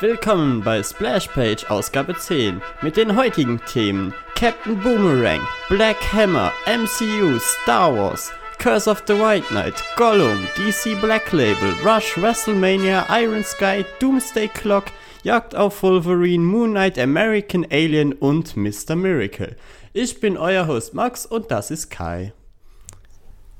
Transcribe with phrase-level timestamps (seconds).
[0.00, 7.94] Willkommen bei Splashpage Ausgabe 10 mit den heutigen Themen Captain Boomerang, Black Hammer, MCU, Star
[7.94, 14.48] Wars, Curse of the White Knight, Gollum, DC Black Label, Rush, WrestleMania, Iron Sky, Doomsday
[14.48, 14.86] Clock,
[15.22, 18.96] Jagd auf Wolverine, Moon Knight, American Alien und Mr.
[18.96, 19.56] Miracle.
[19.92, 22.32] Ich bin euer Host Max und das ist Kai.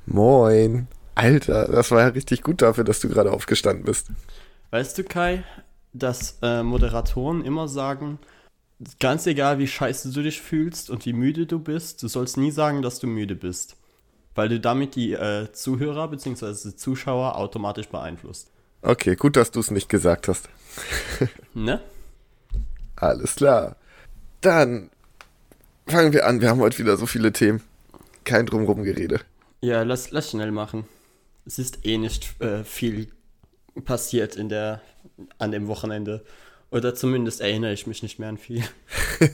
[0.06, 0.88] Moin.
[1.14, 4.08] Alter, das war ja richtig gut dafür, dass du gerade aufgestanden bist.
[4.70, 5.44] Weißt du, Kai,
[5.92, 8.18] dass äh, Moderatoren immer sagen,
[9.00, 12.50] ganz egal wie scheiße du dich fühlst und wie müde du bist, du sollst nie
[12.50, 13.76] sagen, dass du müde bist.
[14.34, 16.74] Weil du damit die äh, Zuhörer bzw.
[16.74, 18.50] Zuschauer automatisch beeinflusst.
[18.80, 20.48] Okay, gut, dass du es nicht gesagt hast.
[21.54, 21.80] ne?
[22.96, 23.76] Alles klar.
[24.40, 24.90] Dann
[25.86, 26.40] fangen wir an.
[26.40, 27.62] Wir haben heute wieder so viele Themen.
[28.24, 29.20] Kein drumrum Gerede.
[29.60, 30.84] Ja, lass, lass schnell machen.
[31.44, 33.08] Es ist eh nicht äh, viel
[33.84, 34.80] passiert in der,
[35.38, 36.24] an dem Wochenende.
[36.70, 38.64] Oder zumindest erinnere ich mich nicht mehr an viel.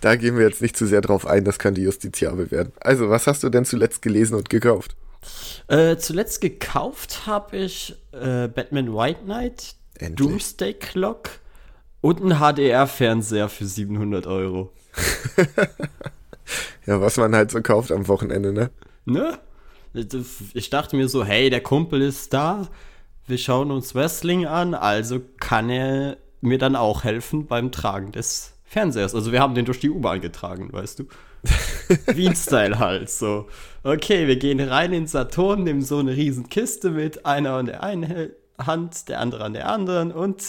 [0.00, 2.72] da gehen wir jetzt nicht zu sehr drauf ein, das könnte justiziabel werden.
[2.80, 4.96] Also, was hast du denn zuletzt gelesen und gekauft?
[5.68, 10.28] Äh, zuletzt gekauft habe ich äh, Batman White Knight, Endlich.
[10.28, 11.30] Doomsday Clock
[12.00, 14.72] und einen HDR-Fernseher für 700 Euro.
[16.86, 18.70] ja, was man halt so kauft am Wochenende, ne?
[19.04, 19.38] Ne?
[20.54, 22.68] Ich dachte mir so, hey, der Kumpel ist da,
[23.32, 28.52] wir schauen uns Wrestling an, also kann er mir dann auch helfen beim Tragen des
[28.64, 29.14] Fernsehers.
[29.14, 31.04] Also wir haben den durch die U-Bahn getragen, weißt du?
[32.14, 33.48] Wie ein Style halt, so.
[33.84, 37.82] Okay, wir gehen rein in Saturn, nehmen so eine riesen Kiste mit, einer an der
[37.82, 40.44] einen Hand, der andere an der anderen und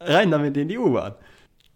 [0.00, 1.14] rein damit in die U-Bahn.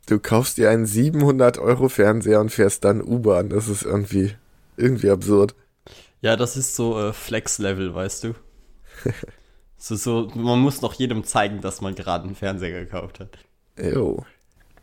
[0.07, 3.49] Du kaufst dir einen 700 Euro Fernseher und fährst dann U-Bahn.
[3.49, 4.33] Das ist irgendwie,
[4.77, 5.55] irgendwie absurd.
[6.21, 8.35] Ja, das ist so äh, Flex-Level, weißt du?
[9.79, 13.39] so, so, man muss noch jedem zeigen, dass man gerade einen Fernseher gekauft hat.
[13.81, 14.25] Jo.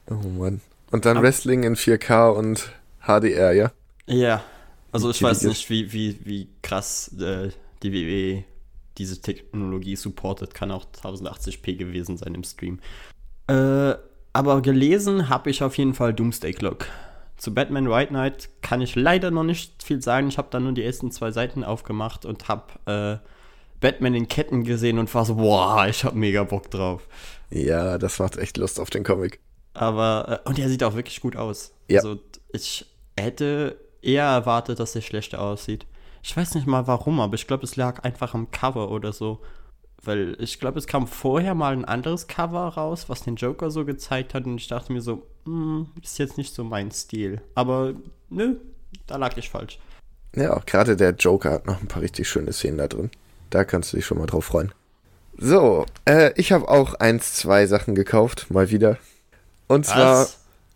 [0.10, 0.62] Oh Mann.
[0.92, 3.72] Und dann Ab Wrestling in 4K und HDR, ja?
[4.06, 4.44] Ja.
[4.92, 7.50] Also ich weiß nicht, wie, wie, wie krass äh,
[7.84, 8.44] die WWE
[8.98, 10.54] diese Technologie supportet.
[10.54, 12.80] Kann auch 1080p gewesen sein im Stream.
[13.48, 13.96] Äh,
[14.32, 16.88] aber gelesen habe ich auf jeden Fall Doomsday Clock.
[17.36, 20.30] Zu Batman White Knight kann ich leider noch nicht viel sagen.
[20.30, 23.28] Ich habe da nur die ersten zwei Seiten aufgemacht und habe äh,
[23.80, 27.08] Batman in Ketten gesehen und war so, boah, ich habe mega Bock drauf.
[27.50, 29.40] Ja, das macht echt Lust auf den Comic.
[29.74, 31.74] Aber, äh, und er sieht auch wirklich gut aus.
[31.88, 32.00] Ja.
[32.00, 32.20] Also,
[32.52, 32.86] ich
[33.18, 35.86] hätte eher erwartet, dass er schlechter aussieht.
[36.24, 39.42] Ich weiß nicht mal warum, aber ich glaube, es lag einfach am Cover oder so.
[40.02, 43.86] Weil ich glaube, es kam vorher mal ein anderes Cover raus, was den Joker so
[43.86, 44.46] gezeigt hat.
[44.46, 47.42] Und ich dachte mir so, hm, ist jetzt nicht so mein Stil.
[47.56, 47.94] Aber
[48.30, 48.56] nö,
[49.08, 49.80] da lag ich falsch.
[50.36, 53.10] Ja, auch gerade der Joker hat noch ein paar richtig schöne Szenen da drin.
[53.56, 54.74] Da kannst du dich schon mal drauf freuen.
[55.38, 58.98] So, äh, ich habe auch eins, zwei Sachen gekauft, mal wieder.
[59.70, 60.28] Und zwar.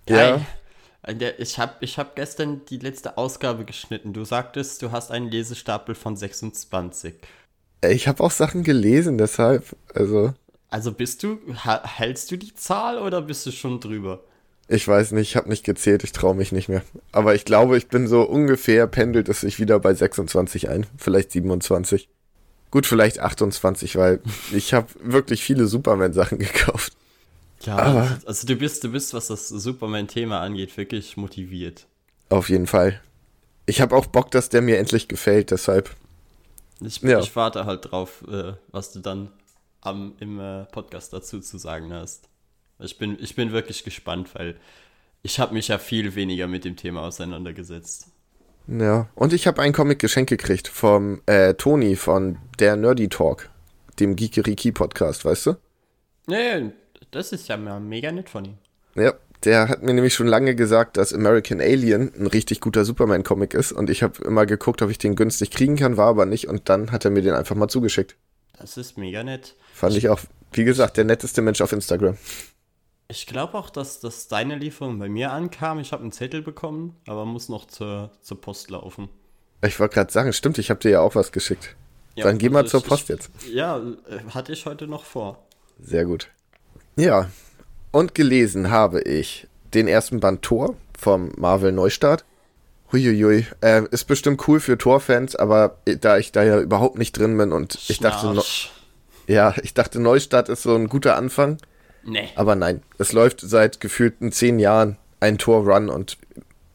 [0.07, 0.39] Ja.
[1.37, 4.13] Ich habe ich hab gestern die letzte Ausgabe geschnitten.
[4.13, 7.15] Du sagtest, du hast einen Lesestapel von 26.
[7.83, 10.33] Ich habe auch Sachen gelesen, deshalb, also.
[10.69, 11.37] Also bist du,
[11.83, 14.23] hältst du die Zahl oder bist du schon drüber?
[14.69, 16.83] Ich weiß nicht, ich habe nicht gezählt, ich traue mich nicht mehr.
[17.11, 21.33] Aber ich glaube, ich bin so ungefähr, pendelt es sich wieder bei 26 ein, vielleicht
[21.33, 22.07] 27.
[22.71, 24.21] Gut, vielleicht 28, weil
[24.51, 26.93] ich habe wirklich viele Superman-Sachen gekauft.
[27.61, 31.87] Ja, Aber also du bist, du bist, was das Superman-Thema angeht, wirklich motiviert.
[32.29, 33.01] Auf jeden Fall.
[33.65, 35.95] Ich habe auch Bock, dass der mir endlich gefällt, deshalb
[36.81, 37.19] ich, ja.
[37.19, 39.31] ich warte halt drauf, äh, was du dann
[39.81, 42.29] am, im äh, Podcast dazu zu sagen hast.
[42.79, 44.57] Ich bin, ich bin wirklich gespannt, weil
[45.21, 48.07] ich habe mich ja viel weniger mit dem Thema auseinandergesetzt.
[48.71, 53.49] Ja, und ich habe einen Comic geschenkt gekriegt vom äh, Toni von der Nerdy Talk,
[53.99, 55.55] dem Geekeriki Podcast, weißt du?
[56.27, 56.61] Ja,
[57.09, 58.57] das ist ja mega nett von ihm.
[58.95, 59.13] Ja,
[59.43, 63.71] der hat mir nämlich schon lange gesagt, dass American Alien ein richtig guter Superman-Comic ist.
[63.71, 66.47] Und ich habe immer geguckt, ob ich den günstig kriegen kann, war aber nicht.
[66.47, 68.17] Und dann hat er mir den einfach mal zugeschickt.
[68.59, 69.55] Das ist mega nett.
[69.73, 70.19] Fand ich auch,
[70.51, 72.17] wie gesagt, der netteste Mensch auf Instagram.
[73.11, 75.79] Ich glaube auch, dass, dass deine Lieferung bei mir ankam.
[75.79, 79.09] Ich habe einen Zettel bekommen, aber muss noch zur, zur Post laufen.
[79.65, 81.75] Ich wollte gerade sagen, stimmt, ich habe dir ja auch was geschickt.
[82.15, 83.31] Ja, dann geh mal also zur Post ich, jetzt.
[83.51, 85.43] Ja, äh, hatte ich heute noch vor.
[85.81, 86.29] Sehr gut.
[86.97, 87.31] Ja,
[87.91, 92.25] und gelesen habe ich den ersten Band Tor vom Marvel Neustart.
[92.91, 93.47] Huiuiui.
[93.61, 97.53] Äh, ist bestimmt cool für Tor-Fans, aber da ich da ja überhaupt nicht drin bin
[97.53, 97.89] und Schnarch.
[97.89, 98.43] ich dachte, no
[99.27, 101.57] ja, ich dachte, Neustart ist so ein guter Anfang.
[102.03, 102.29] Nee.
[102.35, 106.17] Aber nein, es läuft seit gefühlten zehn Jahren ein Tor-Run und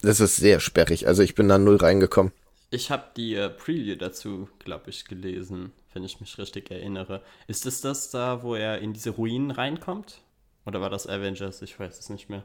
[0.01, 1.07] das ist sehr sperrig.
[1.07, 2.31] Also ich bin da null reingekommen.
[2.69, 7.21] Ich habe die äh, Preview dazu, glaube ich, gelesen, wenn ich mich richtig erinnere.
[7.47, 10.21] Ist es das da, wo er in diese Ruinen reinkommt?
[10.65, 11.61] Oder war das Avengers?
[11.61, 12.43] Ich weiß es nicht mehr.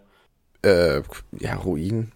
[0.63, 1.03] Äh,
[1.39, 2.13] ja, Ruin?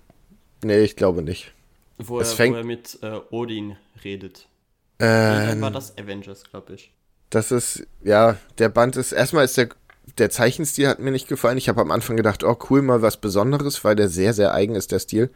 [0.63, 1.53] Nee, ich glaube nicht.
[1.99, 4.49] Wo, er, fängt, wo er mit äh, Odin redet.
[4.99, 6.93] Äh, nee, dann war das Avengers, glaube ich.
[7.31, 9.69] Das ist, ja, der Band ist, erstmal ist der,
[10.19, 11.59] der Zeichenstil hat mir nicht gefallen.
[11.59, 14.75] Ich habe am Anfang gedacht, oh cool, mal was Besonderes, weil der sehr, sehr eigen
[14.75, 15.31] ist, der Stil.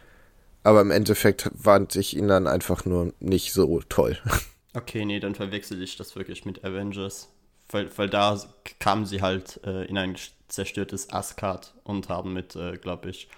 [0.63, 4.19] Aber im Endeffekt fand ich ihn dann einfach nur nicht so toll.
[4.75, 7.31] Okay, nee, dann verwechsel ich das wirklich mit Avengers.
[7.71, 8.41] Weil, weil da
[8.79, 10.15] kamen sie halt äh, in ein
[10.49, 13.29] zerstörtes Asgard und haben mit, äh, glaube ich,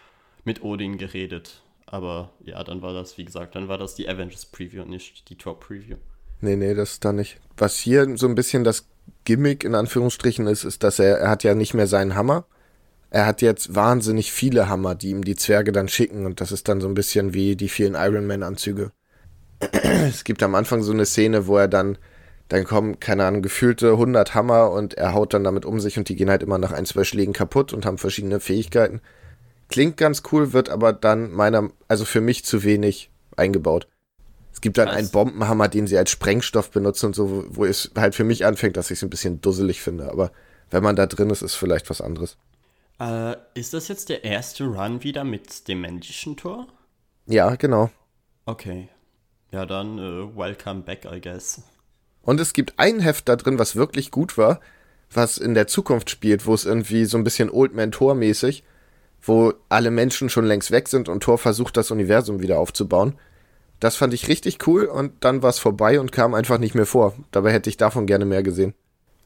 [0.45, 1.63] mit Odin geredet.
[1.87, 5.31] Aber ja, dann war das, wie gesagt, dann war das die Avengers Preview und nicht
[5.31, 5.97] die Top Preview.
[6.41, 7.39] Nee, nee, das ist da nicht.
[7.57, 8.87] Was hier so ein bisschen das
[9.25, 12.45] Gimmick in Anführungsstrichen ist, ist, dass er, er hat ja nicht mehr seinen Hammer.
[13.11, 16.69] Er hat jetzt wahnsinnig viele Hammer, die ihm die Zwerge dann schicken und das ist
[16.69, 18.93] dann so ein bisschen wie die vielen Iron Man Anzüge.
[19.61, 21.99] es gibt am Anfang so eine Szene, wo er dann,
[22.49, 26.09] dann kommen, keine Ahnung, gefühlte 100 Hammer und er haut dann damit um sich und
[26.09, 29.01] die gehen halt immer nach ein, zwei Schlägen kaputt und haben verschiedene Fähigkeiten.
[29.69, 33.87] Klingt ganz cool, wird aber dann meiner, also für mich zu wenig eingebaut.
[34.61, 34.97] Es gibt dann Was?
[34.97, 38.77] einen Bombenhammer, den sie als Sprengstoff benutzen und so, wo es halt für mich anfängt,
[38.77, 40.11] dass ich es ein bisschen dusselig finde.
[40.11, 40.33] Aber
[40.71, 42.37] wenn man da drin ist, ist vielleicht was anderes.
[43.01, 46.67] Äh, ist das jetzt der erste Run wieder mit dem männlichen Tor?
[47.25, 47.89] Ja, genau.
[48.45, 48.91] Okay.
[49.51, 51.63] Ja, dann uh, welcome back, I guess.
[52.21, 54.61] Und es gibt ein Heft da drin, was wirklich gut war,
[55.11, 58.63] was in der Zukunft spielt, wo es irgendwie so ein bisschen Old Man Tor mäßig
[59.23, 63.15] wo alle Menschen schon längst weg sind und Thor versucht, das Universum wieder aufzubauen.
[63.81, 66.87] Das fand ich richtig cool und dann war es vorbei und kam einfach nicht mehr
[66.87, 67.15] vor.
[67.33, 68.75] Dabei hätte ich davon gerne mehr gesehen.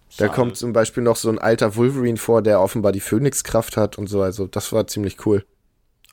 [0.09, 0.29] Schade.
[0.29, 3.99] Da kommt zum Beispiel noch so ein alter Wolverine vor, der offenbar die Phönixkraft hat
[3.99, 4.23] und so.
[4.23, 5.45] Also das war ziemlich cool.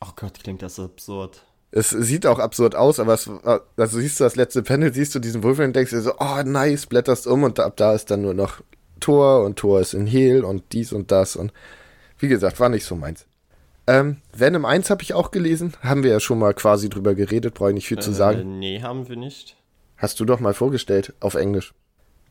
[0.01, 1.43] Oh Gott, klingt das absurd.
[1.69, 3.29] Es sieht auch absurd aus, aber es,
[3.77, 6.41] also siehst du das letzte Panel, siehst du diesen Wolverine und denkst dir so, oh
[6.43, 8.61] nice, blätterst um und ab da ist dann nur noch
[8.99, 11.53] Thor und Thor ist in Heal und dies und das und
[12.17, 13.25] wie gesagt, war nicht so meins.
[13.91, 15.73] Ähm, Venom 1 habe ich auch gelesen.
[15.81, 18.59] Haben wir ja schon mal quasi drüber geredet, brauche ich nicht viel äh, zu sagen.
[18.59, 19.55] Nee, haben wir nicht.
[19.97, 21.73] Hast du doch mal vorgestellt, auf Englisch.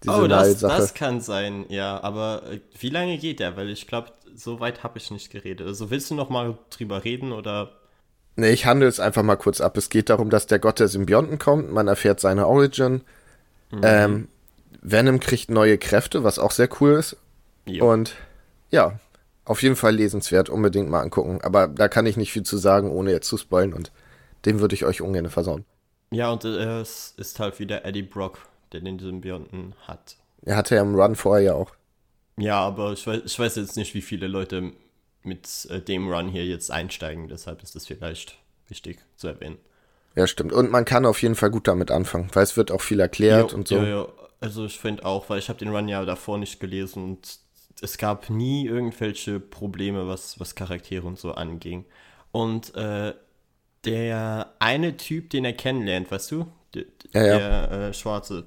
[0.03, 2.03] Diese oh, das, das kann sein, ja.
[2.03, 3.57] Aber äh, wie lange geht der?
[3.57, 5.67] Weil ich glaube, so weit habe ich nicht geredet.
[5.67, 7.73] Also willst du noch mal drüber reden oder?
[8.37, 9.77] Nee, ich handle es einfach mal kurz ab.
[9.77, 11.71] Es geht darum, dass der Gott der Symbionten kommt.
[11.71, 13.03] Man erfährt seine Origin.
[13.71, 13.81] Mhm.
[13.83, 14.29] Ähm,
[14.81, 17.17] Venom kriegt neue Kräfte, was auch sehr cool ist.
[17.67, 17.93] Jo.
[17.93, 18.15] Und
[18.71, 18.99] ja,
[19.51, 21.41] auf jeden Fall lesenswert, unbedingt mal angucken.
[21.43, 23.91] Aber da kann ich nicht viel zu sagen, ohne jetzt zu spoilen und
[24.45, 25.65] den würde ich euch ungern versauen.
[26.13, 28.39] Ja, und äh, es ist halt wieder Eddie Brock,
[28.71, 30.17] der den Symbionten hat.
[30.43, 31.73] Er hatte ja im Run vorher ja auch.
[32.37, 34.73] Ja, aber ich weiß, ich weiß jetzt nicht, wie viele Leute
[35.25, 38.39] mit äh, dem Run hier jetzt einsteigen, deshalb ist das vielleicht
[38.69, 39.59] wichtig zu erwähnen.
[40.15, 40.53] Ja, stimmt.
[40.53, 43.51] Und man kann auf jeden Fall gut damit anfangen, weil es wird auch viel erklärt
[43.51, 43.79] jo, und so.
[43.79, 44.09] Ja, ja.
[44.41, 47.41] Also ich finde auch, weil ich habe den Run ja davor nicht gelesen und
[47.81, 51.85] es gab nie irgendwelche Probleme, was, was Charaktere und so anging.
[52.33, 53.15] Und äh,
[53.85, 56.47] der eine Typ, den er kennenlernt, weißt du?
[56.75, 57.39] Der, ja, ja.
[57.39, 58.45] der äh, Schwarze.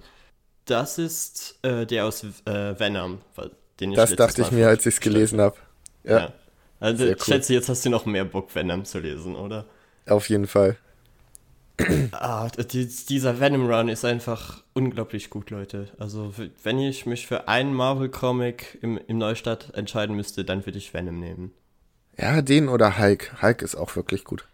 [0.65, 3.19] Das ist äh, der aus äh, Venom.
[3.79, 5.57] Den ich das dachte ich mir, als ich es gelesen habe.
[6.03, 6.19] Ja.
[6.19, 6.33] ja.
[6.79, 7.25] Also ich cool.
[7.25, 9.65] schätze, jetzt hast du noch mehr Bock, Venom zu lesen, oder?
[10.07, 10.77] Auf jeden Fall.
[12.11, 15.89] Ah, dieser Venom Run ist einfach unglaublich gut, Leute.
[15.97, 16.33] Also,
[16.63, 21.19] wenn ich mich für einen Marvel-Comic im, im Neustart entscheiden müsste, dann würde ich Venom
[21.19, 21.51] nehmen.
[22.17, 23.42] Ja, den oder Hulk.
[23.42, 24.45] Hulk ist auch wirklich gut.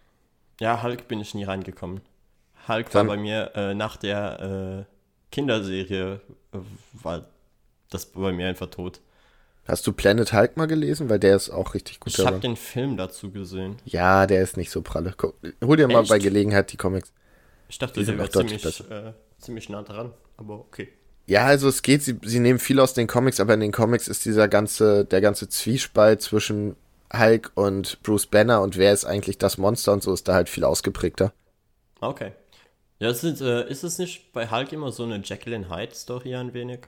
[0.62, 2.02] Ja, Hulk bin ich nie reingekommen.
[2.68, 4.94] Hulk dann, war bei mir äh, nach der äh,
[5.32, 6.22] Kinderserie,
[6.54, 6.58] äh,
[6.94, 7.26] war
[7.90, 9.02] das bei mir einfach tot.
[9.70, 11.10] Hast du Planet Hulk mal gelesen?
[11.10, 12.18] Weil der ist auch richtig gut.
[12.18, 13.78] Ich habe den Film dazu gesehen.
[13.86, 15.14] Ja, der ist nicht so pralle.
[15.64, 15.94] Hol dir Echt?
[15.94, 17.14] mal bei Gelegenheit die Comics.
[17.70, 20.90] Ich dachte, die sind auch ziemlich, äh, ziemlich nah dran, aber okay.
[21.28, 24.08] Ja, also es geht, sie, sie nehmen viel aus den Comics, aber in den Comics
[24.08, 26.76] ist dieser ganze, der ganze Zwiespalt zwischen
[27.16, 30.50] Hulk und Bruce Banner und wer ist eigentlich das Monster und so ist da halt
[30.50, 31.32] viel ausgeprägter.
[32.02, 32.32] Okay.
[32.98, 36.36] Ja, ist, äh, ist es nicht bei Hulk immer so eine Jekyll and Hyde Story
[36.36, 36.88] ein wenig?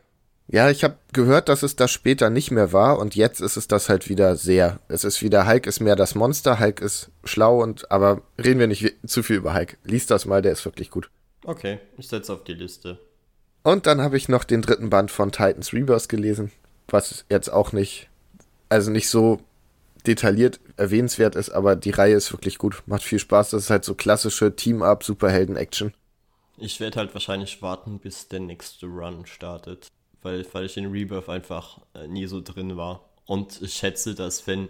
[0.52, 3.70] Ja, ich habe gehört, dass es das später nicht mehr war und jetzt ist es
[3.70, 4.82] das halt wieder sehr.
[4.90, 8.68] Es ist wieder, Hulk ist mehr das Monster, Hulk ist schlau und, aber reden wir
[8.68, 9.78] nicht zu viel über Hulk.
[9.86, 11.10] Lies das mal, der ist wirklich gut.
[11.46, 13.00] Okay, ich setze auf die Liste.
[13.64, 16.52] Und dann habe ich noch den dritten Band von Titans Rebirth gelesen,
[16.90, 18.10] was jetzt auch nicht,
[18.68, 19.40] also nicht so
[20.06, 23.52] detailliert erwähnenswert ist, aber die Reihe ist wirklich gut, macht viel Spaß.
[23.52, 25.94] Das ist halt so klassische Team-Up-Superhelden-Action.
[26.58, 29.88] Ich werde halt wahrscheinlich warten, bis der nächste Run startet
[30.22, 33.10] weil, weil ich in Rebirth einfach äh, nie so drin war.
[33.26, 34.70] Und ich schätze, dass wenn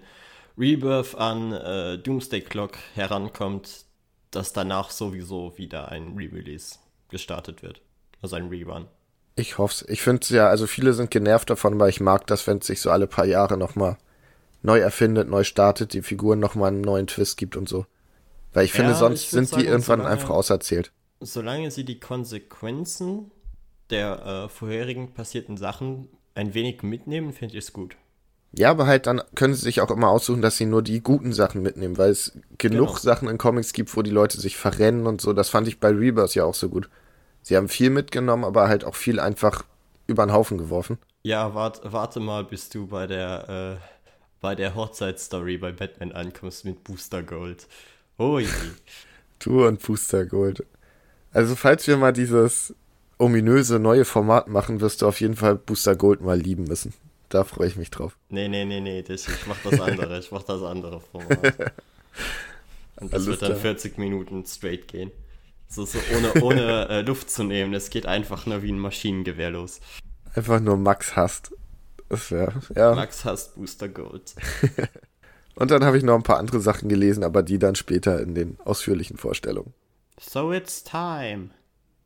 [0.57, 3.85] Rebirth an äh, Doomsday Clock herankommt,
[4.31, 6.75] dass danach sowieso wieder ein Re-Release
[7.09, 7.81] gestartet wird.
[8.21, 8.87] Also ein Rerun.
[9.35, 9.89] Ich hoffe es.
[9.89, 12.67] Ich finde es ja, also viele sind genervt davon, weil ich mag das, wenn es
[12.67, 13.97] sich so alle paar Jahre nochmal
[14.61, 17.85] neu erfindet, neu startet, die Figuren nochmal einen neuen Twist gibt und so.
[18.53, 20.91] Weil ich finde, Ja, sonst ich sind würd die sagen, irgendwann solange- einfach auserzählt.
[21.21, 23.31] Solange sie die Konsequenzen
[23.91, 27.95] der äh, vorherigen passierten Sachen ein wenig mitnehmen, finde ich es gut.
[28.53, 31.31] Ja, aber halt dann können sie sich auch immer aussuchen, dass sie nur die guten
[31.31, 32.99] Sachen mitnehmen, weil es genug Genau.
[32.99, 35.31] Sachen in Comics gibt, wo die Leute sich verrennen und so.
[35.33, 36.89] Das fand ich bei Rebirth ja auch so gut.
[37.43, 39.63] Sie haben viel mitgenommen, aber halt auch viel einfach
[40.07, 40.99] über den Haufen geworfen.
[41.23, 43.87] Ja, wart, warte mal, bis du bei der, äh,
[44.39, 47.67] bei der Hochzeitsstory bei Batman ankommst mit Booster Gold.
[48.17, 48.77] Oh je.
[49.39, 50.65] Du und Booster Gold.
[51.31, 52.75] Also, falls wir mal dieses
[53.21, 56.93] ominöse neue Format machen, wirst du auf jeden Fall Booster Gold mal lieben müssen.
[57.29, 58.17] Da freue ich mich drauf.
[58.29, 61.71] Nee, nee, nee, nee, ich mach das andere, ich mach das andere Format.
[62.99, 63.61] Und das Alles wird dann klar.
[63.61, 65.11] 40 Minuten straight gehen.
[65.67, 69.51] So, so ohne, ohne äh, Luft zu nehmen, das geht einfach nur wie ein Maschinengewehr
[69.51, 69.79] los.
[70.35, 71.51] Einfach nur Max hasst.
[72.09, 72.93] Das wäre, ja.
[72.93, 74.35] Max hasst Booster Gold.
[75.55, 78.35] Und dann habe ich noch ein paar andere Sachen gelesen, aber die dann später in
[78.35, 79.73] den ausführlichen Vorstellungen.
[80.19, 81.51] So it's time.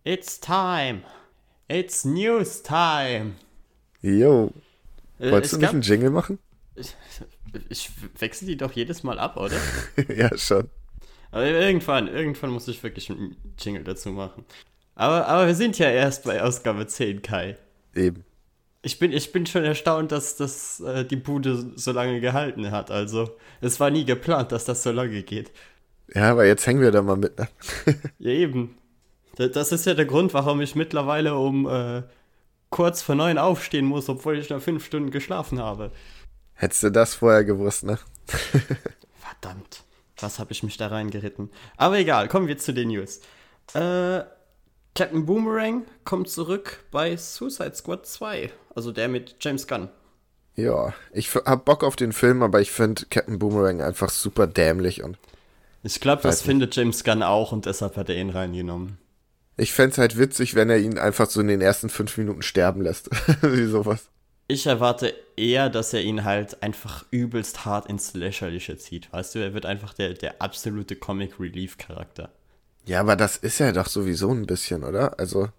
[0.05, 1.01] It's time.
[1.67, 3.33] It's news time.
[4.01, 4.51] Jo.
[5.19, 6.39] Äh, Wolltest es du nicht gab- einen Jingle machen?
[6.77, 6.93] Ich,
[7.69, 9.55] ich wechsle die doch jedes Mal ab, oder?
[10.13, 10.69] ja, schon.
[11.31, 14.43] Aber irgendwann, irgendwann muss ich wirklich einen Jingle dazu machen.
[14.93, 17.55] Aber, aber wir sind ja erst bei Ausgabe 10, Kai.
[17.95, 18.25] Eben.
[18.81, 22.91] Ich bin, ich bin schon erstaunt, dass das äh, die Bude so lange gehalten hat.
[22.91, 23.29] Also,
[23.61, 25.51] es war nie geplant, dass das so lange geht.
[26.13, 27.39] Ja, aber jetzt hängen wir da mal mit.
[27.39, 27.47] Ne?
[28.19, 28.77] Ja, eben.
[29.35, 32.03] Da- Das ist ja der Grund, warum ich mittlerweile um äh,
[32.69, 35.91] kurz vor neun aufstehen muss, obwohl ich noch fünf Stunden geschlafen habe.
[36.53, 37.99] Hättest du das vorher gewusst, ne?
[39.19, 39.83] Verdammt.
[40.19, 41.49] Was habe ich mich da reingeritten?
[41.77, 43.19] Aber egal, kommen wir zu den News.
[43.73, 44.21] Äh,
[44.95, 48.49] Captain Boomerang kommt zurück bei Suicide Squad 2.
[48.75, 49.89] Also der mit James Gunn.
[50.55, 55.03] Ja, ich hab Bock auf den Film, aber ich finde Captain Boomerang einfach super dämlich
[55.03, 55.17] und
[55.83, 58.97] Ich glaube, das findet James Gunn auch und deshalb hat er ihn reingenommen.
[59.57, 62.81] Ich fänd's halt witzig, wenn er ihn einfach so in den ersten fünf Minuten sterben
[62.81, 63.09] lässt.
[63.41, 64.09] Wie sowas.
[64.47, 69.11] Ich erwarte eher, dass er ihn halt einfach übelst hart ins Lächerliche zieht.
[69.11, 72.31] Weißt du, er wird einfach der, der absolute Comic Relief Charakter.
[72.85, 75.19] Ja, aber das ist ja doch sowieso ein bisschen, oder?
[75.19, 75.49] Also,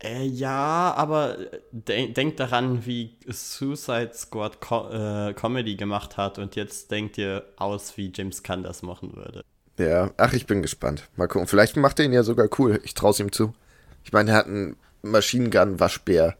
[0.00, 1.36] Äh, ja, aber
[1.72, 7.44] de denk daran, wie Suicide Squad Co äh, Comedy gemacht hat und jetzt denkt ihr
[7.56, 9.44] aus, wie James Gunn das machen würde.
[9.78, 11.08] Ja, ach, ich bin gespannt.
[11.16, 11.46] Mal gucken.
[11.48, 12.80] Vielleicht macht er ihn ja sogar cool.
[12.84, 13.54] Ich trau's ihm zu.
[14.04, 16.36] Ich meine, er hat einen Machine Gun Waschbär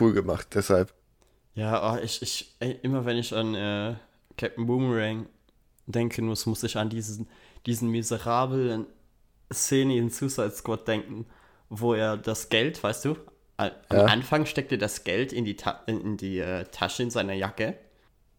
[0.00, 0.92] cool gemacht, deshalb.
[1.54, 3.94] Ja, oh, ich, ich, ey, immer wenn ich an äh,
[4.36, 5.26] Captain Boomerang
[5.86, 7.28] denken muss, muss ich an diesen,
[7.66, 8.86] diesen miserablen
[9.52, 11.26] Szene in Suicide Squad denken,
[11.68, 13.16] wo er das Geld, weißt du,
[13.56, 14.04] am Ja.
[14.06, 17.76] Anfang steckt er das Geld in die, Ta in, die äh, Tasche in seiner Jacke.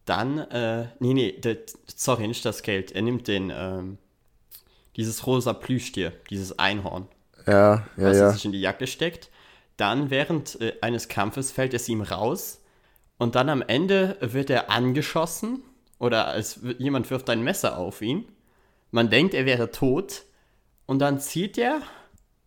[0.04, 1.58] Dann, äh, nee, nee, der,
[1.94, 2.90] sorry, nicht das Geld.
[2.92, 3.98] Er nimmt den, ähm,
[4.96, 7.08] dieses rosa Plüschtier, dieses Einhorn
[7.46, 8.30] Ja, ja, was er ja.
[8.30, 9.30] sich in die Jacke steckt.
[9.76, 12.62] Dann während äh, eines Kampfes fällt es ihm raus
[13.18, 15.62] und dann am Ende wird er angeschossen
[15.98, 18.26] oder es, jemand wirft ein Messer auf ihn.
[18.90, 20.24] Man denkt, er wäre tot
[20.86, 21.80] und dann zieht er,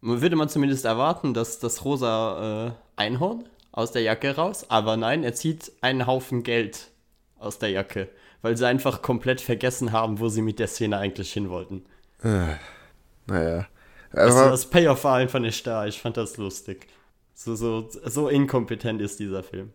[0.02, 5.24] würde man zumindest erwarten, dass das rosa äh, Einhorn aus der Jacke raus, aber nein,
[5.24, 6.92] er zieht einen Haufen Geld
[7.40, 8.10] aus der Jacke,
[8.42, 11.86] weil sie einfach komplett vergessen haben, wo sie mit der Szene eigentlich hin wollten.
[12.24, 13.68] Naja.
[14.12, 15.86] Also das Payoff war einfach nicht da.
[15.86, 16.88] Ich fand das lustig.
[17.34, 19.72] So, so, so inkompetent ist dieser Film.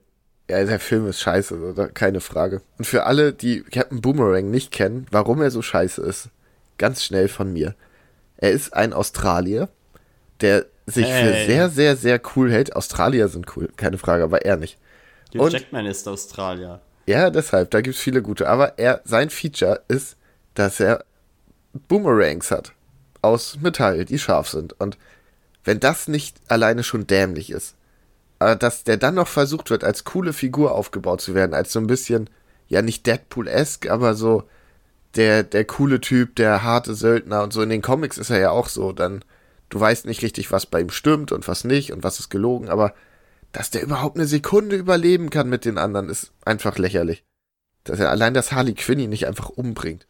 [0.49, 1.89] ja, der Film ist scheiße, oder?
[1.89, 2.63] keine Frage.
[2.79, 6.31] Und für alle, die Captain Boomerang nicht kennen, warum er so scheiße ist,
[6.79, 7.75] ganz schnell von mir.
[8.39, 9.69] Er ist ein Australier,
[10.41, 11.47] der sich für Hey.
[11.47, 12.75] sehr, sehr, sehr cool hält.
[12.75, 14.79] Australier sind cool, keine Frage, aber er nicht.
[15.35, 16.81] Hugh Und- Jackman ist Australier.
[17.07, 18.49] Ja, deshalb, da gibt's viele gute.
[18.49, 20.17] Aber er, sein Feature ist,
[20.55, 21.05] dass er
[21.73, 22.73] Boomerangs hat.
[23.23, 24.79] Aus Metall, die scharf sind.
[24.81, 24.97] Und
[25.65, 27.75] wenn das nicht alleine schon dämlich ist,
[28.39, 31.79] aber dass der dann noch versucht wird, als coole Figur aufgebaut zu werden, als so
[31.79, 32.31] ein bisschen,
[32.69, 34.45] ja nicht Deadpool-esque, aber so
[35.15, 38.51] der, der coole Typ, der harte Söldner und so in den Comics ist er ja
[38.51, 39.23] auch so, dann,
[39.69, 42.71] du weißt nicht richtig, was bei ihm stimmt und was nicht und was ist gelogen,
[42.71, 42.95] aber
[43.53, 47.25] dass der überhaupt eine Sekunde überleben kann mit den anderen, ist einfach lächerlich.
[47.85, 50.07] Dass er allein das Harley Quinn ihn nicht einfach umbringt.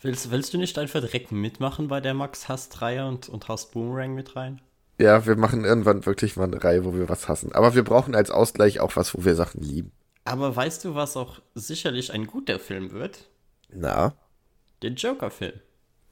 [0.00, 4.14] Willst, willst du nicht einfach direkt mitmachen bei der Max Hass-Reihe und, und haust Boomerang
[4.14, 4.60] mit rein?
[4.98, 7.52] Ja, wir machen irgendwann wirklich mal eine Reihe, wo wir was hassen.
[7.52, 9.92] Aber wir brauchen als Ausgleich auch was, wo wir Sachen lieben.
[10.24, 13.28] Aber weißt du, was auch sicherlich ein guter Film wird?
[13.70, 14.14] Na,
[14.82, 15.54] Der Joker-Film.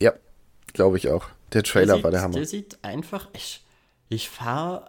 [0.00, 0.12] ja,
[0.72, 1.26] glaube ich auch.
[1.52, 2.34] Der Trailer sieht, war der Hammer.
[2.34, 3.28] Der sieht einfach.
[3.32, 3.64] Ich,
[4.08, 4.86] ich fahre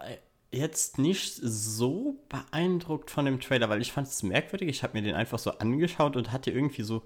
[0.52, 4.68] jetzt nicht so beeindruckt von dem Trailer, weil ich fand es merkwürdig.
[4.68, 7.02] Ich habe mir den einfach so angeschaut und hatte irgendwie so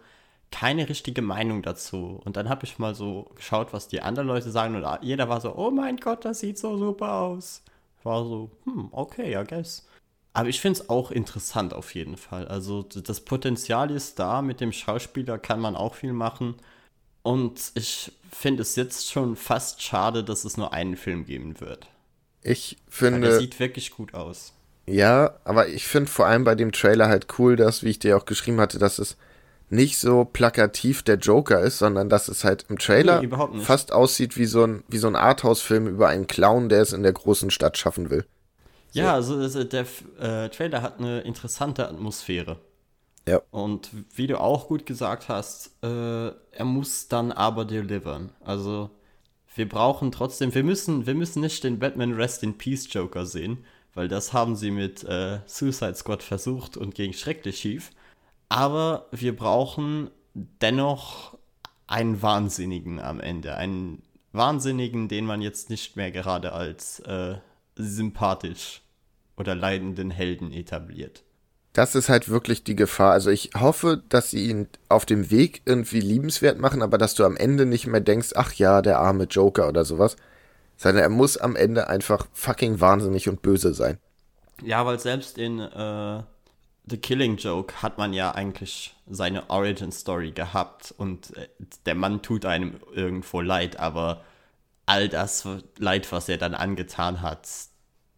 [0.50, 2.20] keine richtige Meinung dazu.
[2.24, 5.40] Und dann habe ich mal so geschaut, was die anderen Leute sagen und jeder war
[5.40, 7.62] so, oh mein Gott, das sieht so super aus.
[7.98, 9.86] Ich war so, hm, okay, I guess.
[10.32, 12.46] Aber ich finde es auch interessant auf jeden Fall.
[12.48, 16.54] Also das Potenzial ist da, mit dem Schauspieler kann man auch viel machen.
[17.22, 21.88] Und ich finde es jetzt schon fast schade, dass es nur einen Film geben wird.
[22.42, 23.20] Ich finde.
[23.20, 24.54] Weil der sieht wirklich gut aus.
[24.86, 28.16] Ja, aber ich finde vor allem bei dem Trailer halt cool, dass, wie ich dir
[28.16, 29.16] auch geschrieben hatte, dass es
[29.70, 34.36] nicht so plakativ der Joker ist, sondern dass es halt im Trailer nee, fast aussieht
[34.36, 37.50] wie so ein, wie so ein Arthouse-Film über einen Clown, der es in der großen
[37.50, 38.26] Stadt schaffen will.
[38.90, 39.00] So.
[39.00, 39.86] Ja, also, also der
[40.18, 42.58] äh, Trailer hat eine interessante Atmosphäre.
[43.28, 43.40] Ja.
[43.50, 48.30] Und wie du auch gut gesagt hast, äh, er muss dann aber delivern.
[48.40, 48.90] Also
[49.54, 53.64] wir brauchen trotzdem, wir müssen, wir müssen nicht den Batman Rest in Peace Joker sehen,
[53.94, 57.90] weil das haben sie mit äh, Suicide Squad versucht und ging schrecklich schief.
[58.50, 61.38] Aber wir brauchen dennoch
[61.86, 63.54] einen Wahnsinnigen am Ende.
[63.54, 64.02] Einen
[64.32, 67.36] Wahnsinnigen, den man jetzt nicht mehr gerade als äh,
[67.76, 68.82] sympathisch
[69.36, 71.22] oder leidenden Helden etabliert.
[71.72, 73.12] Das ist halt wirklich die Gefahr.
[73.12, 77.24] Also ich hoffe, dass sie ihn auf dem Weg irgendwie liebenswert machen, aber dass du
[77.24, 80.16] am Ende nicht mehr denkst, ach ja, der arme Joker oder sowas.
[80.76, 83.98] Sondern er muss am Ende einfach fucking wahnsinnig und böse sein.
[84.62, 86.22] Ja, weil selbst in äh,
[86.86, 91.48] The Killing Joke hat man ja eigentlich seine Origin Story gehabt und äh,
[91.86, 94.24] der Mann tut einem irgendwo leid, aber
[94.86, 95.46] all das
[95.78, 97.48] Leid, was er dann angetan hat,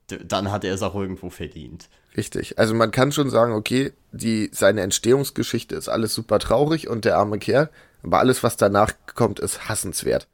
[0.07, 1.89] dann hat er es auch irgendwo verdient.
[2.17, 2.59] Richtig.
[2.59, 7.17] Also man kann schon sagen, okay, die, seine Entstehungsgeschichte ist alles super traurig und der
[7.17, 7.71] arme Kerl,
[8.03, 10.29] aber alles, was danach kommt, ist hassenswert.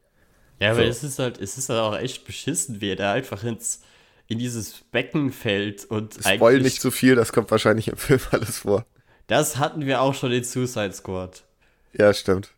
[0.61, 0.89] Ja, aber so.
[0.89, 3.81] es ist halt, es ist halt auch echt beschissen, wie er da einfach ins,
[4.29, 8.59] in dieses Becken fällt und Spoil nicht zu viel, das kommt wahrscheinlich im Film alles
[8.59, 8.87] vor.
[9.27, 11.45] Das hatten wir auch schon in Suicide Squad.
[11.93, 12.53] Ja, stimmt.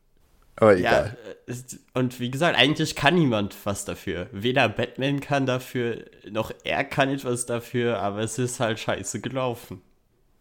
[0.56, 1.16] Aber egal.
[1.46, 1.54] Ja,
[1.94, 4.28] und wie gesagt, eigentlich kann niemand was dafür.
[4.30, 9.80] Weder Batman kann dafür, noch er kann etwas dafür, aber es ist halt scheiße gelaufen.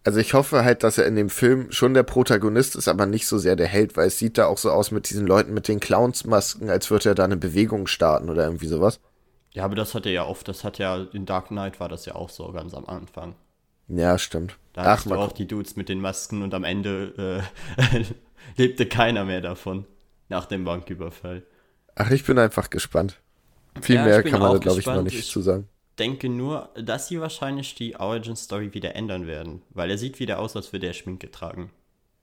[0.03, 3.27] Also ich hoffe halt, dass er in dem Film schon der Protagonist ist, aber nicht
[3.27, 5.67] so sehr der Held, weil es sieht da auch so aus mit diesen Leuten mit
[5.67, 8.99] den Clownsmasken, als würde er da eine Bewegung starten oder irgendwie sowas.
[9.51, 12.05] Ja, aber das hat er ja oft, das hat ja, in Dark Knight war das
[12.05, 13.35] ja auch so ganz am Anfang.
[13.87, 14.57] Ja, stimmt.
[14.73, 17.43] Da Ach, du auch die Dudes mit den Masken und am Ende
[17.81, 18.03] äh,
[18.57, 19.85] lebte keiner mehr davon
[20.29, 21.43] nach dem Banküberfall.
[21.95, 23.19] Ach, ich bin einfach gespannt.
[23.81, 25.67] Viel ja, mehr kann man da, glaube ich, noch nicht ich zu sagen.
[25.91, 30.39] Ich denke nur, dass sie wahrscheinlich die Origin-Story wieder ändern werden, weil er sieht wieder
[30.39, 31.71] aus, als würde er Schminke tragen.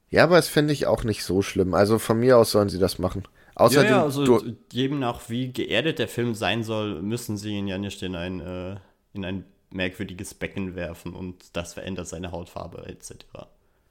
[0.08, 1.74] Ja, aber das fände ich auch nicht so schlimm.
[1.74, 3.24] Also von mir aus sollen sie das machen.
[3.56, 7.66] Außerdem, ja, ja, also jedem nach wie geerdet der Film sein soll, müssen sie ihn
[7.66, 8.76] ja nicht in ein, äh,
[9.14, 13.14] in ein merkwürdiges Becken werfen und das verändert seine Hautfarbe etc.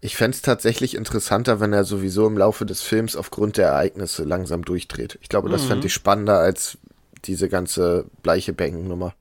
[0.01, 4.23] Ich fände es tatsächlich interessanter, wenn er sowieso im Laufe des Films aufgrund der Ereignisse
[4.23, 5.17] langsam durchdreht.
[5.21, 5.67] Ich glaube, das mhm.
[5.67, 6.77] fände ich spannender als
[7.23, 9.15] diese ganze bleiche Becken-Nummer.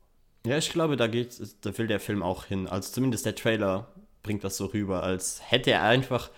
[0.47, 2.69] Ja, ich glaube, da geht, da will der Film auch hin.
[2.69, 3.89] Also zumindest der Trailer
[4.23, 6.31] bringt das so rüber, als hätte er einfach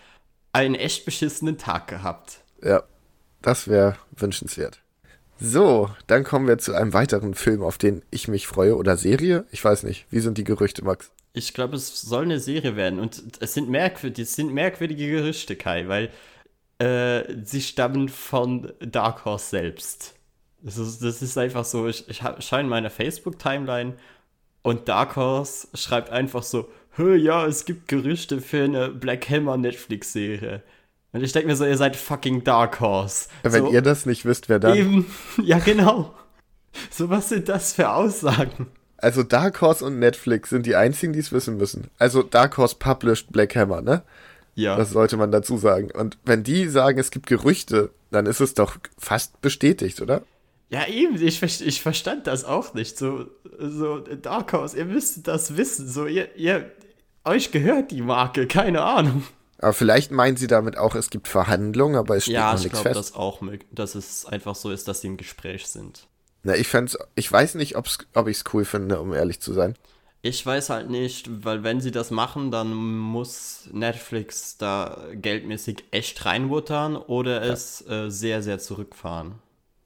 [0.53, 2.45] einen echt beschissenen Tag gehabt.
[2.63, 2.85] Ja,
[3.47, 4.81] das wäre wünschenswert.
[5.39, 8.77] So, dann kommen wir zu einem weiteren Film, auf den ich mich freue.
[8.77, 9.45] Oder Serie?
[9.53, 10.07] Ich weiß nicht.
[10.11, 11.13] Wie sind die Gerüchte, Max?
[11.33, 12.99] Ich glaube, es soll eine Serie werden.
[12.99, 16.11] Und es sind, merkwürdig, es sind merkwürdige Gerüchte, Kai, weil
[16.79, 20.15] äh, sie stammen von Dark Horse selbst.
[20.63, 23.95] Das ist, das ist einfach so, ich, ich schaue in meiner Facebook-Timeline
[24.63, 30.63] und Dark Horse schreibt einfach so, ja, es gibt Gerüchte für eine Black Hammer Netflix-Serie.
[31.13, 33.29] Und ich denke mir so, ihr seid fucking Dark Horse.
[33.43, 34.77] Wenn so, ihr das nicht wisst, wer dann?
[34.77, 35.07] Eben,
[35.43, 36.15] ja genau.
[36.91, 38.67] So, was sind das für Aussagen?
[38.99, 41.91] Also Dark Horse und Netflix sind die einzigen, die es wissen müssen.
[41.99, 44.03] Also Dark Horse published Black Hammer, ne?
[44.55, 44.77] Ja.
[44.77, 45.91] Das sollte man dazu sagen.
[45.91, 50.23] Und wenn die sagen, es gibt Gerüchte, dann ist es doch fast bestätigt, oder?
[50.71, 52.99] Ja, eben, ich, ich verstand das auch nicht.
[52.99, 53.27] So,
[53.59, 55.89] so Dark Horse, ihr müsst das wissen.
[55.89, 56.71] So, ihr, ihr,
[57.25, 59.25] euch gehört die Marke, keine Ahnung.
[59.59, 62.79] Aber vielleicht meinen sie damit auch, es gibt Verhandlungen, aber es steht ja, noch nichts
[62.81, 62.85] fest.
[62.85, 66.07] Ja, ich glaube das auch, dass es einfach so ist, dass sie im Gespräch sind.
[66.43, 69.75] Na, ich fänd's, ich weiß nicht, ob's, ob ich's cool finde, um ehrlich zu sein.
[70.23, 76.25] Ich weiß halt nicht, weil wenn sie das machen, dann muss Netflix da geldmäßig echt
[76.25, 77.53] reinbuttern oder ja.
[77.53, 79.37] es äh, sehr, sehr zurückfahren.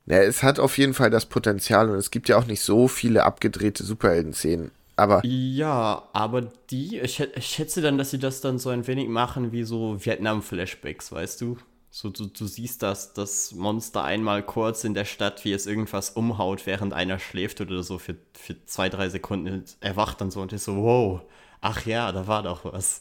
[0.06, 2.88] Ja, es hat auf jeden Fall das Potenzial und es gibt ja auch nicht so
[2.88, 4.70] viele abgedrehte Superhelden-Szenen.
[5.00, 9.08] Aber ja, aber die, ich, ich schätze dann, dass sie das dann so ein wenig
[9.08, 11.56] machen wie so Vietnam-Flashbacks, weißt du?
[11.88, 16.10] So, du, du siehst das, das Monster einmal kurz in der Stadt, wie es irgendwas
[16.10, 19.64] umhaut, während einer schläft oder so für, für zwei, drei Sekunden.
[19.80, 21.22] Erwacht dann so und ist so, wow,
[21.62, 23.00] ach ja, da war doch was.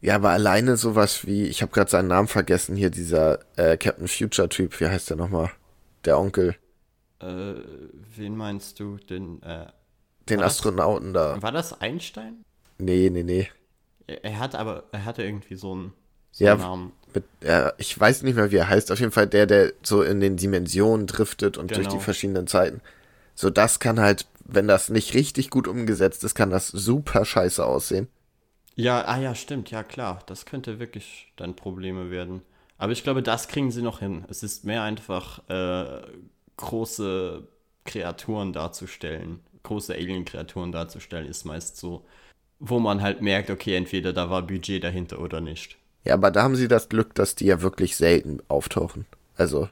[0.00, 4.08] Ja, aber alleine sowas wie, ich habe gerade seinen Namen vergessen, hier dieser äh, Captain
[4.08, 5.50] Future-Typ, wie heißt der nochmal?
[6.06, 6.56] Der Onkel.
[7.20, 7.56] Äh,
[8.16, 8.96] wen meinst du?
[8.96, 9.66] Den, äh,
[10.28, 11.42] Den war Astronauten das, da.
[11.42, 12.44] War das Einstein?
[12.78, 13.48] Nee, nee, nee.
[14.06, 15.92] Er, er hat aber, er hatte irgendwie so einen,
[16.32, 16.92] so Ja, einen Namen.
[17.14, 18.90] Mit, äh, ich weiß nicht mehr, wie er heißt.
[18.92, 21.94] Auf jeden Fall der, der so in den Dimensionen driftet und durch Genau.
[21.96, 22.80] die verschiedenen Zeiten.
[23.34, 27.64] So, das kann halt, wenn das nicht richtig gut umgesetzt ist, kann das super scheiße
[27.64, 28.08] aussehen.
[28.74, 30.22] Ja, ah ja, stimmt, ja klar.
[30.26, 32.42] Das könnte wirklich dann Probleme werden.
[32.78, 34.24] Aber ich glaube, das kriegen sie noch hin.
[34.28, 36.02] Es ist mehr einfach äh,
[36.58, 37.46] große
[37.84, 39.40] Kreaturen darzustellen.
[39.66, 42.04] Große Alien-Kreaturen darzustellen, ist meist so,
[42.58, 45.76] wo man halt merkt, okay, entweder da war Budget dahinter oder nicht.
[46.04, 49.06] Ja, aber da haben sie das Glück, dass die ja wirklich selten auftauchen.
[49.36, 49.68] Also,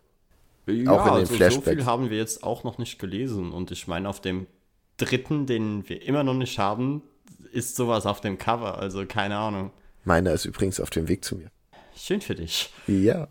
[0.66, 1.68] Ja, Auch in den also so Flashbacks.
[1.68, 3.52] viel haben wir jetzt auch noch nicht gelesen.
[3.52, 4.46] Und ich meine, auf dem
[4.96, 7.02] dritten, den wir immer noch nicht haben,
[7.52, 8.78] ist sowas auf dem Cover.
[8.78, 9.70] Also keine Ahnung.
[10.04, 11.50] meiner ist übrigens auf dem Weg zu mir.
[11.96, 12.70] Schön für dich.
[12.86, 13.28] Ja.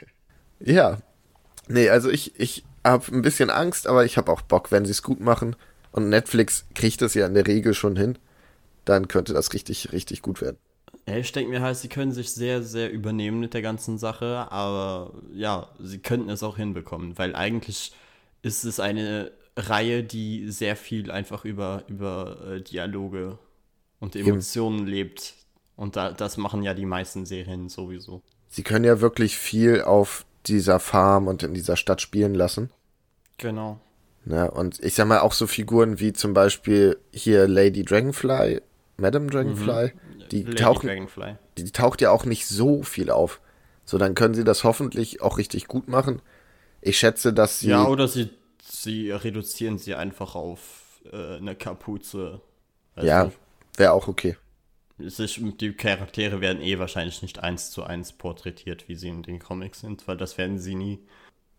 [0.60, 0.98] ja.
[1.68, 4.92] Nee, also ich, ich habe ein bisschen Angst, aber ich habe auch Bock, wenn sie
[4.92, 5.56] es gut machen.
[5.96, 8.18] Und Netflix kriegt es ja in der Regel schon hin.
[8.84, 10.58] Dann könnte das richtig, richtig gut werden.
[11.06, 15.14] Ich denke mir halt, sie können sich sehr, sehr übernehmen mit der ganzen Sache, aber
[15.32, 17.92] ja, sie könnten es auch hinbekommen, weil eigentlich
[18.42, 23.38] ist es eine Reihe, die sehr viel einfach über, über äh, Dialoge
[23.98, 25.34] und Emotionen lebt.
[25.76, 28.22] Und da, das machen ja die meisten Serien sowieso.
[28.50, 32.70] Sie können ja wirklich viel auf dieser Farm und in dieser Stadt spielen lassen.
[33.38, 33.80] Genau.
[34.26, 34.50] Ne?
[34.50, 38.60] Und ich sag mal auch so Figuren wie zum Beispiel hier Lady Dragonfly,
[38.96, 39.92] Madame Dragonfly,
[40.32, 41.36] die Lady tauchen, Dragonfly.
[41.56, 43.40] die taucht ja auch nicht so viel auf.
[43.84, 46.20] So, dann können sie das hoffentlich auch richtig gut machen.
[46.80, 47.68] Ich schätze, dass sie.
[47.68, 52.40] Ja, oder sie, sie reduzieren sie einfach auf äh, eine Kapuze.
[52.96, 53.30] Weißt ja,
[53.76, 54.36] wäre auch okay.
[54.98, 59.22] Es ist, die Charaktere werden eh wahrscheinlich nicht eins zu eins porträtiert, wie sie in
[59.22, 60.98] den Comics sind, weil das werden sie nie.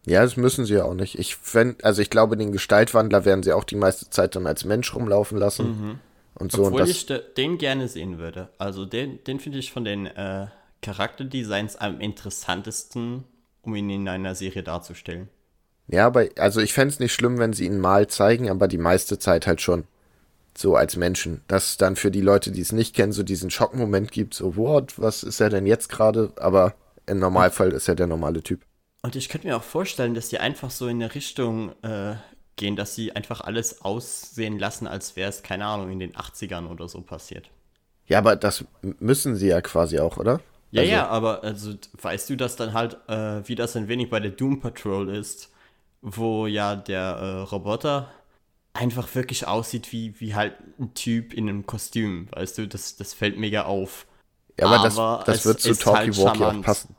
[0.06, 1.20] Ja, das müssen sie ja auch nicht.
[1.20, 4.64] Ich fänd, also ich glaube, den Gestaltwandler werden sie auch die meiste Zeit dann als
[4.64, 6.00] Mensch rumlaufen lassen.
[6.34, 6.62] Und so.
[6.62, 6.68] Mhm.
[6.68, 8.50] Obwohl und ich de- den gerne sehen würde.
[8.58, 10.48] Also den, den finde ich von den äh,
[10.82, 13.26] Charakterdesigns am interessantesten,
[13.62, 15.30] um ihn in einer Serie darzustellen.
[15.88, 19.20] ja, aber also ich fänd's nicht schlimm, wenn sie ihn mal zeigen, aber die meiste
[19.20, 19.86] Zeit halt schon.
[20.58, 21.44] So als Menschen.
[21.48, 24.58] Dass es dann für die Leute, die es nicht kennen, so diesen Schockmoment gibt, so,
[24.58, 26.34] what, was ist er denn jetzt gerade?
[26.38, 26.76] Aber
[27.08, 28.62] im Normalfall ist er der normale Typ.
[29.02, 32.16] Und ich könnte mir auch vorstellen, dass die einfach so in eine Richtung äh,
[32.56, 36.68] gehen, dass sie einfach alles aussehen lassen, als wäre es, keine Ahnung, in den 80ern
[36.68, 37.50] oder so passiert.
[38.08, 40.42] Ja, aber das müssen sie ja quasi auch, oder?
[40.72, 44.10] Ja, Also- ja, aber also weißt du, dass dann halt, äh, wie das ein wenig
[44.10, 45.52] bei der Doom Patrol ist,
[46.02, 48.12] wo ja der äh, Roboter
[48.74, 53.14] einfach wirklich aussieht wie, wie halt ein Typ in einem Kostüm, weißt du, das, das
[53.14, 54.06] fällt mega auf.
[54.60, 56.96] Ja, aber, Aber das, das wird zu Talkie halt Walkie auch passen.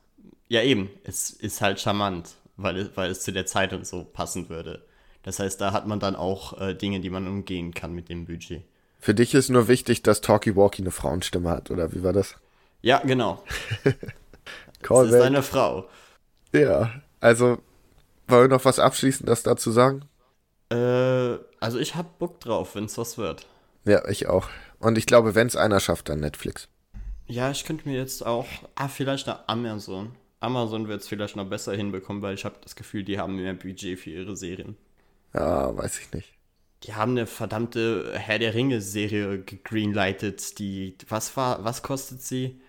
[0.49, 4.05] Ja, eben, es ist halt charmant, weil es, weil es zu der Zeit und so
[4.05, 4.85] passen würde.
[5.23, 8.25] Das heißt, da hat man dann auch äh, Dinge, die man umgehen kann mit dem
[8.27, 8.63] Budget.
[8.99, 12.37] Für dich ist nur wichtig, dass Talkie Walkie eine Frauenstimme hat, oder wie war das?
[12.83, 13.45] Ja, genau.
[14.81, 15.15] Das Callback.
[15.21, 15.89] ist eine Frau.
[16.53, 17.59] Ja, also
[18.29, 20.05] wollen wir noch was Abschließendes dazu sagen?
[20.71, 20.77] Äh,
[21.61, 23.45] also ich hab Bock drauf, wenn es was wird.
[23.85, 24.49] Ja, ich auch.
[24.79, 26.69] Und ich glaube, wenn es einer schafft, dann Netflix.
[27.27, 28.47] Ja, ich könnte mir jetzt auch.
[28.77, 30.15] Ah, vielleicht nach Amazon.
[30.41, 33.55] Amazon wird es vielleicht noch besser hinbekommen, weil ich habe das Gefühl, die haben mehr
[33.55, 34.77] Budget für ihre Serien.
[35.35, 36.33] Ja, weiß ich nicht.
[36.85, 40.97] Die haben eine verdammte Herr der Ringe-Serie gegreenlightet, die.
[41.09, 41.65] Was war.
[41.65, 42.61] Was kostet sie?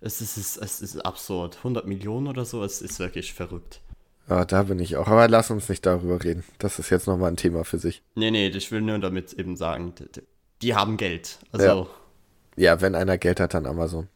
[0.00, 1.58] Es ist, es ist, es ist absurd.
[1.58, 3.80] 100 Millionen oder so, es ist wirklich verrückt.
[4.28, 5.06] Ja, da bin ich auch.
[5.06, 6.42] Aber lass uns nicht darüber reden.
[6.58, 8.02] Das ist jetzt nochmal ein Thema für sich.
[8.16, 9.94] Nee, nee, ich will nur damit eben sagen,
[10.60, 11.38] die haben Geld.
[11.52, 11.66] Also.
[11.66, 11.86] Ja.
[12.54, 14.08] Ja, wenn einer Geld hat, dann Amazon.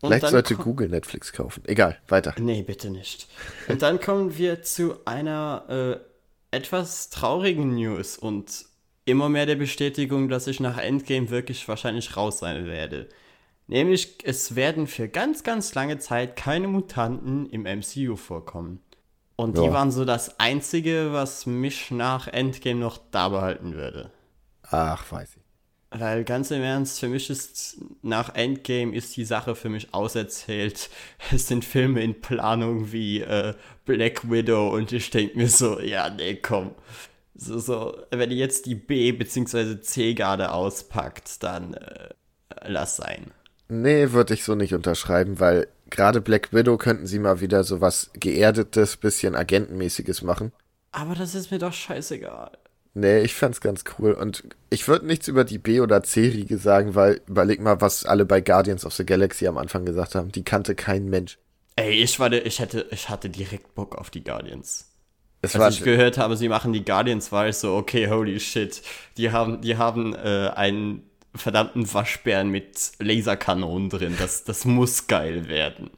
[0.00, 1.62] Vielleicht sollte Google Netflix kaufen.
[1.66, 2.34] Egal, weiter.
[2.38, 3.28] Nee, bitte nicht.
[3.68, 6.00] Und dann kommen wir zu einer
[6.52, 8.64] äh, etwas traurigen News und
[9.04, 13.08] immer mehr der Bestätigung, dass ich nach Endgame wirklich wahrscheinlich raus sein werde.
[13.66, 18.80] Nämlich, es werden für ganz, ganz lange Zeit keine Mutanten im MCU vorkommen.
[19.36, 19.72] Und die Ja.
[19.72, 24.10] waren so das Einzige, was mich nach Endgame noch da behalten würde.
[24.62, 25.39] Ach, weiß ich.
[25.92, 30.88] Weil ganz im Ernst, für mich ist nach Endgame ist die Sache für mich auserzählt.
[31.32, 33.54] Es sind Filme in Planung wie äh,
[33.86, 36.72] Black Widow und ich denke mir so, ja, nee, komm.
[37.34, 39.80] So, so, wenn ihr jetzt die B- bzw.
[39.80, 42.10] C-Garde auspackt, dann äh,
[42.66, 43.32] lass sein.
[43.68, 47.80] Nee, würde ich so nicht unterschreiben, weil gerade Black Widow könnten sie mal wieder so
[47.80, 50.52] was geerdetes, bisschen agentenmäßiges machen.
[50.92, 52.52] Aber das ist mir doch scheißegal.
[52.94, 54.12] Nee, ich fand's ganz cool.
[54.12, 58.24] Und ich würde nichts über die B- oder C-Riege sagen, weil überleg mal, was alle
[58.24, 60.32] bei Guardians of the Galaxy am Anfang gesagt haben.
[60.32, 61.38] Die kannte kein Mensch.
[61.76, 64.86] Ey, ich war ich hätte, ich hatte direkt Bock auf die Guardians.
[65.42, 68.82] Es Als ich gehört habe, sie machen die Guardians, war ich so, okay, holy shit.
[69.16, 71.02] Die haben, die haben äh, einen
[71.34, 74.16] verdammten Waschbären mit Laserkanonen drin.
[74.18, 75.90] Das, das muss geil werden.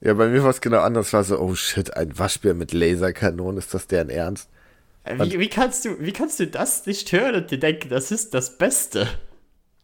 [0.00, 1.12] ja, bei mir war es genau anders.
[1.12, 4.48] War so, oh shit, ein Waschbär mit Laserkanonen, ist das deren Ernst?
[5.14, 8.34] Wie, wie, kannst du, wie kannst du das nicht hören und dir denken, das ist
[8.34, 9.08] das Beste?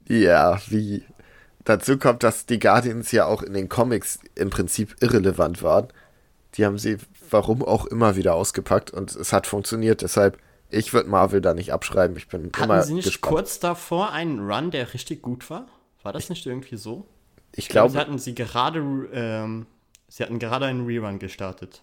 [0.09, 1.05] Ja, wie.
[1.65, 5.89] Dazu kommt, dass die Guardians ja auch in den Comics im Prinzip irrelevant waren.
[6.55, 6.97] Die haben sie,
[7.31, 10.03] warum auch immer, wieder ausgepackt und es hat funktioniert.
[10.03, 10.39] Deshalb,
[10.71, 12.17] ich würde Marvel da nicht abschreiben.
[12.17, 13.37] Ich bin immer Hatten sie nicht gespannt.
[13.37, 15.67] kurz davor einen Run, der richtig gut war?
[16.03, 17.07] War das nicht irgendwie so?
[17.55, 18.79] ich glaube, glaube, sie hatten sie gerade,
[19.13, 19.67] ähm,
[20.09, 21.83] sie hatten gerade einen Rerun gestartet.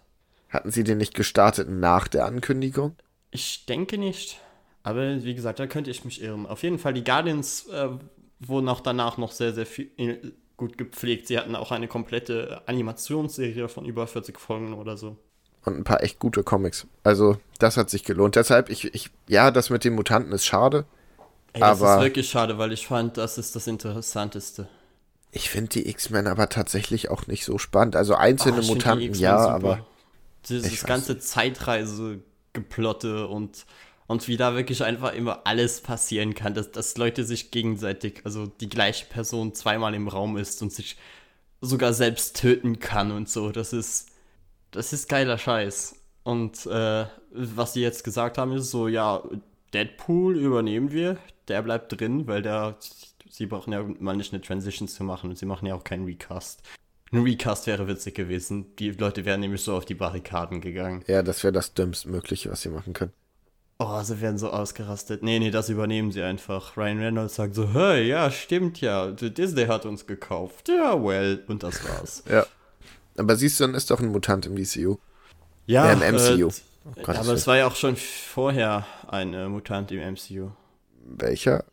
[0.50, 2.96] hatten sie den nicht gestartet nach der Ankündigung?
[3.32, 4.40] Ich denke nicht.
[4.84, 6.46] Aber wie gesagt, da könnte ich mich irren.
[6.46, 7.90] Auf jeden Fall, die Guardians äh,
[8.40, 10.18] wurden auch danach noch sehr, sehr viel, äh,
[10.58, 11.28] gut gepflegt.
[11.28, 15.18] Sie hatten auch eine komplette Animationsserie von über 40 Folgen oder so.
[15.66, 16.88] Und ein paar echt gute Comics.
[17.04, 18.36] Also, das hat sich gelohnt.
[18.36, 20.86] Deshalb, ich, ich, ja, das mit den Mutanten ist schade.
[21.54, 24.68] Ey, das Aber- ist wirklich schade, weil ich fand, das ist das Interessanteste.
[25.32, 27.96] Ich finde die X-Men aber tatsächlich auch nicht so spannend.
[27.96, 29.54] Also einzelne find die Mutanten, ja, super.
[29.54, 29.86] aber
[30.48, 30.90] Dieses Ich weiß
[32.54, 33.66] Zeitreise-Geplotte und,
[34.08, 38.48] und wie da wirklich einfach immer alles passieren kann, dass, dass Leute sich gegenseitig, also
[38.48, 40.98] die gleiche Person zweimal im Raum ist und sich
[41.62, 43.52] sogar selbst töten kann und so.
[43.52, 44.10] Das ist,
[44.72, 45.96] das ist geiler Scheiß.
[46.24, 49.24] Und äh, was die jetzt gesagt haben, ist so, ja,
[49.74, 52.78] Deadpool übernehmen wir, der bleibt drin, weil der,
[53.30, 56.06] sie brauchen ja mal nicht eine Transition zu machen und sie machen ja auch keinen
[56.06, 56.62] Recast.
[57.12, 58.76] Ein Recast wäre witzig gewesen.
[58.78, 61.04] Die Leute wären nämlich so auf die Barrikaden gegangen.
[61.08, 63.14] ja, das wäre das Dümmstmögliche, was sie machen können.
[63.80, 65.24] Oh, sie werden so ausgerastet.
[65.24, 66.76] Nee, nee, das übernehmen sie einfach.
[66.76, 70.68] Ryan Reynolds sagt so, hey, ja, stimmt ja, Disney hat uns gekauft.
[70.68, 72.24] Ja, well, und das war's.
[72.30, 72.46] Ja.
[73.18, 74.98] Aber siehst du, dann ist doch ein Mutant im DCU.
[75.66, 76.48] Ja, Ja, im MCU.
[76.50, 76.52] Äh,
[76.86, 80.52] Oh Gottes aber es war ja auch schon vorher ein äh, Mutant im MCU.
[81.06, 81.66] Welcher?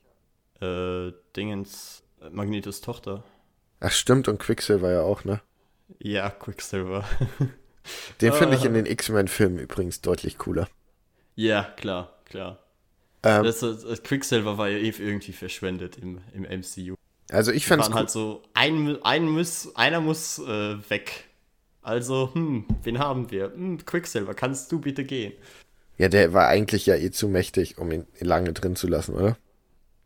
[0.61, 3.23] Äh, Dingens, äh, Magnetos Tochter.
[3.81, 5.41] Ach, stimmt, und Quicksilver ja auch, ne?
[6.01, 7.05] Ja, Quicksilver.
[8.21, 8.75] Den finde ich in Ah.
[8.75, 10.69] den X-Men-Filmen übrigens deutlich cooler.
[11.37, 12.59] ja, klar, klar.
[13.23, 16.95] Ähm, Das, das Quicksilver war ja eh irgendwie verschwendet im, im MCU.
[17.31, 21.25] also ich waren es halt so, ein, ein muss, einer muss äh, weg.
[21.83, 23.53] Also, hm, wen haben wir?
[23.53, 25.33] Hm, Quicksilver, kannst du bitte gehen?
[25.99, 29.37] Ja, der war eigentlich ja eh zu mächtig, um ihn lange drin zu lassen, oder?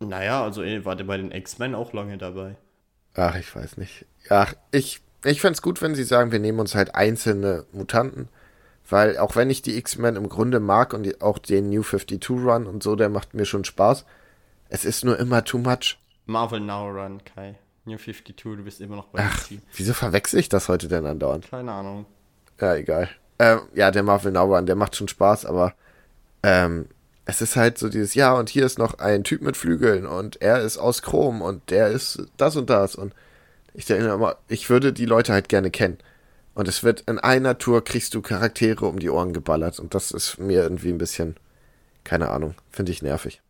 [0.01, 2.57] Naja, also eh, war der bei den X-Men auch lange dabei.
[3.15, 4.07] Ach, ich weiß nicht.
[4.29, 8.29] Ach, ich, ich fände es gut, wenn sie sagen, wir nehmen uns halt einzelne Mutanten.
[8.89, 12.31] Weil auch wenn ich die X-Men im Grunde mag und die, auch den New 52
[12.31, 14.05] Run und so, der macht mir schon Spaß.
[14.69, 15.99] Es ist nur immer too much.
[16.27, 17.57] Marvel Now Run, Kai.
[17.85, 19.61] New 52, du bist immer noch bei Ach, DC.
[19.75, 21.49] wieso verwechsel ich das heute denn andauernd?
[21.51, 22.07] Keine Ahnung.
[22.61, 23.09] Ja, egal.
[23.39, 25.75] Ähm, ja, der Marvel Now Run, der macht schon Spaß, aber
[26.43, 26.87] ähm,
[27.31, 30.43] es ist halt so dieses, ja, und hier ist noch ein Typ mit Flügeln und
[30.43, 33.15] er ist aus Chrom und der ist das und das und
[33.73, 35.99] ich denke immer, ich würde die Leute halt gerne kennen.
[36.55, 40.11] Und es wird in einer Tour kriegst du Charaktere um die Ohren geballert und das
[40.11, 41.37] ist mir irgendwie ein bisschen,
[42.03, 43.41] keine Ahnung, finde ich nervig.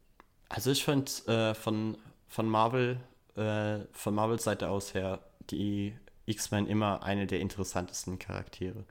[0.50, 1.96] Also ich finde äh, von,
[2.28, 2.98] von Marvel,
[3.36, 5.94] äh, von Marvels Seite aus her, die
[6.26, 8.84] X-Men immer eine der interessantesten Charaktere.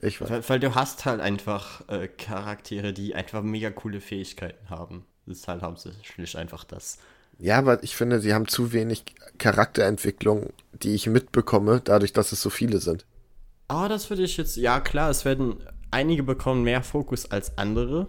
[0.00, 0.30] Ich weiß.
[0.30, 5.04] Weil, weil du hast halt einfach äh, Charaktere, die einfach mega coole Fähigkeiten haben.
[5.26, 6.98] Das ist halt hauptsächlich einfach das.
[7.38, 9.04] Ja, aber ich finde, sie haben zu wenig
[9.38, 13.04] Charakterentwicklung, die ich mitbekomme, dadurch, dass es so viele sind.
[13.68, 15.56] Aber das würde ich jetzt, ja klar, es werden,
[15.90, 18.08] einige bekommen mehr Fokus als andere.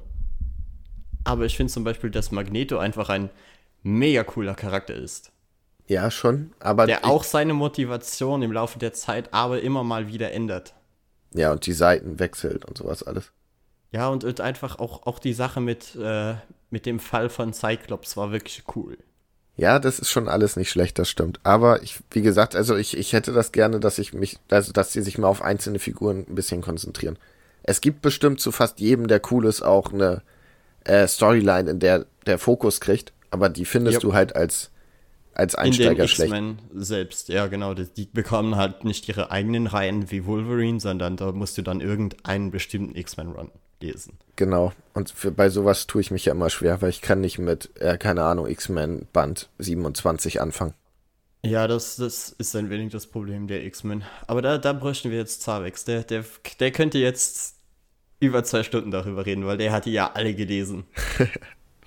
[1.23, 3.29] Aber ich finde zum Beispiel, dass Magneto einfach ein
[3.81, 5.31] mega cooler Charakter ist.
[5.87, 10.31] Ja, schon, aber Der auch seine Motivation im Laufe der Zeit aber immer mal wieder
[10.31, 10.73] ändert.
[11.33, 13.31] Ja, und die Seiten wechselt und sowas alles.
[13.91, 16.35] Ja, und, und einfach auch, auch die Sache mit, äh,
[16.69, 18.97] mit dem Fall von Cyclops war wirklich cool.
[19.55, 21.39] Ja, das ist schon alles nicht schlecht, das stimmt.
[21.43, 24.93] Aber ich, wie gesagt, also ich, ich hätte das gerne, dass ich mich, also dass
[24.93, 27.19] sie sich mal auf einzelne Figuren ein bisschen konzentrieren.
[27.61, 30.23] Es gibt bestimmt zu fast jedem, der cool ist, auch eine
[30.85, 34.01] äh, Storyline, in der der Fokus kriegt, aber die findest Yep.
[34.01, 34.71] du halt als,
[35.35, 36.31] als In den Einsteiger schlecht.
[36.31, 37.73] X-Men selbst, ja genau.
[37.73, 41.81] Die, die bekommen halt nicht ihre eigenen Reihen wie Wolverine, sondern da musst du dann
[41.81, 44.17] irgendeinen bestimmten X-Men-Run lesen.
[44.35, 44.73] Genau.
[44.93, 47.69] Und für, bei sowas tue ich mich ja immer schwer, weil ich kann nicht mit,
[47.79, 50.73] äh, keine Ahnung, X-Men Band 27 anfangen.
[51.45, 54.03] Ja, das, das ist ein wenig das Problem der X-Men.
[54.27, 55.83] Aber da, da bräuchten wir jetzt Zavex.
[55.83, 56.23] Der, der,
[56.59, 57.55] der könnte jetzt
[58.21, 60.85] über zwei Stunden darüber reden, weil der hat die ja alle gelesen.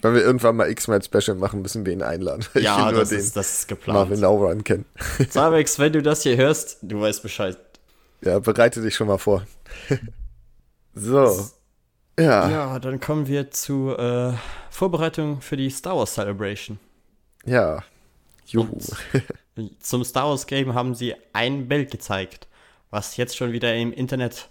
[0.07, 2.45] Wenn wir irgendwann mal X-Men Special machen, müssen wir ihn einladen.
[2.55, 3.99] Ja, das ist, das ist geplant.
[3.99, 4.85] Marvin Nauran kennen.
[5.31, 7.59] Zavex, wenn du das hier hörst, du weißt Bescheid.
[8.23, 9.45] Ja, bereite dich schon mal vor.
[10.95, 11.49] so.
[12.19, 12.49] Ja.
[12.49, 14.33] Ja, dann kommen wir zu äh,
[14.71, 16.79] Vorbereitung für die Star Wars Celebration.
[17.45, 17.83] Ja.
[18.47, 18.79] Juhu.
[19.57, 22.47] Und zum Star Wars Game haben sie ein Bild gezeigt,
[22.91, 24.49] was jetzt schon wieder im Internet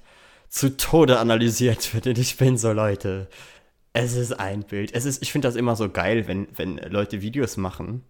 [0.49, 2.07] zu Tode analysiert wird.
[2.07, 3.27] Und ich bin so, Leute,
[3.95, 4.93] es ist ein Bild.
[4.93, 8.03] Es ist, ich finde das immer so geil, wenn, wenn Leute Videos machen,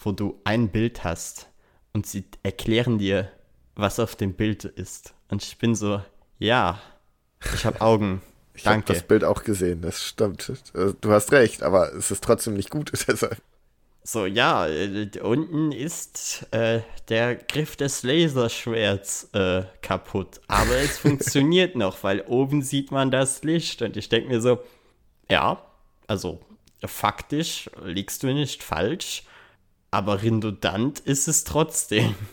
[0.00, 1.48] wo du ein Bild hast
[1.92, 3.30] und sie erklären dir,
[3.76, 5.14] was auf dem Bild ist.
[5.28, 6.02] Und ich bin so,
[6.38, 6.80] ja,
[7.54, 8.22] ich habe Augen.
[8.52, 10.52] Ich habe das Bild auch gesehen, das stimmt.
[10.74, 13.40] Du hast recht, aber es ist trotzdem nicht gut, deshalb.
[14.02, 20.42] So, ja, äh, unten ist äh, der Griff des Laserschwerts äh, kaputt.
[20.46, 23.80] Aber es funktioniert noch, weil oben sieht man das Licht.
[23.80, 24.58] Und ich denke mir so,
[25.30, 25.62] ja,
[26.06, 26.40] also
[26.84, 29.24] faktisch liegst du nicht falsch,
[29.90, 32.14] aber redundant ist es trotzdem.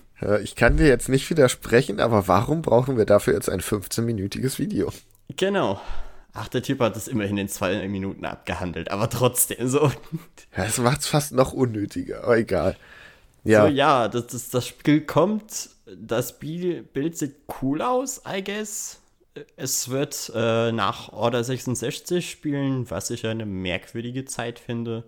[0.42, 4.92] Ich kann dir jetzt nicht widersprechen, aber warum brauchen wir dafür jetzt ein 15-minütiges Video?
[5.36, 5.80] Genau.
[6.34, 9.92] Ach, der Typ hat es immerhin in zwei Minuten abgehandelt, aber trotzdem so.
[10.58, 12.76] Ja, das macht es fast noch unnötiger, aber egal.
[13.44, 19.00] Ja, so, ja das, das, das Spiel kommt, das Bild sieht cool aus, I guess.
[19.56, 25.04] Es wird äh, nach Order 66 spielen, was ich eine merkwürdige Zeit finde.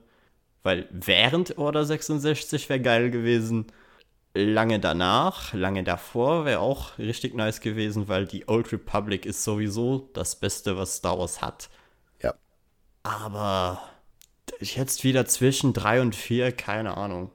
[0.64, 3.72] Weil während Order 66 wäre geil gewesen
[4.34, 10.10] lange danach, lange davor wäre auch richtig nice gewesen, weil die Old Republic ist sowieso
[10.14, 11.70] das Beste, was Star Wars hat.
[12.22, 12.36] Ja.
[13.04, 13.82] Aber
[14.60, 17.32] jetzt wieder zwischen 3 und 4, keine Ahnung.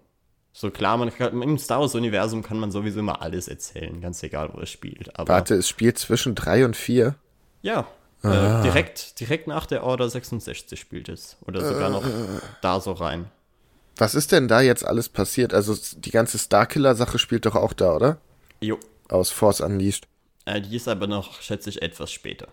[0.57, 4.51] So klar, man kann, im Star Wars-Universum kann man sowieso immer alles erzählen, ganz egal,
[4.55, 5.19] wo es spielt.
[5.19, 7.17] Aber Warte, es spielt zwischen 3 und 4?
[7.63, 7.89] Ja.
[8.23, 8.61] Äh, ah.
[8.61, 11.37] Äh, direkt, direkt nach der Order 66 spielt es.
[11.45, 11.93] Oder sogar äh.
[11.93, 12.05] noch
[12.63, 13.27] da so rein.
[13.97, 15.53] Was ist denn da jetzt alles passiert?
[15.53, 18.19] Also die ganze Starkiller-Sache spielt doch auch da, oder?
[18.61, 18.79] Jo.
[19.09, 20.07] Aus Force Unleashed.
[20.45, 22.47] Äh, die ist aber noch, schätze ich, etwas später.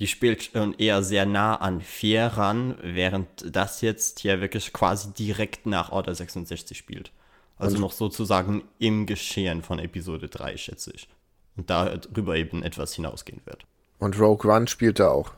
[0.00, 5.14] Die spielt schon eher sehr nah an 4 ran, während das jetzt hier wirklich quasi
[5.14, 7.10] direkt nach Order 66 spielt.
[7.58, 7.82] Also Und?
[7.82, 11.08] noch sozusagen im Geschehen von Episode 3, schätze ich.
[11.56, 13.64] Und darüber eben etwas hinausgehen wird.
[13.98, 15.32] Und Rogue One spielt da auch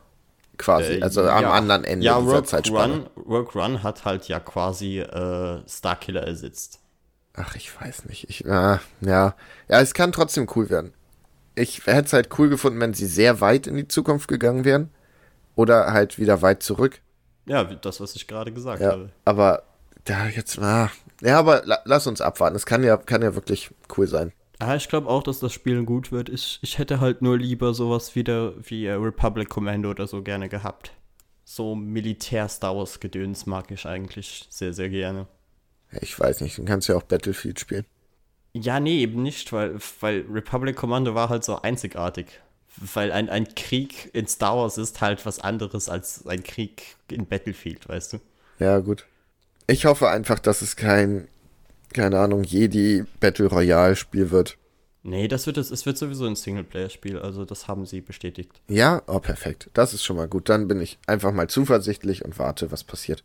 [0.57, 2.93] quasi, äh, also am ja, anderen Ende ja, dieser Rogue Zeitspanne.
[2.93, 6.79] Run, Rogue Run hat halt ja quasi äh, Starkiller ersetzt.
[7.33, 8.29] Ach, ich weiß nicht.
[8.29, 8.79] Ich, äh, ja.
[9.01, 9.35] ja,
[9.67, 10.93] es kann trotzdem cool werden.
[11.55, 14.89] Ich hätte es halt cool gefunden, wenn sie sehr weit in die Zukunft gegangen wären.
[15.55, 17.01] Oder halt wieder weit zurück.
[17.45, 19.09] Ja, das, was ich gerade gesagt ja, habe.
[19.25, 19.63] Aber
[20.05, 20.89] da jetzt, ah,
[21.21, 22.55] ja, aber la, lass uns abwarten.
[22.55, 24.33] Es kann ja, kann ja wirklich cool sein.
[24.59, 26.29] Ja, ich glaube auch, dass das Spiel gut wird.
[26.29, 30.49] Ich, ich hätte halt nur lieber sowas wieder wie äh, Republic Commando oder so gerne
[30.49, 30.91] gehabt.
[31.43, 35.27] So Militär-Star Wars-Gedöns mag ich eigentlich sehr, sehr gerne.
[35.99, 37.85] Ich weiß nicht, dann kannst du ja auch Battlefield spielen.
[38.53, 42.27] Ja, nee, eben nicht, weil, weil Republic Commando war halt so einzigartig.
[42.77, 47.27] Weil ein, ein Krieg in Star Wars ist halt was anderes als ein Krieg in
[47.27, 48.17] Battlefield, weißt du?
[48.59, 49.05] Ja, gut.
[49.71, 51.27] Ich hoffe einfach, dass es kein
[51.93, 54.57] keine Ahnung, Jedi Battle Royale Spiel wird.
[55.03, 58.61] Nee, das wird es, es wird sowieso ein Singleplayer-Spiel, also das haben sie bestätigt.
[58.67, 59.69] Ja, oh perfekt.
[59.73, 60.47] Das ist schon mal gut.
[60.47, 63.23] Dann bin ich einfach mal zuversichtlich und warte, was passiert.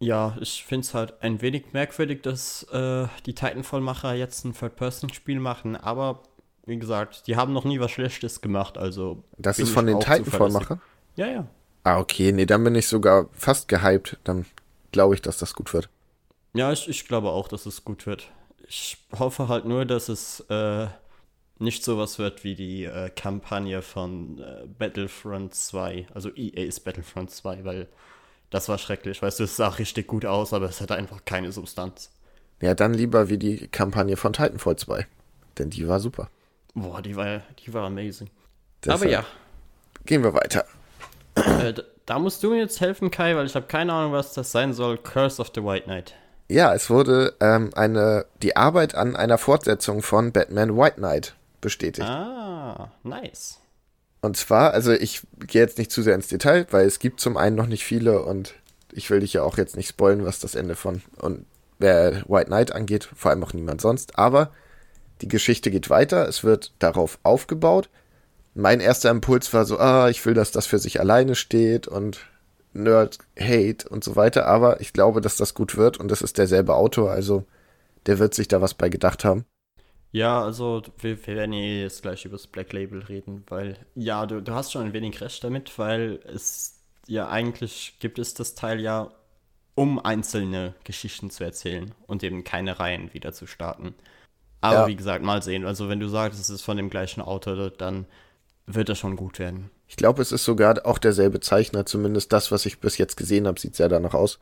[0.00, 5.38] Ja, ich finde es halt ein wenig merkwürdig, dass äh, die Titanfall-Macher jetzt ein Third-Person-Spiel
[5.38, 6.22] machen, aber
[6.66, 9.22] wie gesagt, die haben noch nie was Schlechtes gemacht, also.
[9.38, 10.80] Das ist von den Titanfall-Machern?
[11.14, 11.46] Ja, ja.
[11.84, 14.18] Ah, okay, nee, dann bin ich sogar fast gehypt.
[14.24, 14.46] Dann
[14.94, 15.90] glaube ich, dass das gut wird.
[16.54, 18.30] Ja, ich, ich glaube auch, dass es gut wird.
[18.66, 20.86] Ich hoffe halt nur, dass es äh,
[21.58, 27.64] nicht sowas wird wie die äh, Kampagne von äh, Battlefront 2, also EA's Battlefront 2,
[27.64, 27.88] weil
[28.50, 29.20] das war schrecklich.
[29.20, 32.10] Weißt du, es sah richtig gut aus, aber es hatte einfach keine Substanz.
[32.62, 35.06] Ja, dann lieber wie die Kampagne von Titanfall 2,
[35.58, 36.30] denn die war super.
[36.74, 38.30] Boah, die war, die war amazing.
[38.82, 39.24] Deshalb aber ja.
[40.06, 40.64] Gehen wir weiter.
[41.34, 41.74] Äh,
[42.06, 44.72] da musst du mir jetzt helfen, Kai, weil ich habe keine Ahnung, was das sein
[44.72, 44.98] soll.
[44.98, 46.14] Curse of the White Knight.
[46.48, 52.08] Ja, es wurde ähm, eine, die Arbeit an einer Fortsetzung von Batman White Knight bestätigt.
[52.08, 53.60] Ah, nice.
[54.20, 57.36] Und zwar, also ich gehe jetzt nicht zu sehr ins Detail, weil es gibt zum
[57.36, 58.54] einen noch nicht viele und
[58.92, 61.46] ich will dich ja auch jetzt nicht spoilen, was das Ende von und
[61.78, 64.18] wer White Knight angeht, vor allem auch niemand sonst.
[64.18, 64.50] Aber
[65.20, 67.88] die Geschichte geht weiter, es wird darauf aufgebaut.
[68.54, 72.26] Mein erster Impuls war so, ah, ich will, dass das für sich alleine steht und
[72.72, 76.38] Nerd Hate und so weiter, aber ich glaube, dass das gut wird und das ist
[76.38, 77.44] derselbe Autor, also
[78.06, 79.44] der wird sich da was bei gedacht haben.
[80.10, 84.26] Ja, also wir, wir werden eh jetzt gleich über das Black Label reden, weil ja,
[84.26, 88.54] du, du hast schon ein wenig recht damit, weil es ja eigentlich gibt es das
[88.54, 89.10] Teil ja,
[89.74, 93.94] um einzelne Geschichten zu erzählen und eben keine Reihen wieder zu starten.
[94.60, 94.86] Aber ja.
[94.86, 95.66] wie gesagt, mal sehen.
[95.66, 98.06] Also wenn du sagst, es ist von dem gleichen Autor, dann
[98.66, 99.70] wird das schon gut werden.
[99.88, 103.46] Ich glaube, es ist sogar auch derselbe Zeichner, zumindest das, was ich bis jetzt gesehen
[103.46, 104.38] habe, sieht sehr danach aus.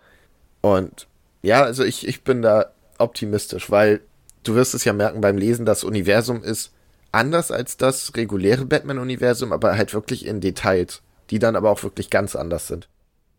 [0.60, 1.08] Und
[1.42, 4.00] ja, also ich, ich bin da optimistisch, weil
[4.44, 6.72] du wirst es ja merken beim Lesen, das Universum ist
[7.10, 12.10] anders als das reguläre Batman-Universum, aber halt wirklich in Details, die dann aber auch wirklich
[12.10, 12.88] ganz anders sind.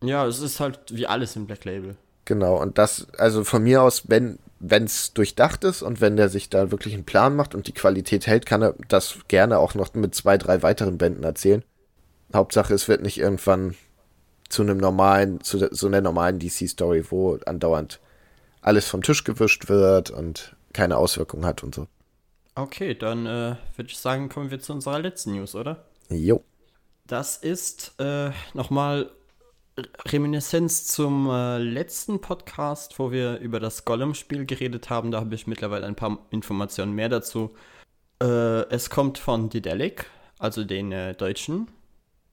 [0.03, 1.95] Ja, es ist halt wie alles im Black Label.
[2.25, 4.37] Genau, und das, also von mir aus, wenn
[4.69, 8.27] es durchdacht ist und wenn der sich da wirklich einen Plan macht und die Qualität
[8.27, 11.63] hält, kann er das gerne auch noch mit zwei, drei weiteren Bänden erzählen.
[12.33, 13.75] Hauptsache, es wird nicht irgendwann
[14.49, 17.99] zu einem normalen, zu so einer normalen DC-Story, wo andauernd
[18.61, 21.87] alles vom Tisch gewischt wird und keine Auswirkungen hat und so.
[22.55, 25.85] Okay, dann äh, würde ich sagen, kommen wir zu unserer letzten News, oder?
[26.09, 26.43] Jo.
[27.07, 29.09] Das ist äh, nochmal
[30.05, 35.11] Reminiszenz zum äh, letzten Podcast, wo wir über das Gollum-Spiel geredet haben.
[35.11, 37.55] Da habe ich mittlerweile ein paar Informationen mehr dazu.
[38.21, 40.05] Äh, es kommt von Didelic,
[40.37, 41.69] also den äh, deutschen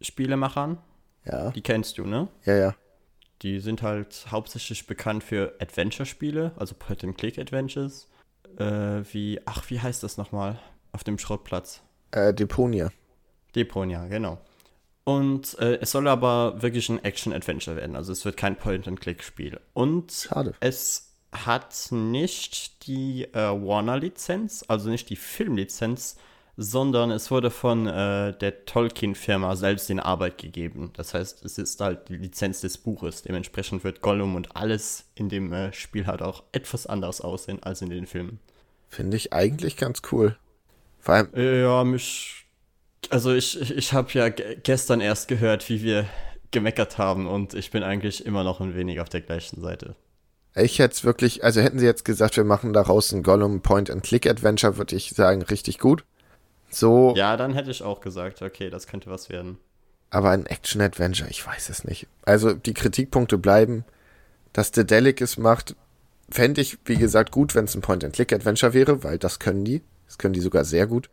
[0.03, 0.78] Spielemachern.
[1.24, 1.51] Ja.
[1.51, 2.28] Die kennst du, ne?
[2.45, 2.74] Ja, ja.
[3.43, 8.09] Die sind halt hauptsächlich bekannt für Adventure-Spiele, also Point-and-Click-Adventures.
[8.59, 10.59] Äh, wie, ach, wie heißt das nochmal
[10.93, 11.80] auf dem Schrottplatz?
[12.11, 12.91] Äh, Deponia.
[13.55, 14.38] Deponia, genau.
[15.05, 17.96] Und äh, es soll aber wirklich ein Action-Adventure werden.
[17.96, 19.61] Also es wird kein Point-and-Click-Spiel.
[19.72, 20.55] Und Schade.
[20.61, 26.16] es hat nicht die äh, Warner-Lizenz, also nicht die Filmlizenz,
[26.57, 30.90] sondern es wurde von äh, der Tolkien-Firma selbst in Arbeit gegeben.
[30.94, 33.22] Das heißt, es ist halt die Lizenz des Buches.
[33.22, 37.80] Dementsprechend wird Gollum und alles in dem äh, Spiel halt auch etwas anders aussehen als
[37.80, 38.40] in den Filmen.
[38.88, 40.36] Finde ich eigentlich ganz cool.
[40.98, 41.28] Vor allem.
[41.34, 42.39] Ja, mich
[43.09, 46.07] also ich, ich, ich habe ja gestern erst gehört, wie wir
[46.51, 49.94] gemeckert haben und ich bin eigentlich immer noch ein wenig auf der gleichen Seite.
[50.55, 54.76] Ich hätte es wirklich, also hätten sie jetzt gesagt, wir machen daraus ein Gollum Point-and-Click-Adventure,
[54.76, 56.05] würde ich sagen, richtig gut.
[56.70, 57.14] So.
[57.16, 59.59] Ja, dann hätte ich auch gesagt, okay, das könnte was werden.
[60.11, 62.09] Aber ein Action-Adventure, ich weiß es nicht.
[62.24, 63.84] Also die Kritikpunkte bleiben,
[64.53, 65.76] dass The Delic es macht,
[66.28, 69.82] fände ich, wie gesagt, gut, wenn es ein Point-and-Click-Adventure wäre, weil das können die.
[70.07, 71.11] Das können die sogar sehr gut.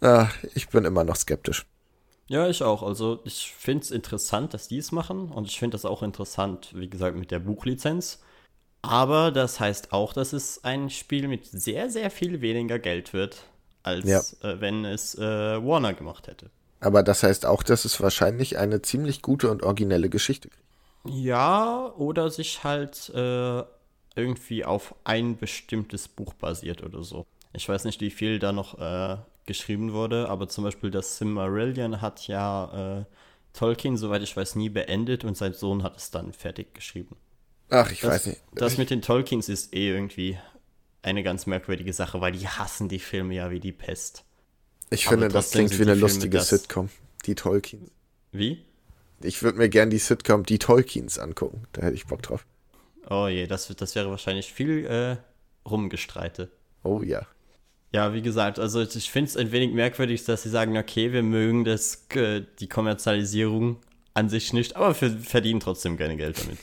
[0.00, 1.66] Ah, ich bin immer noch skeptisch.
[2.28, 2.82] Ja, ich auch.
[2.82, 6.70] Also ich finde es interessant, dass die es machen und ich finde das auch interessant,
[6.74, 8.20] wie gesagt, mit der Buchlizenz.
[8.82, 13.44] Aber das heißt auch, dass es ein Spiel mit sehr, sehr viel weniger Geld wird,
[13.82, 14.20] als ja.
[14.48, 16.50] äh, wenn es äh, Warner gemacht hätte.
[16.80, 20.64] Aber das heißt auch, dass es wahrscheinlich eine ziemlich gute und originelle Geschichte kriegt.
[21.04, 23.62] Ja, oder sich halt äh,
[24.14, 27.26] irgendwie auf ein bestimmtes Buch basiert oder so.
[27.52, 29.16] Ich weiß nicht, wie viel da noch äh,
[29.48, 33.04] geschrieben wurde, aber zum Beispiel das Silmarillion hat ja äh,
[33.52, 37.16] Tolkien, soweit ich weiß, nie beendet und sein Sohn hat es dann fertig geschrieben.
[37.70, 38.40] Ach, ich das, weiß nicht.
[38.54, 40.38] Das mit den Tolkiens ist eh irgendwie
[41.02, 44.24] eine ganz merkwürdige Sache, weil die hassen die Filme ja wie die Pest.
[44.90, 46.90] Ich aber finde, das klingt wie eine lustige Sitcom.
[47.26, 47.90] Die Tolkiens.
[48.30, 48.64] Wie?
[49.22, 51.64] Ich würde mir gern die Sitcom Die Tolkiens angucken.
[51.72, 52.46] Da hätte ich Bock drauf.
[53.10, 55.16] Oh je, das, das wäre wahrscheinlich viel äh,
[55.68, 56.50] Rumgestreite.
[56.84, 57.26] Oh ja.
[57.92, 61.22] Ja, wie gesagt, also ich finde es ein wenig merkwürdig, dass sie sagen, okay, wir
[61.22, 63.76] mögen das, äh, die Kommerzialisierung
[64.12, 66.58] an sich nicht, aber wir verdienen trotzdem gerne Geld damit.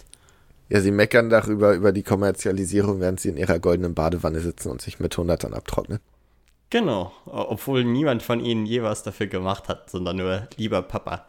[0.70, 4.82] Ja, sie meckern darüber, über die Kommerzialisierung, während sie in ihrer goldenen Badewanne sitzen und
[4.82, 6.00] sich mit Hundertern abtrocknen.
[6.72, 11.26] Genau, obwohl niemand von ihnen je was dafür gemacht hat, sondern nur lieber Papa.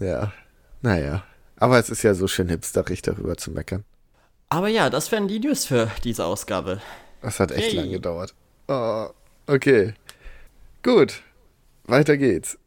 [0.00, 0.32] Ja,
[0.80, 1.24] naja.
[1.56, 3.84] Aber es ist ja so schön hipsterig, darüber zu meckern.
[4.48, 6.80] Aber ja, das wären die News für diese Ausgabe.
[7.20, 7.76] Das hat echt hey.
[7.76, 8.34] lang gedauert.
[8.68, 9.08] Oh.
[9.46, 9.94] Okay.
[10.82, 11.22] Gut.
[11.84, 12.58] Weiter geht's.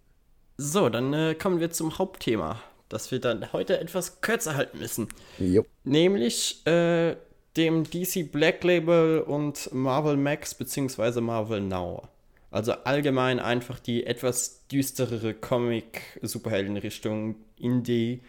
[0.58, 5.08] So, dann äh, kommen wir zum Hauptthema, das wir dann heute etwas kürzer halten müssen.
[5.38, 5.66] Jo.
[5.84, 7.16] Nämlich äh,
[7.58, 11.22] dem DC Black Label und Marvel Max bzw.
[11.22, 12.08] Marvel Now.
[12.52, 18.22] Also allgemein einfach die etwas düsterere Comic-Superhelden-Richtung, in die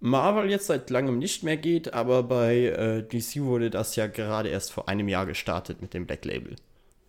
[0.00, 4.48] Marvel jetzt seit langem nicht mehr geht, aber bei äh, DC wurde das ja gerade
[4.48, 6.56] erst vor einem Jahr gestartet mit dem Black Label.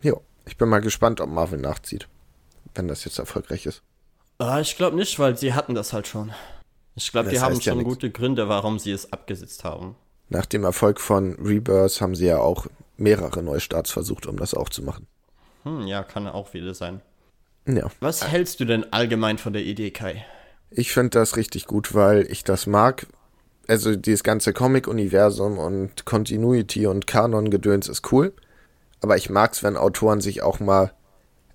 [0.02, 0.22] Jo.
[0.48, 2.08] Ich bin mal gespannt, ob Marvel nachzieht,
[2.74, 3.84] wenn das jetzt erfolgreich ist.
[4.40, 6.32] Ah, ich glaube nicht, weil sie hatten das halt schon.
[6.96, 9.96] Ich glaube, die haben schon ja gute Gründe, warum sie es abgesetzt haben.
[10.30, 12.68] Nach dem Erfolg von Rebirth haben sie ja auch
[12.98, 15.08] mehrere Neustarts versucht, um das auch zu machen.
[15.64, 17.02] Hm, ja, kann auch wieder sein.
[17.68, 17.90] Ja.
[18.00, 20.26] Was hältst du denn allgemein von der Idee, Kai?
[20.70, 23.08] Ich finde das richtig gut, weil ich das mag.
[23.68, 28.34] Also dieses ganze Comic-Universum und Continuity und Kanon-Gedöns ist cool.
[29.02, 30.92] Aber ich mag's, wenn Autoren sich auch mal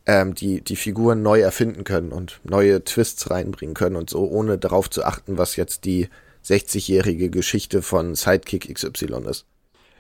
[0.07, 4.59] ähm, die, die Figuren neu erfinden können und neue Twists reinbringen können und so, ohne
[4.59, 6.09] darauf zu achten, was jetzt die
[6.45, 9.47] 60-jährige Geschichte von Sidekick XY ist.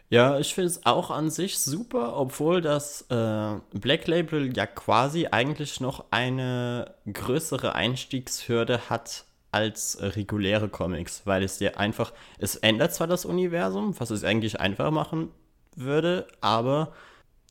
[0.09, 5.29] Ja, ich finde es auch an sich super, obwohl das äh, Black Label ja quasi
[5.31, 12.95] eigentlich noch eine größere Einstiegshürde hat als reguläre Comics, weil es dir einfach, es ändert
[12.95, 15.31] zwar das Universum, was es eigentlich einfacher machen
[15.77, 16.93] würde, aber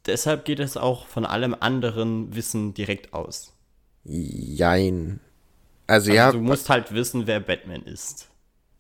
[0.05, 3.53] deshalb geht es auch von allem anderen Wissen direkt aus.
[4.03, 5.19] Jein.
[5.87, 8.27] Also, Also ja, du musst halt wissen, wer Batman ist.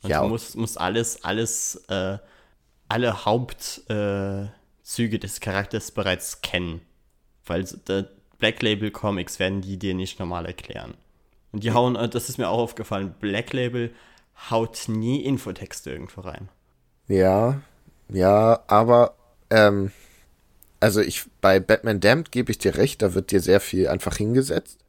[0.01, 0.21] Und Ja.
[0.21, 2.17] du musst, musst alles, alles, äh,
[2.87, 4.49] alle Hauptzüge
[5.15, 6.81] äh, des Charakters bereits kennen.
[7.45, 8.07] Weil der
[8.39, 10.95] Black Label Comics werden die dir nicht normal erklären.
[11.51, 13.93] Und die hauen, äh, das ist mir auch aufgefallen, Black Label
[14.49, 16.49] haut nie Infotexte irgendwo rein.
[17.07, 17.61] Ja,
[18.09, 19.15] ja, aber
[19.49, 19.91] ähm,
[20.81, 24.17] also ich bei Batman Damned gebe ich dir recht, da wird dir sehr viel einfach
[24.17, 24.79] hingesetzt.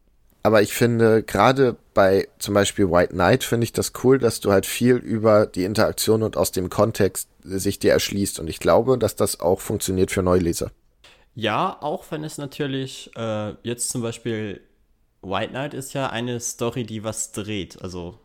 [0.42, 4.50] Aber ich finde, gerade bei zum Beispiel White Knight finde ich das cool, dass du
[4.50, 8.40] halt viel über die Interaktion und aus dem Kontext sich dir erschließt.
[8.40, 10.72] Und ich glaube, dass das auch funktioniert für Neuleser.
[11.34, 14.60] Ja, auch wenn es natürlich äh, jetzt zum Beispiel
[15.22, 18.18] White Knight ist ja eine Story, die was dreht, also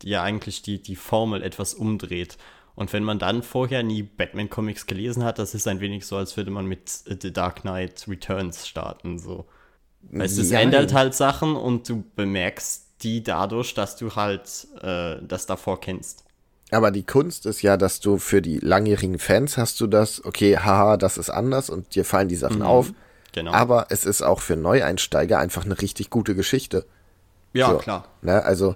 [0.00, 2.38] die ja eigentlich die, die Formel etwas umdreht.
[2.80, 6.38] Und wenn man dann vorher nie Batman-Comics gelesen hat, das ist ein wenig so, als
[6.38, 9.18] würde man mit äh, The Dark Knight Returns starten.
[9.18, 9.44] So.
[10.10, 15.44] Weißt, es ändert halt Sachen und du bemerkst die dadurch, dass du halt äh, das
[15.44, 16.24] davor kennst.
[16.70, 20.56] Aber die Kunst ist ja, dass du für die langjährigen Fans hast du das, okay,
[20.56, 22.94] haha, das ist anders und dir fallen die Sachen auf.
[23.32, 23.52] Genau.
[23.52, 26.86] Aber es ist auch für Neueinsteiger einfach eine richtig gute Geschichte.
[27.52, 27.76] ja, so.
[27.76, 28.08] klar.
[28.22, 28.42] Ne?
[28.42, 28.74] Also,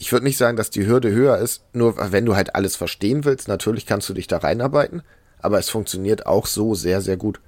[0.00, 3.26] ich würde nicht sagen, dass die Hürde höher ist, nur wenn du halt alles verstehen
[3.26, 5.02] willst, natürlich kannst du dich da reinarbeiten,
[5.40, 7.38] aber es funktioniert auch so sehr, sehr gut.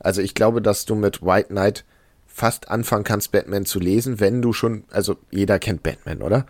[0.00, 1.84] Also ich glaube, dass du mit White Knight
[2.26, 6.46] fast anfangen kannst, Batman zu lesen, wenn du schon, also jeder kennt Batman, oder?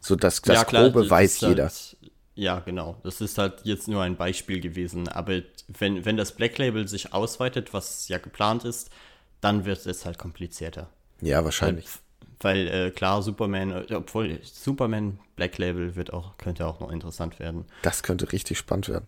[0.00, 1.64] So das, das Grobe das weiß ist jeder.
[1.64, 1.96] Halt,
[2.34, 2.96] ja, genau.
[3.04, 5.08] Das ist halt jetzt nur ein Beispiel gewesen.
[5.08, 8.88] Aber wenn, wenn das Black Label sich ausweitet, was ja geplant ist,
[9.42, 10.88] dann wird es halt komplizierter.
[11.20, 11.88] Ja, wahrscheinlich.
[12.44, 17.38] Weil äh, klar, Superman, äh, obwohl Superman Black Label wird auch, könnte auch noch interessant
[17.38, 17.64] werden.
[17.82, 19.06] Das könnte richtig spannend werden.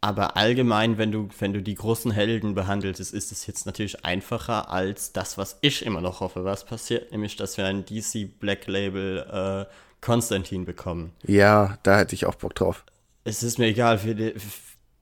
[0.00, 4.04] Aber allgemein, wenn du, wenn du die großen Helden behandelst, ist, ist es jetzt natürlich
[4.04, 6.44] einfacher als das, was ich immer noch hoffe.
[6.44, 9.72] Was passiert nämlich, dass wir ein DC Black Label äh,
[10.02, 11.12] Konstantin bekommen.
[11.26, 12.84] Ja, da hätte ich auch Bock drauf.
[13.24, 14.32] Es ist mir egal, wer,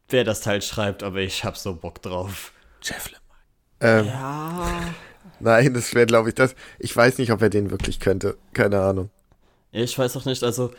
[0.09, 2.53] wer das Teil schreibt, aber ich hab so Bock drauf.
[2.83, 3.23] Jeff Lemire.
[3.81, 4.95] Ähm, Ja.
[5.43, 6.55] Nein, das wäre, glaube ich, das.
[6.79, 8.37] Ich weiß nicht, ob er den wirklich könnte.
[8.53, 9.11] Keine Ahnung.
[9.73, 10.71] Ich weiß auch nicht, also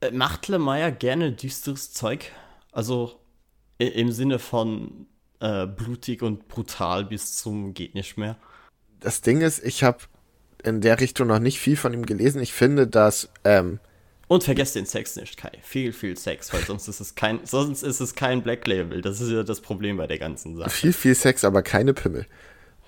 [0.00, 2.32] äh, macht Lemire gerne düsteres Zeug?
[2.72, 3.20] Also
[3.78, 5.06] im Sinne von
[5.40, 8.36] äh, blutig und brutal bis zum geht nicht mehr.
[9.00, 9.98] Das Ding ist, ich habe
[10.62, 12.40] in der Richtung noch nicht viel von ihm gelesen.
[12.40, 13.80] Ich finde, dass ähm,
[14.28, 15.52] Und vergesst den Sex nicht, Kai.
[15.62, 19.00] Viel, viel Sex, weil sonst ist es kein, sonst ist es kein Black Label.
[19.02, 20.70] Das ist ja das Problem bei der ganzen Sache.
[20.70, 22.26] viel, viel Sex, aber keine Pimmel.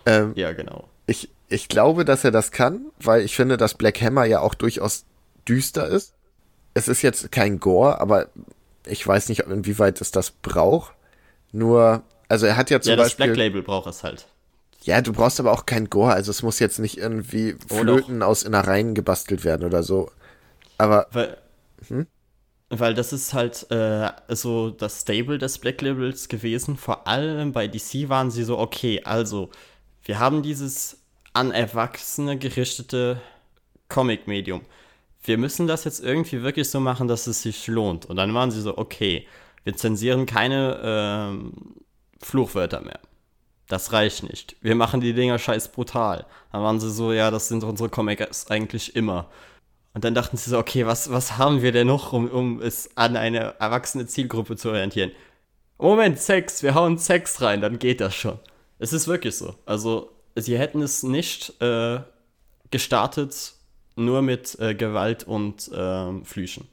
[0.07, 0.89] Ähm, Ja, genau.
[1.07, 4.55] Ich, ich glaube, dass er das kann, weil ich finde, dass Black Hammer ja auch
[4.55, 5.05] durchaus
[5.49, 6.15] düster ist.
[6.75, 8.29] Es ist jetzt kein Gore, aber
[8.87, 10.95] ich weiß nicht, inwieweit es das braucht.
[11.53, 13.17] Nur, also er hat ja zum Ja, das Beispiel.
[13.17, 14.27] Black Label braucht es halt.
[14.83, 18.23] Ja, du brauchst aber auch kein Gore, also es muss jetzt nicht irgendwie Oh, Flöten
[18.23, 20.11] aus Innereien gebastelt werden oder so.
[20.79, 21.39] Aber Weil,
[22.71, 26.77] weil das ist halt äh, so das Stable des Black Labels gewesen.
[26.77, 29.51] Vor allem bei DC waren sie so, okay, also
[30.05, 30.99] wir haben dieses
[31.33, 33.21] an Erwachsene gerichtete
[33.89, 34.63] Comic-Medium.
[35.23, 38.07] Wir müssen das jetzt irgendwie wirklich so machen, dass es sich lohnt.
[38.07, 39.27] Und dann waren sie so, okay,
[39.65, 41.53] wir zensieren keine ähm,
[42.21, 43.01] Fluchwörter mehr.
[43.69, 44.57] Das reicht nicht.
[44.61, 46.27] Wir machen die Dinger scheiß brutal.
[46.53, 49.31] Dann waren sie so, ja, das sind unsere Comics eigentlich immer.
[49.95, 52.95] Und dann dachten sie so, okay, was, was haben wir denn noch, um, um es
[52.97, 55.13] an eine erwachsene Zielgruppe zu orientieren?
[55.79, 58.39] Moment, Sex, wir hauen Sex rein, dann geht das schon.
[58.79, 59.55] Es ist wirklich so.
[59.67, 62.01] Also, sie hätten es nicht äh,
[62.71, 63.55] gestartet
[63.97, 66.67] nur mit äh, Gewalt und ähm, Flüchen,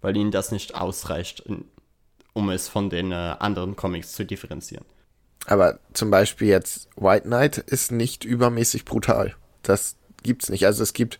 [0.00, 1.42] weil ihnen das nicht ausreicht,
[2.32, 4.84] um es von den äh, anderen Comics zu differenzieren.
[5.46, 9.34] Aber zum Beispiel jetzt White Knight ist nicht übermäßig brutal.
[9.62, 10.66] Das gibt's nicht.
[10.66, 11.18] Also es gibt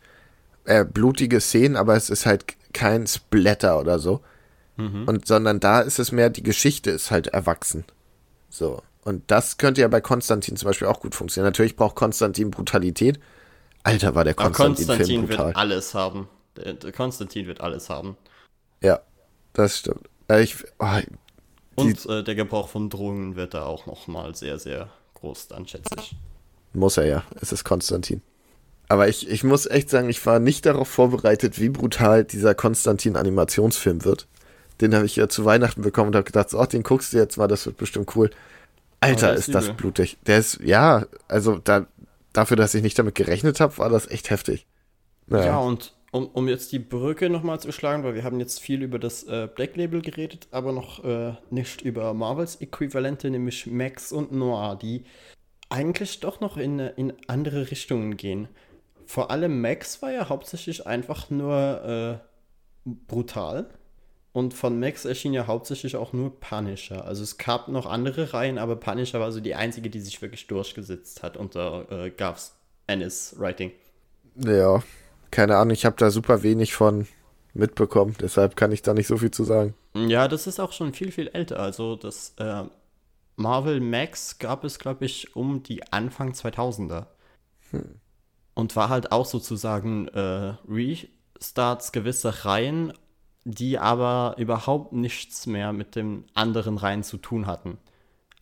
[0.66, 4.20] äh, blutige Szenen, aber es ist halt kein Splatter oder so.
[5.06, 7.84] Und sondern da ist es mehr, die Geschichte ist halt erwachsen.
[8.48, 8.82] So.
[9.04, 11.48] Und das könnte ja bei Konstantin zum Beispiel auch gut funktionieren.
[11.48, 13.18] Natürlich braucht Konstantin Brutalität.
[13.82, 15.46] Alter, war der Konstantin-Film Konstantin brutal.
[15.46, 16.28] wird alles haben.
[16.94, 18.16] Konstantin wird alles haben.
[18.82, 19.00] Ja,
[19.54, 20.08] das stimmt.
[20.28, 20.86] Äh, ich, oh,
[21.76, 25.66] Und äh, der Gebrauch von Drogen wird da auch noch mal sehr, sehr groß dann,
[25.66, 26.16] schätze ich.
[26.72, 27.24] Muss er ja.
[27.40, 28.22] Es ist Konstantin.
[28.88, 34.04] Aber ich, ich muss echt sagen, ich war nicht darauf vorbereitet, wie brutal dieser Konstantin-Animationsfilm
[34.04, 34.26] wird.
[34.80, 37.36] Den habe ich ja zu Weihnachten bekommen und habe gedacht, oh, den guckst du jetzt
[37.36, 38.30] mal, das wird bestimmt cool.
[39.00, 40.18] Alter, ist, ist das blutig.
[40.26, 41.86] Der ist, ja, also da,
[42.32, 44.66] dafür, dass ich nicht damit gerechnet habe, war das echt heftig.
[45.26, 45.46] Naja.
[45.46, 48.82] Ja, und um, um jetzt die Brücke nochmal zu schlagen, weil wir haben jetzt viel
[48.82, 54.12] über das äh, Black Label geredet, aber noch äh, nicht über Marvels Äquivalente, nämlich Max
[54.12, 55.04] und Noir, die
[55.68, 58.48] eigentlich doch noch in, in andere Richtungen gehen.
[59.06, 62.20] Vor allem Max war ja hauptsächlich einfach nur
[62.84, 63.70] äh, brutal.
[64.32, 67.04] Und von Max erschien ja hauptsächlich auch nur Punisher.
[67.04, 70.46] Also es gab noch andere Reihen, aber Punisher war so die einzige, die sich wirklich
[70.46, 72.54] durchgesetzt hat unter äh, Garths
[72.86, 73.72] Ennis Writing.
[74.36, 74.82] Ja,
[75.30, 77.08] keine Ahnung, ich habe da super wenig von
[77.54, 79.74] mitbekommen, deshalb kann ich da nicht so viel zu sagen.
[79.94, 81.58] Ja, das ist auch schon viel, viel älter.
[81.58, 82.62] Also das äh,
[83.36, 87.06] Marvel Max gab es, glaube ich, um die Anfang 2000er.
[87.70, 87.96] Hm.
[88.54, 92.92] Und war halt auch sozusagen äh, Restarts gewisser Reihen,
[93.44, 97.78] die aber überhaupt nichts mehr mit den anderen Reihen zu tun hatten.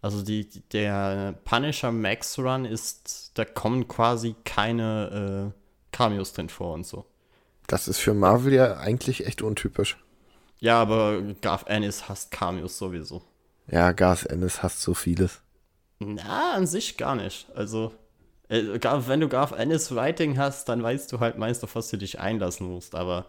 [0.01, 5.59] Also die, der Punisher Max Run ist, da kommen quasi keine äh,
[5.93, 7.05] Cameos drin vor und so.
[7.67, 9.99] Das ist für Marvel ja eigentlich echt untypisch.
[10.61, 13.23] Ja, aber Garth Ennis hasst Cameos sowieso.
[13.71, 15.43] Ja, Garth Ennis hasst so vieles.
[15.99, 17.49] Na, an sich gar nicht.
[17.55, 17.93] Also,
[18.49, 21.99] äh, wenn du Garth Ennis Writing hast, dann weißt du halt meist, auf was du
[21.99, 22.95] dich einlassen musst.
[22.95, 23.27] Aber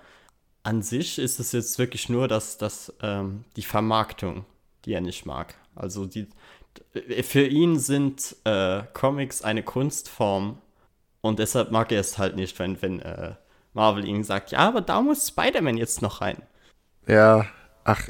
[0.64, 4.45] an sich ist es jetzt wirklich nur dass, dass ähm, die Vermarktung,
[4.86, 5.55] die er nicht mag.
[5.76, 6.28] Also die,
[7.24, 10.57] für ihn sind äh, Comics eine Kunstform
[11.22, 13.34] und deshalb mag er es halt nicht, wenn, wenn äh,
[13.74, 16.41] Marvel ihm sagt, ja, aber da muss Spider-Man jetzt noch rein.
[17.07, 17.45] Ja,
[17.84, 18.10] ach,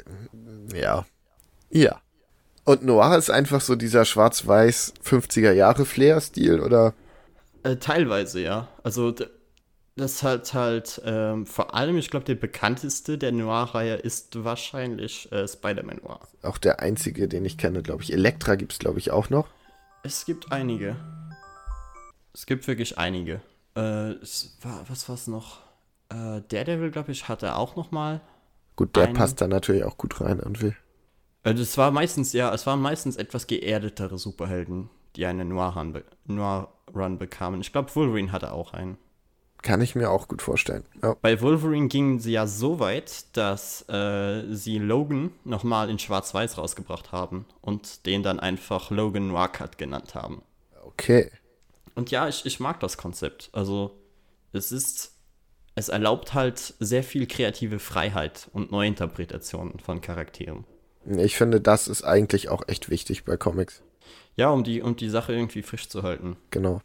[0.74, 1.04] ja.
[1.70, 2.00] Ja.
[2.64, 6.94] Und Noir ist einfach so dieser schwarz-weiß 50er Jahre Flair-Stil, oder?
[7.62, 8.68] Äh, teilweise, ja.
[8.82, 9.14] Also
[10.00, 15.46] das hat halt ähm, vor allem, ich glaube, der bekannteste der Noir-Reihe ist wahrscheinlich äh,
[15.46, 16.20] Spider-Man Noir.
[16.42, 18.12] Auch der einzige, den ich kenne, glaube ich.
[18.12, 19.48] Elektra gibt es, glaube ich, auch noch.
[20.02, 20.96] Es gibt einige.
[22.34, 23.40] Es gibt wirklich einige.
[23.74, 23.80] Äh,
[24.62, 25.60] war, was war es noch?
[26.08, 28.20] Äh, Daredevil, glaube ich, hatte auch noch mal.
[28.76, 29.14] Gut, der einen.
[29.14, 30.74] passt da natürlich auch gut rein irgendwie.
[31.44, 36.68] Äh, das war meistens, ja, es waren meistens etwas geerdetere Superhelden, die einen Noir-Run Noir
[37.18, 37.60] bekamen.
[37.60, 38.98] Ich glaube, Wolverine hatte auch einen.
[39.62, 40.84] Kann ich mir auch gut vorstellen.
[41.02, 41.16] Ja.
[41.20, 47.12] Bei Wolverine gingen sie ja so weit, dass äh, sie Logan nochmal in Schwarz-Weiß rausgebracht
[47.12, 50.42] haben und den dann einfach Logan Noir Cut genannt haben.
[50.84, 51.30] Okay.
[51.94, 53.50] Und ja, ich, ich mag das Konzept.
[53.52, 53.98] Also,
[54.52, 55.12] es ist,
[55.74, 60.64] es erlaubt halt sehr viel kreative Freiheit und Neuinterpretationen von Charakteren.
[61.06, 63.82] Ich finde, das ist eigentlich auch echt wichtig bei Comics.
[64.36, 66.36] Ja, um die, um die Sache irgendwie frisch zu halten.
[66.50, 66.80] Genau.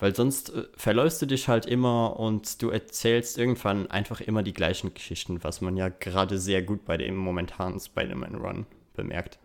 [0.00, 4.54] Weil sonst äh, verläufst du dich halt immer und du erzählst irgendwann einfach immer die
[4.54, 9.38] gleichen Geschichten, was man ja gerade sehr gut bei dem momentanen Spider-Man-Run bemerkt.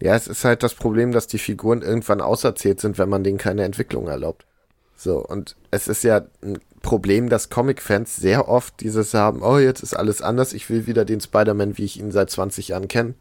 [0.00, 3.38] Ja, es ist halt das Problem, dass die Figuren irgendwann auserzählt sind, wenn man denen
[3.38, 4.46] keine Entwicklung erlaubt.
[4.94, 9.82] So, und es ist ja ein Problem, dass Comic-Fans sehr oft dieses haben, oh, jetzt
[9.82, 13.14] ist alles anders, ich will wieder den Spider-Man, wie ich ihn seit 20 Jahren kenne.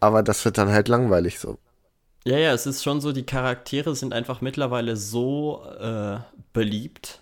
[0.00, 1.58] Aber das wird dann halt langweilig so.
[2.24, 6.18] Ja, ja, es ist schon so, die Charaktere sind einfach mittlerweile so äh,
[6.52, 7.20] beliebt,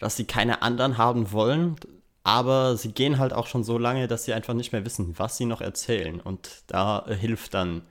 [0.00, 1.76] dass sie keine anderen haben wollen,
[2.24, 5.36] aber sie gehen halt auch schon so lange, dass sie einfach nicht mehr wissen, was
[5.38, 6.20] sie noch erzählen.
[6.20, 7.82] Und da äh, hilft dann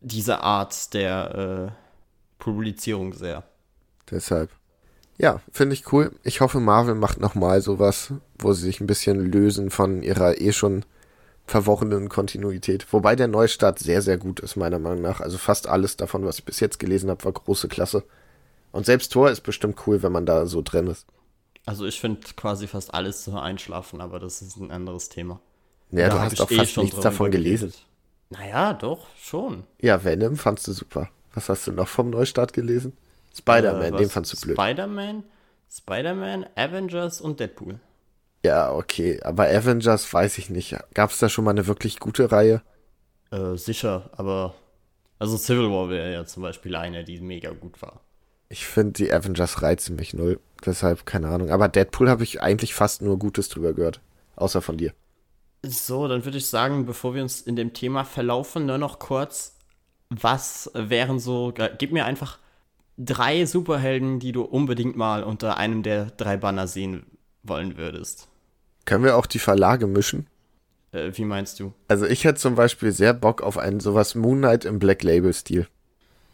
[0.00, 3.42] diese Art der äh, Publizierung sehr.
[4.10, 4.50] Deshalb.
[5.16, 6.12] Ja, finde ich cool.
[6.22, 10.52] Ich hoffe, Marvel macht nochmal sowas, wo sie sich ein bisschen lösen von ihrer eh
[10.52, 10.84] schon
[11.48, 12.92] verworrenen Kontinuität.
[12.92, 15.20] Wobei der Neustart sehr, sehr gut ist, meiner Meinung nach.
[15.20, 18.04] Also fast alles davon, was ich bis jetzt gelesen habe, war große Klasse.
[18.70, 21.06] Und selbst Tor ist bestimmt cool, wenn man da so drin ist.
[21.64, 25.40] Also ich finde quasi fast alles zu einschlafen, aber das ist ein anderes Thema.
[25.90, 27.72] Ja, da du hast auch eh fast nichts davon gelesen.
[28.30, 29.64] Naja, doch, schon.
[29.80, 31.08] Ja, Venom fandst du super.
[31.34, 32.96] Was hast du noch vom Neustart gelesen?
[33.34, 34.56] Spider-Man, äh, den fandst du blöd.
[34.56, 35.24] Spider-Man,
[35.70, 37.80] Spider-Man, Avengers und Deadpool.
[38.44, 40.76] Ja, okay, aber Avengers weiß ich nicht.
[40.94, 42.62] Gab es da schon mal eine wirklich gute Reihe?
[43.30, 44.54] Äh, sicher, aber
[45.18, 48.00] also Civil War wäre ja zum Beispiel eine, die mega gut war.
[48.48, 50.40] Ich finde, die Avengers reizen mich null.
[50.64, 51.50] Deshalb, keine Ahnung.
[51.50, 54.00] Aber Deadpool habe ich eigentlich fast nur Gutes drüber gehört.
[54.36, 54.92] Außer von dir.
[55.62, 59.56] So, dann würde ich sagen, bevor wir uns in dem Thema verlaufen, nur noch kurz,
[60.08, 62.38] was wären so, gib mir einfach
[62.96, 68.28] drei Superhelden, die du unbedingt mal unter einem der drei Banner sehen wollen würdest.
[68.84, 70.26] Können wir auch die Verlage mischen?
[70.92, 71.72] Äh, wie meinst du?
[71.88, 75.32] Also ich hätte zum Beispiel sehr Bock auf einen sowas Moon Knight im Black Label
[75.32, 75.66] Stil.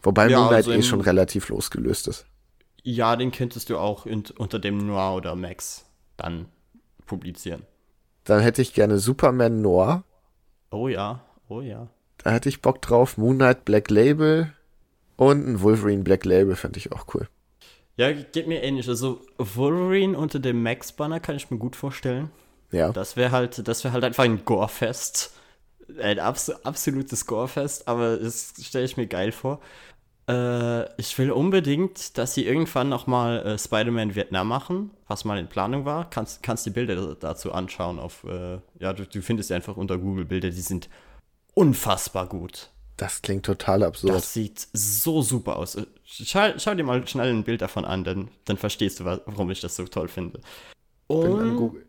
[0.02, 2.26] Wobei ja, Moonlight also eh schon relativ losgelöst ist.
[2.82, 5.86] Ja, den könntest du auch in, unter dem Noir oder Max
[6.16, 6.46] dann
[7.06, 7.62] publizieren.
[8.24, 10.04] Dann hätte ich gerne Superman Noir.
[10.70, 11.88] Oh ja, oh ja.
[12.18, 13.16] Da hätte ich Bock drauf.
[13.16, 14.52] Moonlight Black Label
[15.16, 17.28] und ein Wolverine Black Label fände ich auch cool.
[17.96, 18.88] Ja, geht mir ähnlich.
[18.88, 22.30] Also Wolverine unter dem Max-Banner kann ich mir gut vorstellen.
[22.72, 22.90] Ja.
[22.92, 25.32] Das wäre halt, das wäre halt einfach ein Gore-Fest.
[26.00, 29.60] Ein abs absolutes Gore-Fest, aber das stelle ich mir geil vor.
[30.28, 35.48] Äh, ich will unbedingt, dass sie irgendwann nochmal äh, Spider-Man Vietnam machen, was mal in
[35.48, 36.08] Planung war.
[36.08, 39.98] Kannst, kannst die Bilder dazu anschauen auf, äh, ja, du, du findest sie einfach unter
[39.98, 40.88] Google Bilder, die sind
[41.52, 42.70] unfassbar gut.
[42.96, 44.14] Das klingt total absurd.
[44.14, 45.76] Das sieht so super aus.
[46.04, 49.60] Schau, schau dir mal schnell ein Bild davon an, dann, dann verstehst du, warum ich
[49.60, 50.40] das so toll finde.
[51.08, 51.80] Und,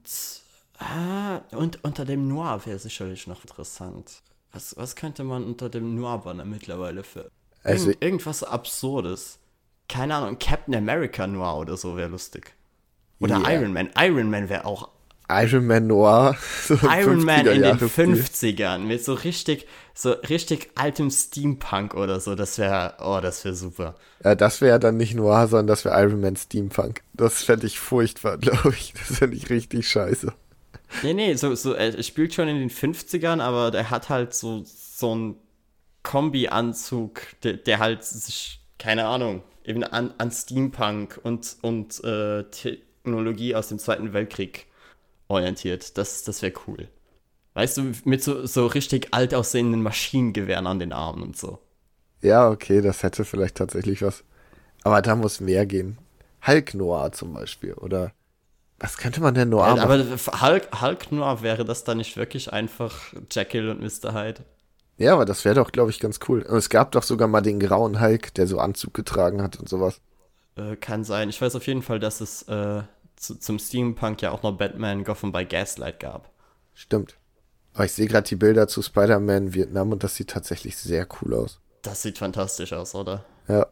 [0.79, 4.21] ah, und unter dem Noir wäre sicherlich noch interessant.
[4.51, 7.29] Was, was könnte man unter dem Noir-Banner mittlerweile für
[7.63, 9.39] also, Irgend, irgendwas Absurdes?
[9.87, 12.53] Keine Ahnung, Captain America Noir oder so wäre lustig.
[13.19, 13.53] Oder yeah.
[13.53, 13.89] Iron Man.
[13.97, 14.89] Iron Man wäre auch
[15.29, 16.35] Iron Man Noir.
[16.65, 22.35] So Iron Man in den 50ern mit so richtig, so richtig altem Steampunk oder so.
[22.35, 23.95] Das wäre, oh, das wäre super.
[24.23, 27.01] Ja, das wäre dann nicht Noir, sondern das wäre Iron Man Steampunk.
[27.13, 28.93] Das fände ich furchtbar, glaube ich.
[28.93, 30.33] Das fände ich richtig scheiße.
[31.03, 34.63] Nee, nee, so, so, er spielt schon in den 50ern, aber der hat halt so,
[34.65, 35.35] so einen
[36.03, 43.55] Kombi-Anzug, der, der halt sich, keine Ahnung, eben an, an Steampunk und, und äh, Technologie
[43.55, 44.67] aus dem Zweiten Weltkrieg
[45.27, 45.97] orientiert.
[45.97, 46.87] Das, das wäre cool.
[47.53, 51.59] Weißt du, mit so, so richtig alt aussehenden Maschinengewehren an den Armen und so.
[52.21, 54.23] Ja, okay, das hätte vielleicht tatsächlich was.
[54.83, 55.97] Aber da muss mehr gehen.
[56.45, 57.73] Hulk Noir zum Beispiel.
[57.73, 58.11] Oder
[58.79, 62.51] was könnte man denn Noir ja, Aber Hulk, Hulk Noir wäre das dann nicht wirklich
[62.51, 64.13] einfach Jekyll und Mr.
[64.13, 64.43] Hyde?
[64.97, 66.41] Ja, aber das wäre doch, glaube ich, ganz cool.
[66.41, 69.67] Und es gab doch sogar mal den grauen Hulk, der so Anzug getragen hat und
[69.69, 70.01] sowas.
[70.55, 71.29] Äh, kann sein.
[71.29, 72.83] Ich weiß auf jeden Fall, dass es äh,
[73.25, 76.31] zu, zum Steampunk ja auch noch Batman Gotham by Gaslight gab.
[76.73, 77.15] Stimmt.
[77.73, 81.33] Aber ich sehe gerade die Bilder zu Spider-Man Vietnam und das sieht tatsächlich sehr cool
[81.33, 81.59] aus.
[81.81, 83.25] Das sieht fantastisch aus, oder?
[83.47, 83.67] Ja.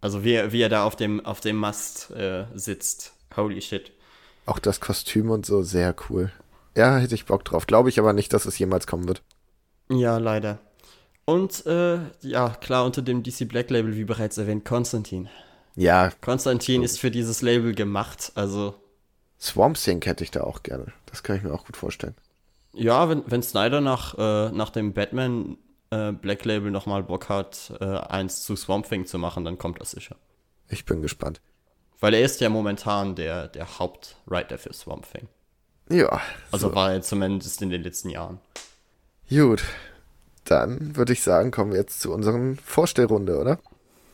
[0.00, 3.12] Also wie, er, wie er da auf dem, auf dem Mast äh, sitzt.
[3.36, 3.92] Holy shit.
[4.46, 6.30] Auch das Kostüm und so, sehr cool.
[6.76, 7.66] Ja, hätte ich Bock drauf.
[7.66, 9.22] Glaube ich aber nicht, dass es jemals kommen wird.
[9.90, 10.58] Ja, leider.
[11.24, 15.28] Und äh, ja, klar, unter dem DC Black Label, wie bereits erwähnt, Konstantin.
[15.74, 16.10] Ja.
[16.20, 18.74] Konstantin ist für dieses Label gemacht, also.
[19.40, 20.92] Swamp Thing hätte ich da auch gerne.
[21.06, 22.14] Das kann ich mir auch gut vorstellen.
[22.72, 25.56] Ja, wenn, wenn Snyder nach, äh, nach dem Batman
[25.90, 29.80] äh, Black Label nochmal Bock hat, äh, eins zu Swamp Thing zu machen, dann kommt
[29.80, 30.16] das sicher.
[30.68, 31.40] Ich bin gespannt.
[32.00, 35.28] Weil er ist ja momentan der, der Hauptwriter für Swamp Thing.
[35.90, 36.20] Ja.
[36.50, 36.74] Also so.
[36.74, 38.40] war er zumindest in den letzten Jahren.
[39.28, 39.64] Gut.
[40.44, 43.58] Dann würde ich sagen, kommen wir jetzt zu unseren Vorstellrunde, oder?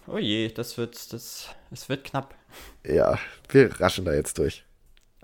[0.07, 2.35] Oh je, das wird, das, es wird knapp.
[2.85, 3.19] Ja,
[3.49, 4.65] wir raschen da jetzt durch.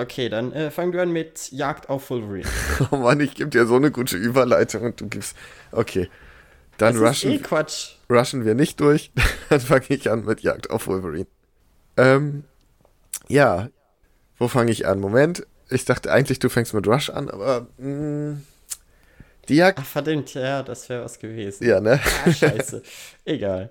[0.00, 2.48] Okay, dann äh, fangen wir an mit Jagd auf Wolverine.
[2.90, 5.36] oh Mann, ich gebe dir so eine gute Überleitung und du gibst.
[5.72, 6.08] Okay.
[6.78, 7.96] Dann das rushen, ist eh Quatsch.
[8.08, 9.12] rushen wir nicht durch.
[9.50, 11.26] dann fange ich an mit Jagd auf Wolverine.
[11.98, 12.44] Ähm,
[13.28, 13.68] ja.
[14.38, 15.00] Wo fange ich an?
[15.00, 15.46] Moment.
[15.68, 17.66] Ich dachte eigentlich, du fängst mit Rush an, aber.
[17.76, 18.46] Mh, mm,
[19.50, 19.80] die Jagd.
[19.82, 21.66] Ach, verdammt, ja, das wäre was gewesen.
[21.66, 22.00] Ja, ne?
[22.24, 22.82] Ah, scheiße.
[23.26, 23.68] Egal.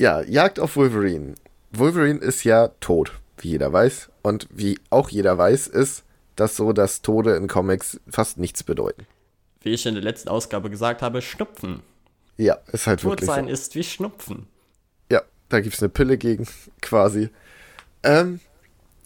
[0.00, 1.36] Ja, Jagd auf Wolverine.
[1.70, 3.12] Wolverine ist ja tot,
[3.42, 4.10] wie jeder weiß.
[4.22, 6.04] Und wie auch jeder weiß, ist
[6.36, 9.06] das so, dass Tode in Comics fast nichts bedeuten.
[9.60, 11.82] Wie ich in der letzten Ausgabe gesagt habe, Schnupfen.
[12.36, 13.52] Ja, ist halt wirklich Todsein so.
[13.52, 14.46] ist wie Schnupfen.
[15.10, 16.46] Ja, da gibt es eine Pille gegen,
[16.80, 17.28] quasi.
[18.02, 18.40] Ähm,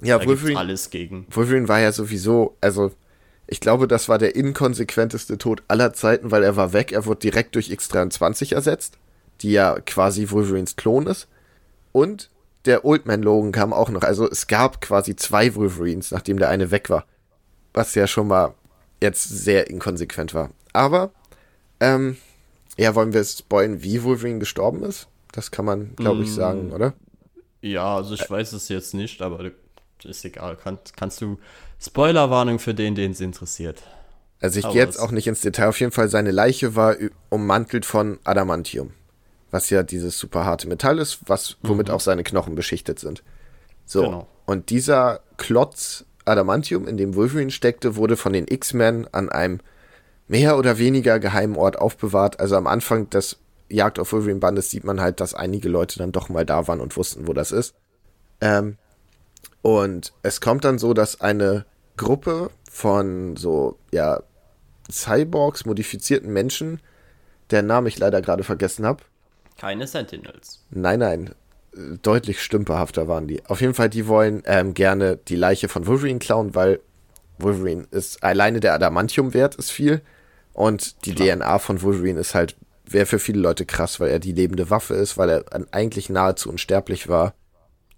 [0.00, 0.58] ja, da Wolverine.
[0.58, 1.26] alles gegen.
[1.30, 2.92] Wolverine war ja sowieso, also
[3.46, 7.20] ich glaube, das war der inkonsequenteste Tod aller Zeiten, weil er war weg, er wurde
[7.20, 8.98] direkt durch X23 ersetzt
[9.40, 11.28] die ja quasi Wolverines Klon ist.
[11.92, 12.30] Und
[12.66, 14.02] der Old Man Logan kam auch noch.
[14.02, 17.04] Also es gab quasi zwei Wolverines, nachdem der eine weg war.
[17.72, 18.54] Was ja schon mal
[19.02, 20.50] jetzt sehr inkonsequent war.
[20.72, 21.10] Aber,
[21.80, 22.16] ähm,
[22.76, 25.08] ja, wollen wir spoilen, wie Wolverine gestorben ist?
[25.32, 26.94] Das kann man, glaube ich, mm, sagen, oder?
[27.60, 29.50] Ja, also ich weiß es jetzt nicht, aber
[30.04, 30.56] ist egal.
[30.56, 31.38] Kann, kannst du
[31.80, 33.82] Spoilerwarnung für den, den es interessiert?
[34.40, 35.68] Also ich gehe jetzt auch nicht ins Detail.
[35.68, 36.96] Auf jeden Fall, seine Leiche war
[37.30, 38.92] ummantelt von Adamantium
[39.56, 41.94] was ja dieses super harte Metall ist, was, womit mhm.
[41.94, 43.22] auch seine Knochen beschichtet sind.
[43.86, 44.02] So.
[44.02, 44.26] Genau.
[44.44, 49.60] Und dieser Klotz Adamantium, in dem Wolverine steckte, wurde von den X-Men an einem
[50.28, 52.38] mehr oder weniger geheimen Ort aufbewahrt.
[52.38, 53.38] Also am Anfang des
[53.70, 56.80] Jagd auf Wolverine Bandes sieht man halt, dass einige Leute dann doch mal da waren
[56.80, 57.74] und wussten, wo das ist.
[58.42, 58.76] Ähm,
[59.62, 61.64] und es kommt dann so, dass eine
[61.96, 64.22] Gruppe von so, ja,
[64.92, 66.80] Cyborgs, modifizierten Menschen,
[67.50, 69.02] deren Namen ich leider gerade vergessen habe,
[69.58, 70.64] Keine Sentinels.
[70.70, 71.34] Nein, nein.
[72.02, 73.44] Deutlich stümperhafter waren die.
[73.46, 76.80] Auf jeden Fall, die wollen ähm, gerne die Leiche von Wolverine klauen, weil
[77.38, 80.00] Wolverine ist alleine der Adamantium-Wert ist viel.
[80.54, 81.36] Und die Klar.
[81.36, 84.94] DNA von Wolverine ist halt, wäre für viele Leute krass, weil er die lebende Waffe
[84.94, 87.34] ist, weil er eigentlich nahezu unsterblich war.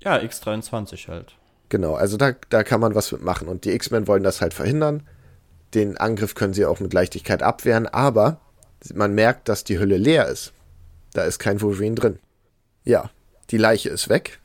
[0.00, 1.36] Ja, X23 halt.
[1.68, 3.46] Genau, also da, da kann man was mitmachen.
[3.46, 5.06] Und die X-Men wollen das halt verhindern.
[5.74, 8.40] Den Angriff können sie auch mit Leichtigkeit abwehren, aber
[8.94, 10.52] man merkt, dass die Hülle leer ist.
[11.12, 12.18] Da ist kein Wolverine drin.
[12.84, 13.10] Ja,
[13.50, 14.40] die Leiche ist weg.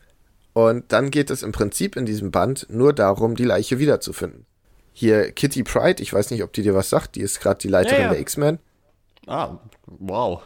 [0.53, 4.45] Und dann geht es im Prinzip in diesem Band nur darum, die Leiche wiederzufinden.
[4.91, 7.67] Hier Kitty Pride, ich weiß nicht, ob die dir was sagt, die ist gerade die
[7.67, 8.11] Leiterin ja, ja.
[8.11, 8.59] der X-Men.
[9.25, 9.57] Ah,
[9.87, 10.43] wow.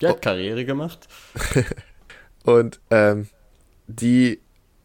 [0.00, 0.20] Die hat oh.
[0.20, 1.06] Karriere gemacht.
[2.44, 3.28] und ähm,
[3.86, 4.40] die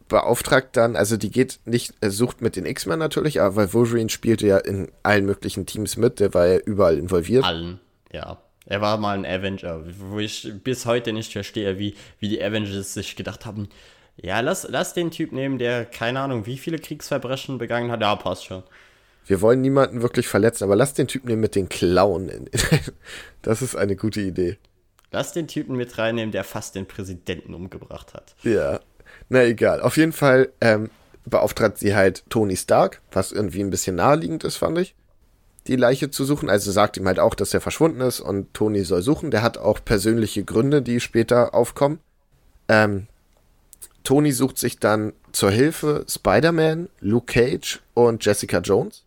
[0.08, 4.10] beauftragt dann, also die geht nicht, er sucht mit den X-Men natürlich, aber weil Wolverine
[4.10, 7.44] spielte ja in allen möglichen Teams mit, der war ja überall involviert.
[7.44, 7.80] Allen,
[8.12, 8.38] ja.
[8.66, 12.94] Er war mal ein Avenger, wo ich bis heute nicht verstehe, wie, wie die Avengers
[12.94, 13.68] sich gedacht haben,
[14.16, 18.02] ja, lass, lass den Typ nehmen, der keine Ahnung, wie viele Kriegsverbrechen begangen hat.
[18.02, 18.62] Ja, passt schon.
[19.24, 22.50] Wir wollen niemanden wirklich verletzen, aber lass den Typen nehmen mit den Klauen.
[23.42, 24.58] das ist eine gute Idee.
[25.10, 28.34] Lass den Typen mit reinnehmen, der fast den Präsidenten umgebracht hat.
[28.42, 28.80] Ja.
[29.28, 29.80] Na egal.
[29.80, 30.90] Auf jeden Fall ähm,
[31.24, 34.94] beauftragt sie halt Tony Stark, was irgendwie ein bisschen naheliegend ist, fand ich,
[35.66, 36.48] die Leiche zu suchen.
[36.48, 39.30] Also sagt ihm halt auch, dass er verschwunden ist und Tony soll suchen.
[39.30, 42.00] Der hat auch persönliche Gründe, die später aufkommen.
[42.68, 43.06] Ähm,
[44.02, 49.04] Tony sucht sich dann zur Hilfe Spider-Man, Luke Cage und Jessica Jones.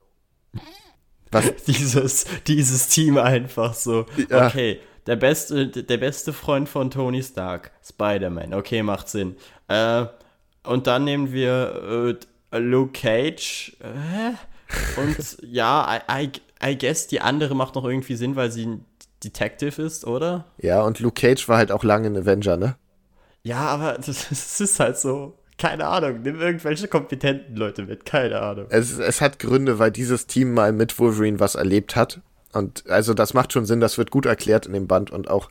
[1.31, 1.53] Was?
[1.67, 4.05] dieses, dieses Team einfach so.
[4.29, 4.47] Ja.
[4.47, 8.53] Okay, der beste, der beste Freund von Tony Stark, Spider-Man.
[8.53, 9.35] Okay, macht Sinn.
[9.67, 10.05] Äh,
[10.63, 12.15] und dann nehmen wir
[12.51, 13.75] äh, Luke Cage.
[13.81, 14.33] Äh,
[14.97, 16.31] und ja, I, I,
[16.71, 18.85] I guess die andere macht noch irgendwie Sinn, weil sie ein
[19.23, 20.45] Detective ist, oder?
[20.57, 22.75] Ja, und Luke Cage war halt auch lange ein Avenger, ne?
[23.43, 25.37] Ja, aber das, das ist halt so.
[25.57, 28.65] Keine Ahnung, nimm irgendwelche kompetenten Leute mit, keine Ahnung.
[28.69, 32.21] Es, es hat Gründe, weil dieses Team mal mit Wolverine was erlebt hat.
[32.53, 35.49] Und also das macht schon Sinn, das wird gut erklärt in dem Band und auch,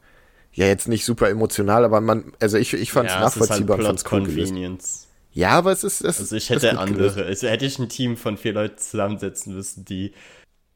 [0.53, 3.85] ja, jetzt nicht super emotional, aber man, also ich, ich fand es ja, nachvollziehbar und
[3.85, 5.09] fand es cool Convenience.
[5.33, 6.03] Ja, aber es ist.
[6.03, 9.85] Es also ich hätte andere, also hätte ich ein Team von vier Leuten zusammensetzen müssen,
[9.85, 10.13] die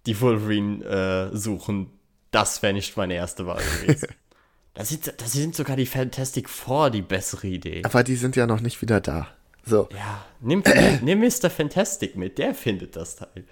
[0.07, 1.91] die Wolverine äh, suchen,
[2.31, 4.09] das wäre nicht meine erste Wahl gewesen.
[4.75, 7.81] Da sind, das sind sogar die Fantastic Four die bessere Idee.
[7.83, 9.27] Aber die sind ja noch nicht wieder da.
[9.65, 9.89] So.
[9.91, 10.63] Ja, nimm,
[11.01, 11.49] nimm Mr.
[11.49, 13.45] Fantastic mit, der findet das Teil.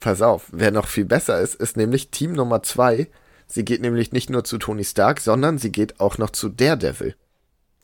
[0.00, 3.06] Pass auf, wer noch viel besser ist, ist nämlich Team Nummer 2.
[3.46, 7.14] Sie geht nämlich nicht nur zu Tony Stark, sondern sie geht auch noch zu Daredevil.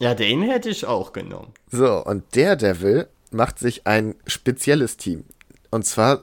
[0.02, 1.52] Ja, den hätte ich auch genommen.
[1.70, 5.24] So, und Daredevil macht sich ein spezielles Team.
[5.70, 6.22] Und zwar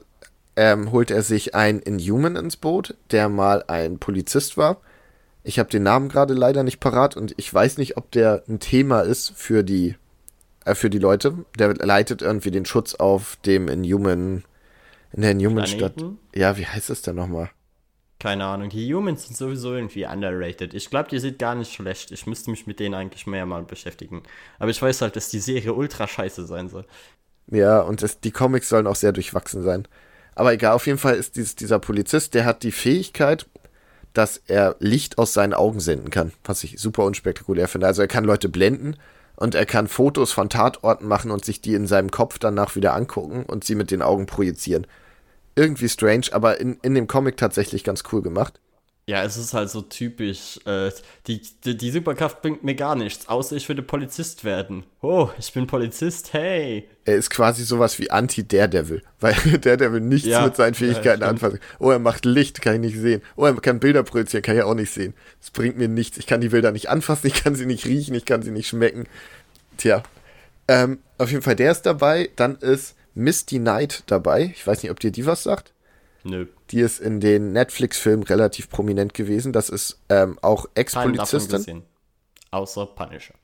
[0.56, 4.80] ähm, holt er sich einen Inhuman ins Boot, der mal ein Polizist war
[5.42, 8.60] ich habe den Namen gerade leider nicht parat und ich weiß nicht, ob der ein
[8.60, 9.96] Thema ist für die,
[10.64, 11.44] äh, für die Leute.
[11.58, 14.44] Der leitet irgendwie den Schutz auf dem Inhuman,
[15.12, 15.94] in der Inhuman-Stadt.
[16.34, 17.50] Ja, wie heißt es denn nochmal?
[18.20, 18.68] Keine Ahnung.
[18.68, 20.74] Die Humans sind sowieso irgendwie underrated.
[20.74, 22.12] Ich glaube, die sind gar nicht schlecht.
[22.12, 24.22] Ich müsste mich mit denen eigentlich mehr mal beschäftigen.
[24.58, 26.84] Aber ich weiß halt, dass die Serie ultra scheiße sein soll.
[27.46, 29.88] Ja, und das, die Comics sollen auch sehr durchwachsen sein.
[30.34, 33.46] Aber egal, auf jeden Fall ist dies, dieser Polizist, der hat die Fähigkeit,
[34.12, 37.86] dass er Licht aus seinen Augen senden kann, was ich super unspektakulär finde.
[37.86, 38.96] Also er kann Leute blenden
[39.36, 42.94] und er kann Fotos von Tatorten machen und sich die in seinem Kopf danach wieder
[42.94, 44.86] angucken und sie mit den Augen projizieren.
[45.60, 48.58] Irgendwie strange, aber in, in dem Comic tatsächlich ganz cool gemacht.
[49.06, 50.58] Ja, es ist halt so typisch.
[50.64, 50.90] Äh,
[51.26, 54.84] die, die, die, Superkraft bringt mir gar nichts, außer ich würde Polizist werden.
[55.02, 56.88] Oh, ich bin Polizist, hey.
[57.04, 61.58] Er ist quasi sowas wie Anti-Daredevil, weil Daredevil nichts ja, mit seinen Fähigkeiten ja, anfassen.
[61.78, 63.20] Oh, er macht Licht, kann ich nicht sehen.
[63.36, 65.12] Oh, er kann Bilder projizieren, kann ich auch nicht sehen.
[65.40, 66.16] Das bringt mir nichts.
[66.16, 68.68] Ich kann die Bilder nicht anfassen, ich kann sie nicht riechen, ich kann sie nicht
[68.68, 69.04] schmecken.
[69.76, 70.02] Tja.
[70.68, 72.30] Ähm, auf jeden Fall, der ist dabei.
[72.36, 74.52] Dann ist Misty Knight dabei.
[74.54, 75.72] Ich weiß nicht, ob dir die was sagt.
[76.22, 76.46] Nö.
[76.70, 79.52] Die ist in den Netflix-Filmen relativ prominent gewesen.
[79.52, 81.82] Das ist ähm, auch Ex-Polizistin.
[82.50, 83.34] Außer Punisher.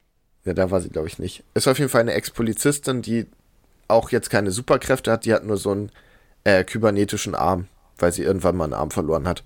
[0.44, 1.42] Ja, da war sie, glaube ich, nicht.
[1.54, 3.26] Ist auf jeden Fall eine Ex-Polizistin, die
[3.88, 5.24] auch jetzt keine Superkräfte hat.
[5.24, 5.92] Die hat nur so einen
[6.44, 9.42] äh, kybernetischen Arm, weil sie irgendwann mal einen Arm verloren hat.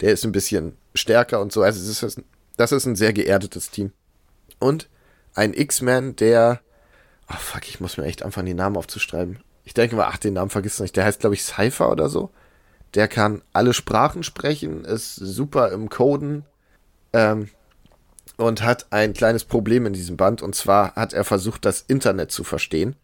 [0.00, 1.62] Der ist ein bisschen stärker und so.
[1.62, 2.22] Also, das ist,
[2.56, 3.92] das ist ein sehr geerdetes Team.
[4.58, 4.88] Und
[5.34, 6.60] ein X-Man, der.
[7.26, 9.40] Ach, fuck, ich muss mir echt anfangen, die Namen aufzuschreiben.
[9.66, 10.96] Ich denke mal, ach, den Namen vergisst du nicht.
[10.96, 12.30] Der heißt, glaube ich, Cypher oder so.
[12.94, 16.44] Der kann alle Sprachen sprechen, ist super im Coden
[17.12, 17.48] ähm,
[18.36, 20.40] und hat ein kleines Problem in diesem Band.
[20.40, 22.94] Und zwar hat er versucht, das Internet zu verstehen.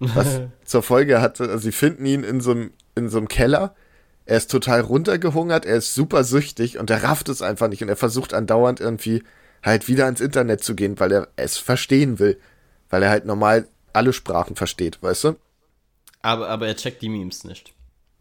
[0.00, 3.76] Was zur Folge hatte, also sie finden ihn in so einem, in so einem Keller.
[4.26, 7.82] Er ist total runtergehungert, er ist super süchtig und er rafft es einfach nicht.
[7.82, 9.22] Und er versucht andauernd irgendwie
[9.62, 12.40] halt wieder ins Internet zu gehen, weil er es verstehen will.
[12.90, 15.36] Weil er halt normal alle Sprachen versteht, weißt du?
[16.22, 17.72] Aber, aber er checkt die Memes nicht.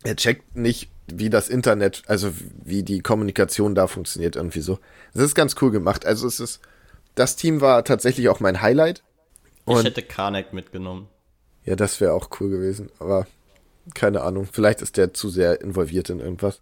[0.04, 2.34] Er checkt nicht, wie das Internet, also
[2.64, 4.80] wie die Kommunikation da funktioniert, irgendwie so.
[5.14, 6.06] Das ist ganz cool gemacht.
[6.06, 6.60] Also es ist,
[7.16, 9.04] das Team war tatsächlich auch mein Highlight.
[9.66, 11.08] Und ich hätte Karnak mitgenommen.
[11.64, 13.28] Ja, das wäre auch cool gewesen, aber
[13.94, 14.48] keine Ahnung.
[14.52, 16.62] Vielleicht ist der zu sehr involviert in irgendwas.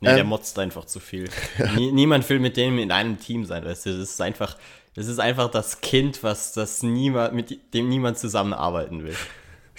[0.00, 1.28] Nee, ähm, der motzt einfach zu viel.
[1.76, 3.90] Nie, niemand will mit dem in einem Team sein, weißt du.
[3.90, 4.56] Das ist einfach,
[4.94, 9.16] das ist einfach das Kind, was das niemand, mit dem niemand zusammenarbeiten will.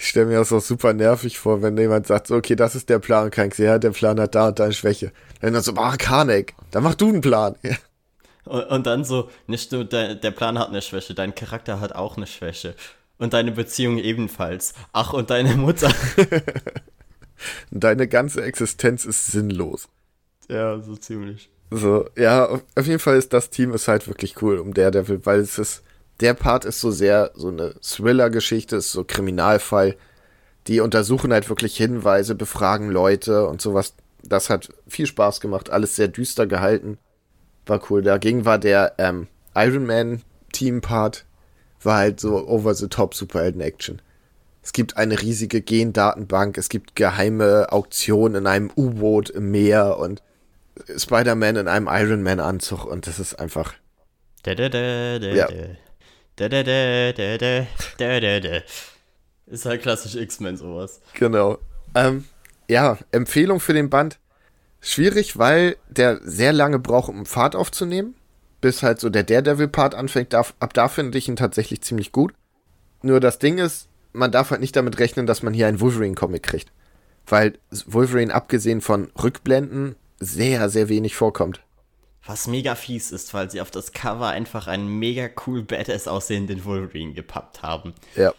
[0.00, 2.88] Ich stelle mir das auch super nervig vor, wenn jemand sagt, so, okay, das ist
[2.88, 5.12] der Plan, kein ja, der Plan hat da und da eine Schwäche.
[5.42, 7.54] Dann dann so, ah, Karnek, dann mach du einen Plan.
[8.46, 11.94] Und, und, dann so, nicht nur der, der Plan hat eine Schwäche, dein Charakter hat
[11.94, 12.74] auch eine Schwäche.
[13.18, 14.72] Und deine Beziehung ebenfalls.
[14.94, 15.92] Ach, und deine Mutter.
[17.70, 19.90] deine ganze Existenz ist sinnlos.
[20.48, 21.50] Ja, so ziemlich.
[21.70, 25.40] So, ja, auf jeden Fall ist das Team ist halt wirklich cool um Daredevil, weil
[25.40, 25.82] es ist,
[26.20, 29.96] der Part ist so sehr so eine Thriller-Geschichte, ist so Kriminalfall.
[30.66, 33.94] Die untersuchen halt wirklich Hinweise, befragen Leute und sowas.
[34.22, 36.98] Das hat viel Spaß gemacht, alles sehr düster gehalten.
[37.66, 38.02] War cool.
[38.02, 41.24] Dagegen war der ähm, Iron Man Team-Part,
[41.82, 44.02] war halt so over the top Superhelden-Action.
[44.62, 50.22] Es gibt eine riesige Gendatenbank, es gibt geheime Auktionen in einem U-Boot im Meer und
[50.94, 53.72] Spider-Man in einem Iron Man-Anzug und das ist einfach.
[54.42, 55.48] Da, da, da, da, ja.
[56.36, 58.60] Da, da, da, da, da, da, da.
[59.46, 61.00] Ist halt klassisch X-Men sowas.
[61.14, 61.58] Genau.
[61.94, 62.24] Ähm,
[62.68, 64.18] ja, Empfehlung für den Band.
[64.80, 68.14] Schwierig, weil der sehr lange braucht, um Fahrt aufzunehmen.
[68.60, 70.34] Bis halt so der Daredevil-Part anfängt.
[70.34, 72.32] Ab da finde ich ihn tatsächlich ziemlich gut.
[73.02, 76.42] Nur das Ding ist, man darf halt nicht damit rechnen, dass man hier einen Wolverine-Comic
[76.42, 76.72] kriegt.
[77.26, 81.62] Weil Wolverine, abgesehen von Rückblenden, sehr, sehr wenig vorkommt.
[82.26, 86.64] Was mega fies ist, weil sie auf das Cover einfach einen mega cool Badass aussehenden
[86.64, 87.94] Wolverine gepappt haben.
[88.14, 88.34] Ja.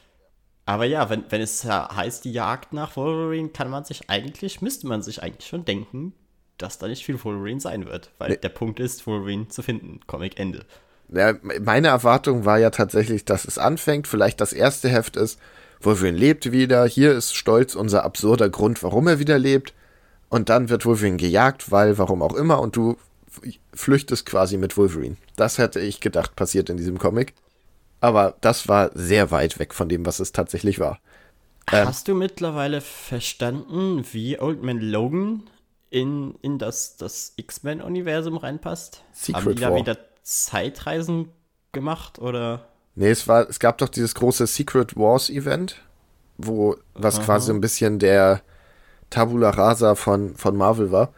[0.66, 4.88] Aber ja, wenn, wenn es heißt, die Jagd nach Wolverine, kann man sich eigentlich, müsste
[4.88, 6.14] man sich eigentlich schon denken,
[6.58, 8.12] dass da nicht viel Wolverine sein wird.
[8.20, 8.38] Weil nee.
[8.38, 10.00] der Punkt ist, Wolverine zu finden.
[10.06, 10.66] Comic Ende.
[11.10, 15.40] Ja, meine Erwartung war ja tatsächlich, dass es anfängt, vielleicht das erste Heft ist,
[15.82, 19.74] Wolverine lebt wieder, hier ist stolz unser absurder Grund, warum er wieder lebt.
[20.30, 22.98] Und dann wird Wolverine gejagt, weil, warum auch immer, und du
[23.74, 25.18] flüchtest quasi mit Wolverine.
[25.36, 27.34] Das hätte ich gedacht, passiert in diesem Comic.
[28.00, 31.00] Aber das war sehr weit weg von dem, was es tatsächlich war.
[31.72, 35.44] Ähm, Hast du mittlerweile verstanden, wie Old Man Logan
[35.90, 39.04] in, in das, das X-Men-Universum reinpasst?
[39.14, 41.30] Secret Haben die da wieder Zeitreisen
[41.72, 42.68] gemacht oder?
[42.96, 45.78] Nee, es war, es gab doch dieses große Secret Wars Event,
[46.38, 47.26] wo, was Aha.
[47.26, 48.42] quasi ein bisschen der
[49.10, 51.14] Tabula Rasa von, von Marvel war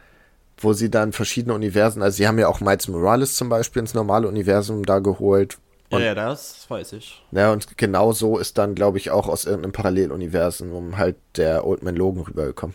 [0.64, 3.94] wo sie dann verschiedene Universen, also sie haben ja auch Miles Morales zum Beispiel ins
[3.94, 5.58] normale Universum da geholt.
[5.90, 7.22] Und, ja, ja, das weiß ich.
[7.30, 11.82] Ja, und genau so ist dann, glaube ich, auch aus irgendeinem Paralleluniversum halt der Old
[11.82, 12.74] Man Logan rübergekommen.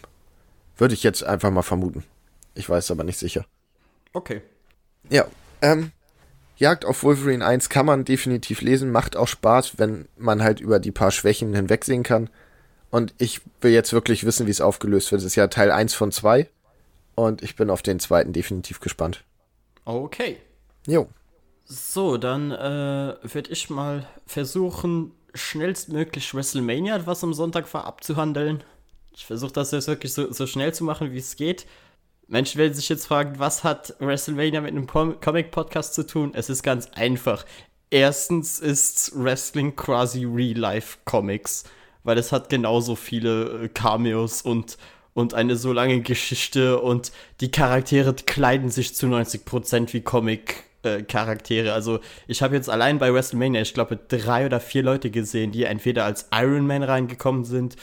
[0.77, 2.05] Würde ich jetzt einfach mal vermuten.
[2.55, 3.45] Ich weiß aber nicht sicher.
[4.13, 4.41] Okay.
[5.09, 5.25] Ja,
[5.61, 5.91] ähm,
[6.59, 10.79] Jagd auf Wolverine 1 kann man definitiv lesen, macht auch Spaß, wenn man halt über
[10.79, 12.29] die paar Schwächen hinwegsehen kann.
[12.89, 15.21] Und ich will jetzt wirklich wissen, wie es aufgelöst wird.
[15.21, 16.47] Es ist ja Teil 1 von 2.
[17.19, 19.25] Und ich bin auf den zweiten definitiv gespannt.
[19.83, 20.37] Okay.
[20.87, 21.09] Jo.
[21.65, 28.63] So, dann äh, werde ich mal versuchen, schnellstmöglich WrestleMania, was am Sonntag war, abzuhandeln.
[29.13, 31.65] Ich versuche das jetzt wirklich so, so schnell zu machen, wie es geht.
[32.27, 36.31] Menschen werden sich jetzt fragen, was hat WrestleMania mit einem Comic-Podcast zu tun?
[36.33, 37.45] Es ist ganz einfach.
[37.89, 41.65] Erstens ist Wrestling quasi Real-Life-Comics,
[42.03, 44.77] weil es hat genauso viele äh, Cameos und
[45.19, 47.11] und eine so lange Geschichte und
[47.41, 51.73] die Charaktere kleiden sich zu 90% wie Comic-Charaktere.
[51.73, 55.65] also ich habe jetzt allein bei WrestleMania, ich glaube, drei oder vier Leute gesehen, die
[55.65, 57.75] entweder als Iron Man reingekommen sind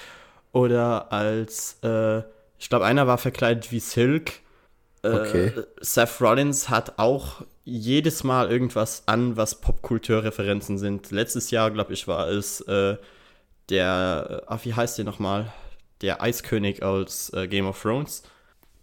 [0.52, 2.20] oder als, äh,
[2.58, 4.32] ich glaube, einer war verkleidet wie Silk.
[5.02, 5.52] Äh, okay.
[5.82, 11.10] Seth Rollins hat auch jedes Mal irgendwas an, was Popkulturreferenzen sind.
[11.10, 12.96] Letztes Jahr, glaube ich, war es äh,
[13.68, 15.52] der, ach, wie heißt der nochmal?
[16.02, 18.22] Der Eiskönig aus äh, Game of Thrones.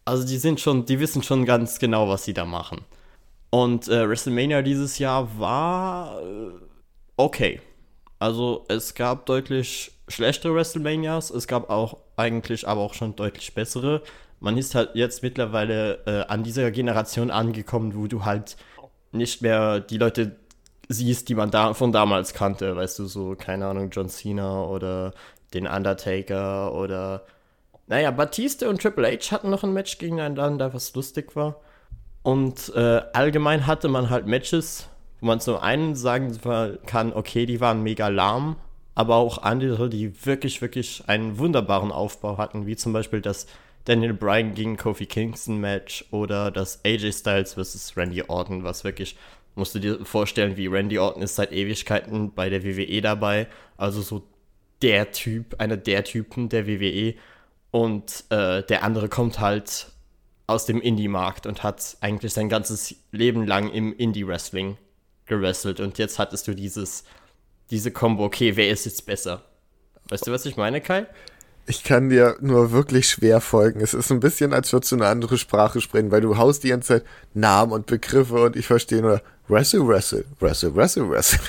[0.06, 2.82] Also die sind schon, die wissen schon ganz genau, was sie da machen.
[3.50, 6.52] Und äh, WrestleMania dieses Jahr war äh,
[7.18, 7.62] okay.
[8.20, 14.02] Also es gab deutlich schlechtere WrestleManias, es gab auch eigentlich aber auch schon deutlich bessere.
[14.40, 18.58] Man ist halt jetzt mittlerweile äh, an dieser Generation angekommen, wo du halt
[19.12, 20.36] nicht mehr die Leute
[20.90, 25.14] siehst, die man da von damals kannte, weißt du, so, keine Ahnung, John Cena oder
[25.54, 27.26] den Undertaker oder.
[27.88, 31.60] Naja, Batiste und Triple H hatten noch ein Match gegeneinander, was lustig war.
[32.24, 34.88] Und äh, allgemein hatte man halt Matches,
[35.20, 36.38] wo man zum einen sagen
[36.86, 38.56] kann, okay, die waren mega lahm,
[38.96, 43.46] aber auch andere, die wirklich, wirklich einen wunderbaren Aufbau hatten, wie zum Beispiel das
[43.86, 47.98] Daniel Bryan gegen Kofi Kingston Match oder das AJ Styles vs.
[47.98, 49.18] Randy Orton, was wirklich,
[49.56, 54.02] musst du dir vorstellen, wie Randy Orton ist seit Ewigkeiten bei der WWE dabei, also
[54.02, 54.24] so
[54.84, 57.16] der Typ, einer der Typen der WWE
[57.72, 59.88] und äh, der andere kommt halt
[60.46, 64.78] aus dem Indie-Markt und hat eigentlich sein ganzes Leben lang im Indie-Wrestling
[65.26, 67.06] gewrestelt und jetzt hattest du dieses
[67.72, 69.42] diese Combo, okay, wer ist jetzt besser?
[70.10, 71.08] Weißt du, was ich meine, Kai?
[71.66, 73.80] Ich kann dir nur wirklich schwer folgen.
[73.80, 76.70] Es ist ein bisschen, als würdest du eine andere Sprache sprechen, weil du haust die
[76.70, 81.40] ganze Zeit Namen und Begriffe und ich verstehe nur Wrestle, Wrestle, Wrestle, Wrestle, Wrestle.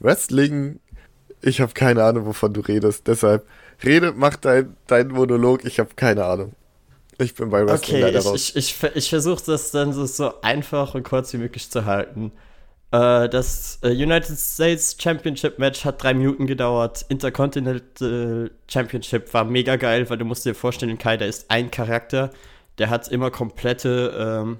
[0.00, 0.78] Wrestling,
[1.42, 3.06] ich habe keine Ahnung, wovon du redest.
[3.06, 3.46] Deshalb,
[3.84, 6.52] rede, mach dein, dein Monolog, ich habe keine Ahnung.
[7.20, 8.52] Ich bin bei Wrestling okay, leider ich, raus.
[8.54, 12.32] Ich, ich, ich versuche das dann so, so einfach und kurz wie möglich zu halten.
[12.90, 17.04] Äh, das äh, United States Championship Match hat drei Minuten gedauert.
[17.08, 22.30] Intercontinental Championship war mega geil, weil du musst dir vorstellen, Kai, da ist ein Charakter,
[22.78, 24.58] der hat immer komplette, ähm,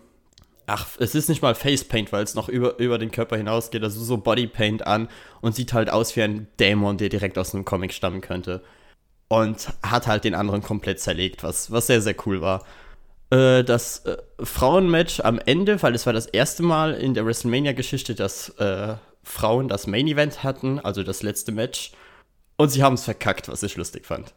[0.68, 4.00] ach, es ist nicht mal Facepaint, weil es noch über, über den Körper hinausgeht, also
[4.02, 5.08] so Bodypaint an
[5.40, 8.62] und sieht halt aus wie ein Dämon, der direkt aus einem Comic stammen könnte.
[9.28, 12.64] Und hat halt den anderen komplett zerlegt, was, was sehr, sehr cool war.
[13.30, 18.14] Äh, das äh, Frauenmatch am Ende, weil es war das erste Mal in der WrestleMania-Geschichte,
[18.14, 21.92] dass äh, Frauen das Main Event hatten, also das letzte Match.
[22.56, 24.32] Und sie haben es verkackt, was ich lustig fand.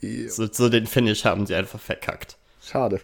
[0.00, 0.28] Ja.
[0.28, 2.36] So, so, den Finish haben sie einfach verkackt.
[2.62, 3.00] Schade.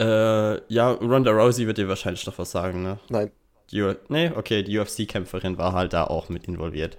[0.00, 2.98] Äh, ja, Ronda Rousey wird dir wahrscheinlich noch was sagen, ne?
[3.08, 3.30] Nein.
[3.70, 6.96] Die, nee, okay, die UFC-Kämpferin war halt da auch mit involviert.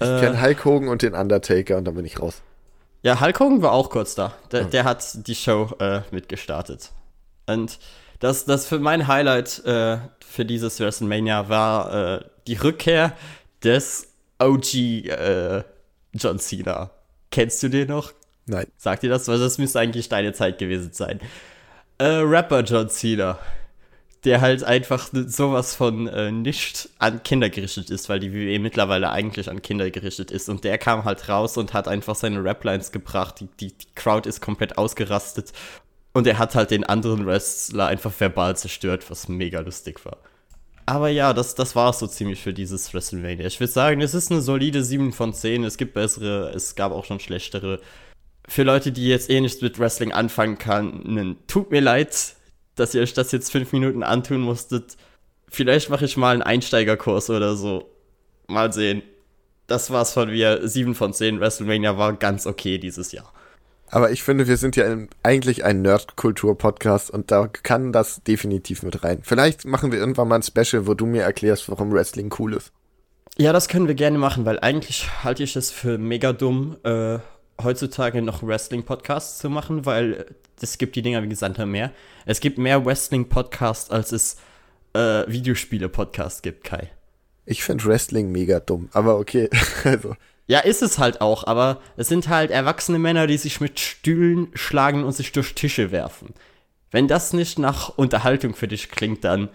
[0.00, 2.42] Ich äh, kenne Hulk Hogan und den Undertaker und dann bin ich raus.
[3.02, 4.34] Ja, Hulk Hogan war auch kurz da.
[4.52, 4.70] Der, mhm.
[4.70, 6.90] der hat die Show äh, mitgestartet.
[7.46, 7.78] Und
[8.20, 13.12] das, das für mein Highlight äh, für dieses WrestleMania war äh, die Rückkehr
[13.62, 14.08] des
[14.38, 15.62] OG äh,
[16.12, 16.90] John Cena.
[17.30, 18.12] Kennst du den noch?
[18.46, 18.66] Nein.
[18.76, 19.28] Sagt dir das?
[19.28, 21.20] Weil das müsste eigentlich deine Zeit gewesen sein.
[21.98, 23.38] Äh, Rapper John Cena.
[24.24, 29.10] Der halt einfach sowas von äh, nicht an Kinder gerichtet ist, weil die WWE mittlerweile
[29.10, 30.48] eigentlich an Kinder gerichtet ist.
[30.48, 33.40] Und der kam halt raus und hat einfach seine Raplines gebracht.
[33.40, 35.52] Die, die, die Crowd ist komplett ausgerastet.
[36.12, 40.16] Und er hat halt den anderen Wrestler einfach verbal zerstört, was mega lustig war.
[40.86, 43.46] Aber ja, das, das war es so ziemlich für dieses WrestleMania.
[43.46, 45.64] Ich würde sagen, es ist eine solide 7 von 10.
[45.64, 47.80] Es gibt bessere, es gab auch schon schlechtere.
[48.48, 52.36] Für Leute, die jetzt eh nichts mit Wrestling anfangen können, tut mir leid,
[52.76, 54.96] dass ihr euch das jetzt fünf Minuten antun musstet.
[55.48, 57.90] Vielleicht mache ich mal einen Einsteigerkurs oder so.
[58.46, 59.02] Mal sehen.
[59.66, 60.66] Das war's von mir.
[60.68, 61.40] 7 von 10.
[61.40, 63.32] WrestleMania war ganz okay dieses Jahr.
[63.88, 64.84] Aber ich finde, wir sind ja
[65.22, 69.20] eigentlich ein Nerdkultur-Podcast und da kann das definitiv mit rein.
[69.22, 72.72] Vielleicht machen wir irgendwann mal ein Special, wo du mir erklärst, warum Wrestling cool ist.
[73.38, 77.18] Ja, das können wir gerne machen, weil eigentlich halte ich es für mega dumm, äh,
[77.62, 80.26] heutzutage noch Wrestling-Podcasts zu machen, weil
[80.60, 81.92] es gibt die Dinger wie gesagt mehr.
[82.24, 84.36] Es gibt mehr Wrestling-Podcasts, als es
[84.94, 86.90] äh, Videospiele-Podcasts gibt, Kai.
[87.44, 89.48] Ich finde Wrestling mega dumm, aber okay.
[89.84, 90.16] also.
[90.48, 94.48] Ja, ist es halt auch, aber es sind halt erwachsene Männer, die sich mit Stühlen
[94.54, 96.34] schlagen und sich durch Tische werfen.
[96.90, 99.48] Wenn das nicht nach Unterhaltung für dich klingt, dann,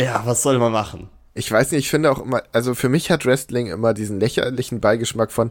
[0.00, 1.08] ja, was soll man machen?
[1.34, 4.80] Ich weiß nicht, ich finde auch immer, also für mich hat Wrestling immer diesen lächerlichen
[4.80, 5.50] Beigeschmack von,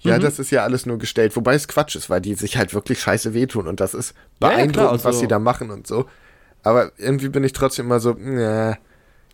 [0.00, 0.22] ja, mhm.
[0.22, 3.00] das ist ja alles nur gestellt, wobei es Quatsch ist, weil die sich halt wirklich
[3.00, 6.06] scheiße wehtun und das ist beeindruckend, ja, ja, also was sie da machen und so.
[6.62, 8.78] Aber irgendwie bin ich trotzdem immer so, ne,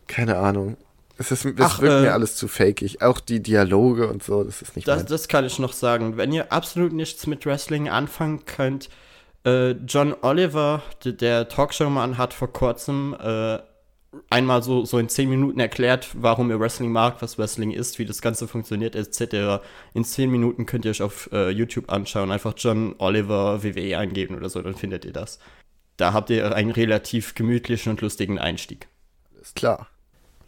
[0.07, 0.77] keine Ahnung.
[1.17, 3.03] Es, ist, es Ach, wirkt äh, mir alles zu fakig.
[3.03, 6.17] Auch die Dialoge und so, das ist nicht das, das kann ich noch sagen.
[6.17, 8.89] Wenn ihr absolut nichts mit Wrestling anfangen könnt,
[9.45, 13.59] äh, John Oliver, der Talkshow-Mann, hat vor kurzem äh,
[14.31, 18.05] einmal so, so in 10 Minuten erklärt, warum ihr Wrestling mag, was Wrestling ist, wie
[18.05, 19.65] das Ganze funktioniert, etc.
[19.95, 22.31] In 10 Minuten könnt ihr euch auf äh, YouTube anschauen.
[22.31, 25.39] Einfach John Oliver WWE eingeben oder so, dann findet ihr das.
[25.97, 28.89] Da habt ihr einen relativ gemütlichen und lustigen Einstieg.
[29.41, 29.89] Ist klar.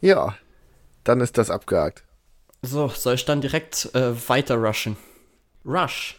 [0.00, 0.36] Ja,
[1.04, 2.04] dann ist das abgehakt.
[2.62, 4.96] So, soll ich dann direkt äh, weiter rushen?
[5.64, 6.16] Rush.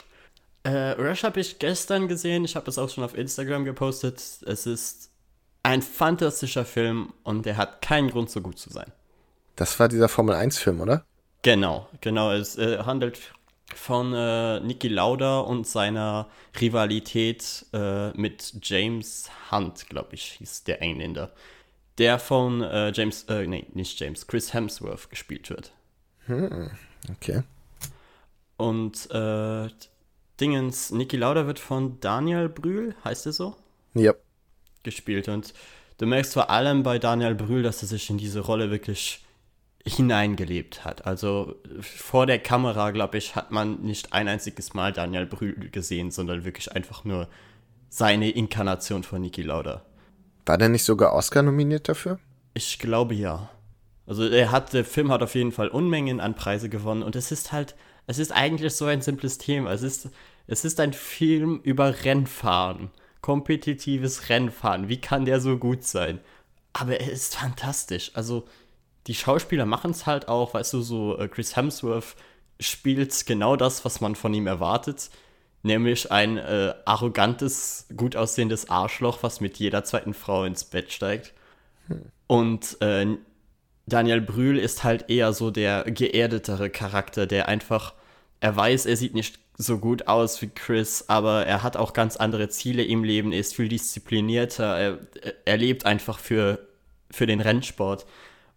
[0.63, 2.45] Äh, Rush habe ich gestern gesehen.
[2.45, 4.17] Ich habe es auch schon auf Instagram gepostet.
[4.45, 5.11] Es ist
[5.63, 8.91] ein fantastischer Film und der hat keinen Grund, so gut zu sein.
[9.55, 11.05] Das war dieser Formel 1-Film, oder?
[11.41, 12.31] Genau, genau.
[12.31, 13.19] Es äh, handelt
[13.75, 16.27] von äh, Niki Lauda und seiner
[16.59, 21.31] Rivalität äh, mit James Hunt, glaube ich, hieß der Engländer
[21.97, 25.73] der von äh, James, äh, nee, nicht James, Chris Hemsworth gespielt wird.
[26.25, 26.71] Hm,
[27.09, 27.43] okay.
[28.57, 29.69] Und äh,
[30.39, 33.55] Dingens, Niki Lauda wird von Daniel Brühl, heißt er so?
[33.93, 34.13] Ja.
[34.87, 35.27] Gespielt.
[35.27, 35.53] Und
[35.97, 39.25] du merkst vor allem bei Daniel Brühl, dass er sich in diese Rolle wirklich
[39.85, 41.05] hineingelebt hat.
[41.05, 46.09] Also vor der Kamera, glaube ich, hat man nicht ein einziges Mal Daniel Brühl gesehen,
[46.09, 47.27] sondern wirklich einfach nur
[47.89, 49.83] seine Inkarnation von Niki Lauda.
[50.45, 52.17] War der nicht sogar Oscar nominiert dafür?
[52.53, 53.49] Ich glaube ja.
[54.05, 57.33] Also er hat, der Film hat auf jeden Fall Unmengen an Preise gewonnen und es
[57.33, 59.73] ist halt, es ist eigentlich so ein simples Thema.
[59.73, 60.09] Es ist,
[60.47, 62.89] es ist ein Film über Rennfahren.
[63.27, 64.87] Kompetitives Rennfahren.
[64.87, 66.21] Wie kann der so gut sein?
[66.71, 68.11] Aber er ist fantastisch.
[68.13, 68.47] Also
[69.07, 72.15] die Schauspieler machen es halt auch, weißt du, so äh, Chris Hemsworth
[72.57, 75.09] spielt genau das, was man von ihm erwartet,
[75.61, 81.33] nämlich ein äh, arrogantes, gut aussehendes Arschloch, was mit jeder zweiten Frau ins Bett steigt.
[82.27, 83.07] Und äh,
[83.87, 87.93] Daniel Brühl ist halt eher so der geerdetere Charakter, der einfach,
[88.39, 92.15] er weiß, er sieht nicht so gut aus wie Chris, aber er hat auch ganz
[92.15, 94.99] andere Ziele im Leben, er ist viel disziplinierter, er,
[95.45, 96.67] er lebt einfach für,
[97.09, 98.05] für den Rennsport.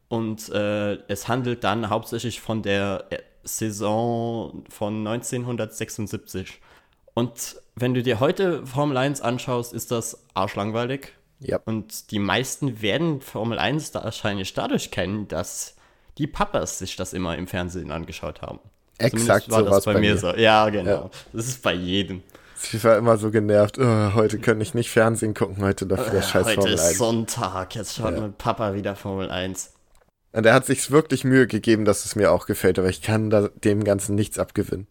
[0.09, 6.61] Und äh, es handelt dann hauptsächlich von der äh, Saison von 1976.
[7.15, 11.13] Und wenn du dir heute Formel 1 anschaust, ist das arschlangweilig.
[11.39, 11.61] Ja.
[11.65, 15.77] Und die meisten werden Formel 1 da wahrscheinlich dadurch kennen, dass
[16.19, 18.61] die Papas sich das immer im Fernsehen angeschaut haben.
[19.01, 20.35] Exakt war so das bei, bei mir, mir, so.
[20.35, 20.91] Ja, genau.
[20.91, 21.11] Ja.
[21.33, 22.23] Das ist bei jedem.
[22.73, 23.79] Ich war immer so genervt.
[23.79, 26.81] Oh, heute kann ich nicht Fernsehen gucken, heute dafür der scheiß Formel 1.
[26.81, 28.21] Heute ist Sonntag, jetzt schaut ja.
[28.21, 29.73] mein Papa wieder Formel 1.
[30.33, 33.51] Und er hat sich wirklich Mühe gegeben, dass es mir auch gefällt, aber ich kann
[33.65, 34.87] dem Ganzen nichts abgewinnen.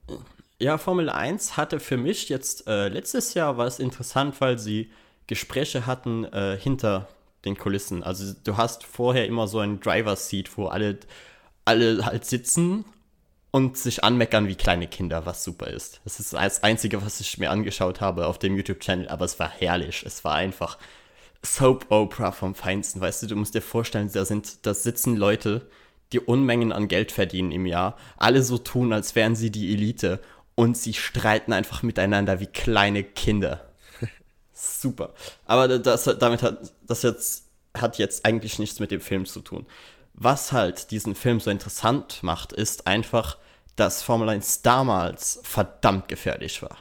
[0.57, 4.91] Ja, Formel 1 hatte für mich jetzt äh, letztes Jahr war es interessant, weil sie
[5.27, 7.07] Gespräche hatten äh, hinter
[7.45, 8.03] den Kulissen.
[8.03, 10.97] Also du hast vorher immer so ein Driver-Seat, wo alle,
[11.63, 12.83] alle halt sitzen
[13.51, 16.01] und sich anmeckern wie kleine Kinder, was super ist.
[16.03, 19.49] Das ist das Einzige, was ich mir angeschaut habe auf dem YouTube-Channel, aber es war
[19.49, 20.03] herrlich.
[20.05, 20.77] Es war einfach
[21.43, 25.67] Soap Opera vom Feinsten, weißt du, du musst dir vorstellen, da sind, da sitzen Leute,
[26.11, 30.19] die Unmengen an Geld verdienen im Jahr, alle so tun, als wären sie die Elite
[30.55, 33.69] und sie streiten einfach miteinander wie kleine Kinder.
[34.53, 35.13] Super.
[35.45, 39.65] Aber das, damit hat, das jetzt, hat jetzt eigentlich nichts mit dem Film zu tun.
[40.19, 43.37] Was halt diesen Film so interessant macht, ist einfach,
[43.75, 46.77] dass Formel 1 damals verdammt gefährlich war.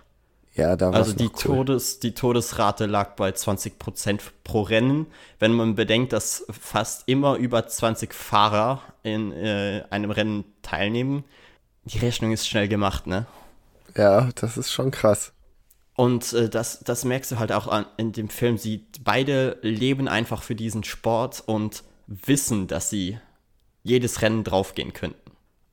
[0.55, 1.62] Ja, da war Also die, cool.
[1.65, 5.06] Todes, die Todesrate lag bei 20% pro Rennen.
[5.39, 11.24] Wenn man bedenkt, dass fast immer über 20 Fahrer in äh, einem Rennen teilnehmen,
[11.85, 13.27] die Rechnung ist schnell gemacht, ne?
[13.97, 15.32] Ja, das ist schon krass.
[15.94, 18.56] Und äh, das, das merkst du halt auch an, in dem Film.
[18.59, 23.19] Sie beide leben einfach für diesen Sport und wissen, dass sie
[23.82, 25.30] jedes Rennen draufgehen könnten.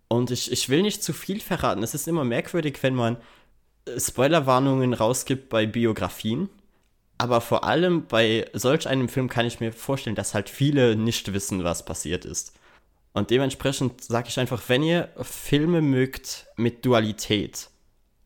[0.08, 1.84] Und ich, ich will nicht zu viel verraten.
[1.84, 3.18] Es ist immer merkwürdig, wenn man
[3.98, 6.50] Spoilerwarnungen rausgibt bei Biografien.
[7.18, 11.34] Aber vor allem bei solch einem Film kann ich mir vorstellen, dass halt viele nicht
[11.34, 12.54] wissen, was passiert ist.
[13.14, 17.70] Und dementsprechend sage ich einfach, wenn ihr Filme mögt mit Dualität,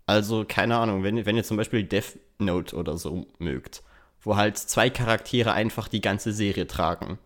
[0.08, 3.84] also keine Ahnung, wenn, wenn ihr zum Beispiel Death Note oder so mögt,
[4.22, 7.20] wo halt zwei Charaktere einfach die ganze Serie tragen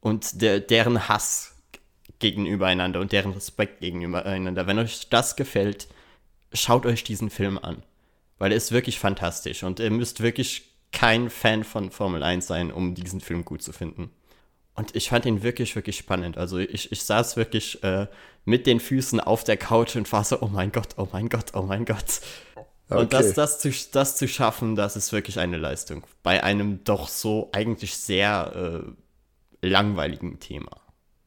[0.00, 1.53] und der, deren Hass
[2.24, 5.88] gegenübereinander und deren Respekt gegenübereinander, wenn euch das gefällt,
[6.54, 7.82] schaut euch diesen Film an.
[8.38, 12.72] Weil er ist wirklich fantastisch und ihr müsst wirklich kein Fan von Formel 1 sein,
[12.72, 14.10] um diesen Film gut zu finden.
[14.74, 16.38] Und ich fand ihn wirklich, wirklich spannend.
[16.38, 18.06] Also ich, ich saß wirklich äh,
[18.46, 21.52] mit den Füßen auf der Couch und war so, oh mein Gott, oh mein Gott,
[21.52, 22.22] oh mein Gott.
[22.88, 23.00] Okay.
[23.00, 26.06] Und das, das, zu, das zu schaffen, das ist wirklich eine Leistung.
[26.22, 28.82] Bei einem doch so eigentlich sehr
[29.62, 30.80] äh, langweiligen Thema.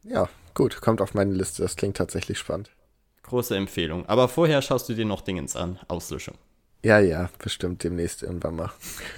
[0.03, 1.61] Ja, gut, kommt auf meine Liste.
[1.61, 2.71] Das klingt tatsächlich spannend.
[3.21, 4.07] Große Empfehlung.
[4.07, 5.79] Aber vorher schaust du dir noch Dingens an.
[5.87, 6.35] Auslöschung.
[6.83, 8.71] Ja, ja, bestimmt demnächst irgendwann mal.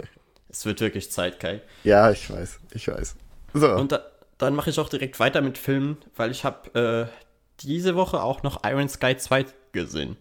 [0.49, 1.61] es wird wirklich Zeit, Kai.
[1.86, 3.16] Ja, ich weiß, ich weiß.
[3.53, 3.72] So.
[3.74, 4.06] Und da,
[4.38, 8.44] dann mache ich auch direkt weiter mit Filmen, weil ich habe äh, diese Woche auch
[8.44, 10.18] noch Iron Sky 2 gesehen.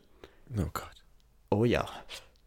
[0.56, 1.04] Oh Gott.
[1.50, 1.88] Oh ja.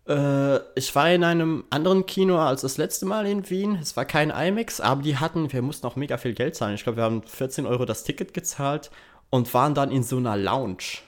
[0.07, 3.78] Äh, ich war in einem anderen Kino als das letzte Mal in Wien.
[3.82, 6.76] Es war kein IMAX, aber die hatten, wir mussten auch mega viel Geld zahlen.
[6.76, 8.91] Ich glaube, wir haben 14 Euro das Ticket gezahlt
[9.30, 10.99] und waren dann in so einer Lounge.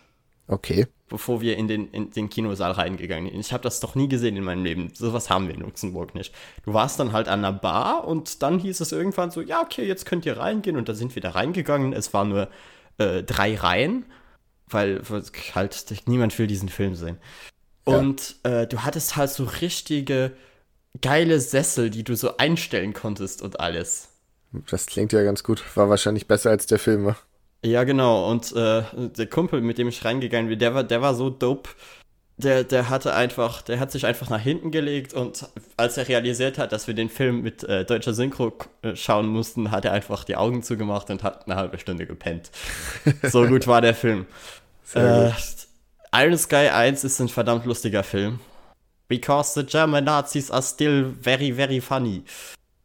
[0.48, 0.88] Okay.
[1.08, 3.40] Bevor wir in den, in den Kinosaal reingegangen sind.
[3.40, 4.92] Ich habe das doch nie gesehen in meinem Leben.
[4.94, 6.34] Sowas haben wir in Luxemburg nicht.
[6.66, 9.86] Du warst dann halt an einer Bar und dann hieß es irgendwann so, ja, okay,
[9.86, 10.76] jetzt könnt ihr reingehen.
[10.76, 11.94] Und da sind wir da reingegangen.
[11.94, 12.50] Es waren nur
[12.98, 14.06] äh, drei Reihen,
[14.68, 15.02] weil
[15.56, 17.18] halt niemand will diesen Film sehen.
[17.88, 17.98] Ja.
[17.98, 20.32] Und äh, du hattest halt so richtige
[21.02, 24.10] geile Sessel, die du so einstellen konntest und alles.
[24.70, 25.64] Das klingt ja ganz gut.
[25.76, 27.06] War wahrscheinlich besser als der Film.
[27.06, 27.18] War.
[27.64, 28.30] Ja, genau.
[28.30, 31.70] Und äh, der Kumpel, mit dem ich reingegangen bin, der war, der war so dope.
[32.38, 35.48] der, der hatte einfach, der hat sich einfach nach hinten gelegt und
[35.78, 39.72] als er realisiert hat, dass wir den Film mit äh, deutscher Synchro äh, schauen mussten,
[39.72, 42.52] hat er einfach die Augen zugemacht und hat eine halbe Stunde gepennt.
[43.24, 44.26] so gut war der Film.
[44.94, 45.32] Äh,
[46.16, 48.40] Iron Sky 1 ist ein verdammt lustiger Film.
[49.08, 52.24] Because the German Nazis are still very, very funny.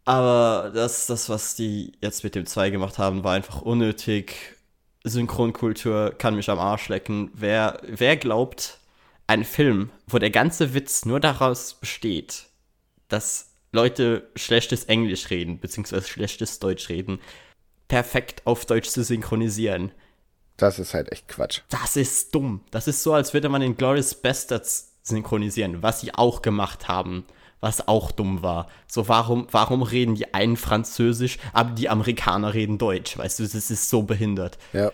[0.06, 4.56] Aber das, das, was die jetzt mit dem 2 gemacht haben, war einfach unnötig.
[5.04, 7.30] Synchronkultur kann mich am Arsch lecken.
[7.34, 8.78] Wer, wer glaubt,
[9.26, 12.46] ein Film, wo der ganze Witz nur daraus besteht,
[13.08, 17.20] dass Leute schlechtes Englisch reden, beziehungsweise schlechtes Deutsch reden,
[17.88, 19.92] perfekt auf Deutsch zu synchronisieren.
[20.58, 21.60] Das ist halt echt Quatsch.
[21.70, 22.60] Das ist dumm.
[22.70, 27.24] Das ist so, als würde man den Glorious Bastards synchronisieren, was sie auch gemacht haben,
[27.60, 28.68] was auch dumm war.
[28.88, 33.16] So, warum, warum reden die einen Französisch, aber die Amerikaner reden Deutsch?
[33.16, 34.58] Weißt du, das ist so behindert.
[34.72, 34.90] Ja.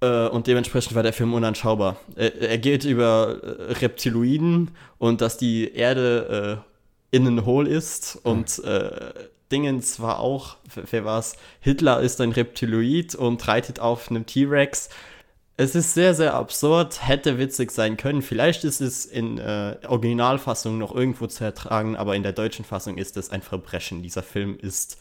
[0.00, 1.96] Äh, und dementsprechend war der Film unanschaubar.
[2.16, 6.62] Er, er geht über äh, Reptiloiden und dass die Erde
[7.12, 9.12] äh, innen hohl ist und äh,
[9.52, 11.36] Dingens war auch, wer war's?
[11.60, 14.88] Hitler ist ein Reptiloid und reitet auf einem T-Rex.
[15.56, 18.22] Es ist sehr, sehr absurd, hätte witzig sein können.
[18.22, 22.98] Vielleicht ist es in äh, Originalfassung noch irgendwo zu ertragen, aber in der deutschen Fassung
[22.98, 24.02] ist es ein Verbrechen.
[24.02, 24.98] Dieser Film ist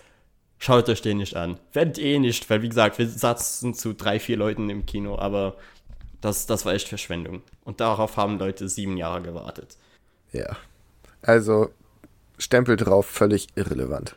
[0.58, 1.60] Schaut euch den nicht an.
[1.74, 5.58] Werdet eh nicht, weil wie gesagt, wir saßen zu drei, vier Leuten im Kino, aber
[6.22, 7.44] das, das war echt Verschwendung.
[7.64, 9.78] Und darauf haben Leute sieben Jahre gewartet.
[10.32, 10.56] Ja.
[11.22, 11.70] Also,
[12.38, 14.16] Stempel drauf, völlig irrelevant.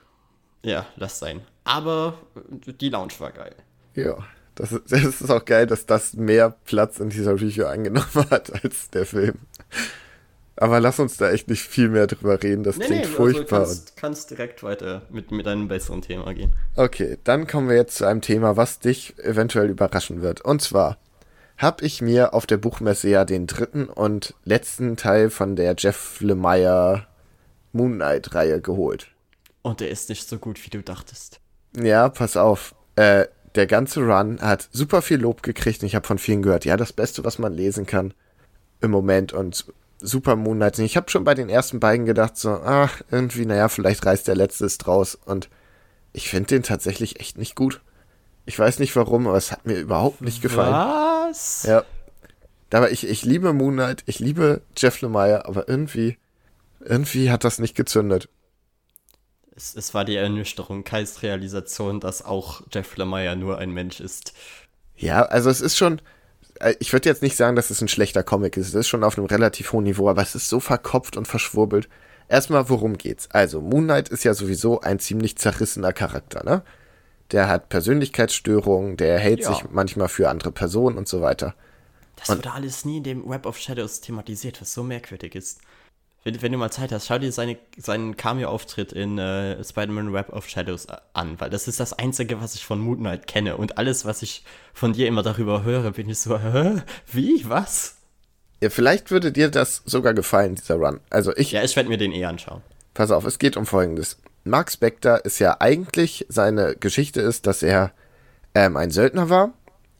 [0.62, 1.42] Ja, lass sein.
[1.64, 2.18] Aber
[2.80, 3.54] die Lounge war geil.
[3.94, 4.16] Ja.
[4.58, 8.52] Das ist, das ist auch geil, dass das mehr Platz in dieser Review eingenommen hat
[8.62, 9.34] als der Film.
[10.56, 12.64] Aber lass uns da echt nicht viel mehr drüber reden.
[12.64, 13.60] Das nee, klingt nee, furchtbar.
[13.60, 16.52] Also kannst, kannst direkt weiter mit, mit einem besseren Thema gehen.
[16.74, 20.40] Okay, dann kommen wir jetzt zu einem Thema, was dich eventuell überraschen wird.
[20.40, 20.98] Und zwar
[21.56, 26.20] habe ich mir auf der Buchmesse ja den dritten und letzten Teil von der Jeff
[26.20, 27.06] Lemire
[27.72, 29.08] Moon Knight-Reihe geholt.
[29.68, 31.40] Und der ist nicht so gut, wie du dachtest.
[31.76, 32.74] Ja, pass auf.
[32.96, 36.64] Äh, der ganze Run hat super viel Lob gekriegt und ich habe von vielen gehört,
[36.64, 38.14] ja, das Beste, was man lesen kann
[38.80, 39.34] im Moment.
[39.34, 39.66] Und
[40.00, 40.78] Super Moonlight.
[40.78, 44.36] Ich habe schon bei den ersten beiden gedacht, so, ach, irgendwie, naja, vielleicht reißt der
[44.36, 45.16] letzte es draus.
[45.16, 45.50] Und
[46.14, 47.82] ich finde den tatsächlich echt nicht gut.
[48.46, 50.72] Ich weiß nicht warum, aber es hat mir überhaupt nicht gefallen.
[50.72, 51.64] Was?
[51.64, 51.84] Ja.
[52.72, 56.16] Aber ich, ich liebe Moonlight, ich liebe Jeff Lemire, aber irgendwie,
[56.80, 58.30] irgendwie hat das nicht gezündet.
[59.58, 64.32] Es, es war die Ernüchterung, Kais Realisation, dass auch Jeff Lemire nur ein Mensch ist.
[64.96, 66.00] Ja, also es ist schon,
[66.60, 68.68] äh, ich würde jetzt nicht sagen, dass es ein schlechter Comic ist.
[68.68, 71.88] Es ist schon auf einem relativ hohen Niveau, aber es ist so verkopft und verschwurbelt.
[72.28, 73.28] Erstmal, worum geht's?
[73.32, 76.62] Also, Moon Knight ist ja sowieso ein ziemlich zerrissener Charakter, ne?
[77.32, 79.52] Der hat Persönlichkeitsstörungen, der hält ja.
[79.52, 81.54] sich manchmal für andere Personen und so weiter.
[82.14, 85.60] Das und wurde alles nie in dem Web of Shadows thematisiert, was so merkwürdig ist.
[86.28, 90.28] Wenn, wenn, du mal Zeit hast, schau dir seine, seinen Cameo-Auftritt in äh, Spider-Man Web
[90.30, 93.56] of Shadows an, weil das ist das Einzige, was ich von Moon Knight kenne.
[93.56, 94.44] Und alles, was ich
[94.74, 96.82] von dir immer darüber höre, bin ich so, hä?
[97.10, 97.48] Wie?
[97.48, 97.96] Was?
[98.60, 101.00] Ja, vielleicht würde dir das sogar gefallen, dieser Run.
[101.08, 101.52] Also ich.
[101.52, 102.60] Ja, ich werde mir den eh anschauen.
[102.92, 104.18] Pass auf, es geht um Folgendes.
[104.44, 107.92] Mark Spector ist ja eigentlich, seine Geschichte ist, dass er
[108.54, 109.54] ähm, ein Söldner war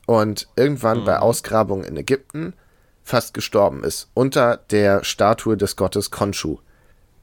[0.05, 1.05] und irgendwann mhm.
[1.06, 2.52] bei Ausgrabungen in Ägypten
[3.09, 6.59] fast gestorben ist, unter der Statue des Gottes Khonshu,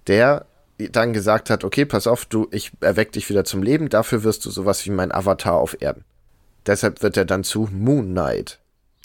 [0.07, 0.45] der
[0.78, 4.45] dann gesagt hat, okay, pass auf, du, ich erweck dich wieder zum Leben, dafür wirst
[4.45, 6.03] du sowas wie mein Avatar auf Erden.
[6.66, 8.60] Deshalb wird er dann zu Moon Knight.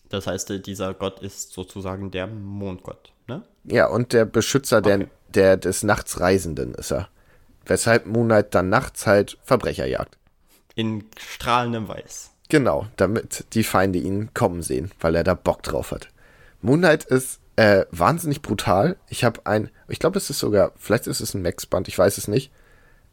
[0.09, 3.43] Das heißt, dieser Gott ist sozusagen der Mondgott, ne?
[3.65, 4.98] Ja, und der Beschützer okay.
[4.98, 7.09] der, der des Nachtsreisenden ist er.
[7.66, 10.19] Weshalb Moon Knight dann nachts halt Verbrecher jagt.
[10.74, 12.31] In strahlendem Weiß.
[12.48, 16.09] Genau, damit die Feinde ihn kommen sehen, weil er da Bock drauf hat.
[16.62, 18.97] Moonlight ist äh, wahnsinnig brutal.
[19.09, 22.19] Ich habe ein, ich glaube, es ist sogar, vielleicht ist es ein Max-Band, ich weiß
[22.19, 22.53] es nicht.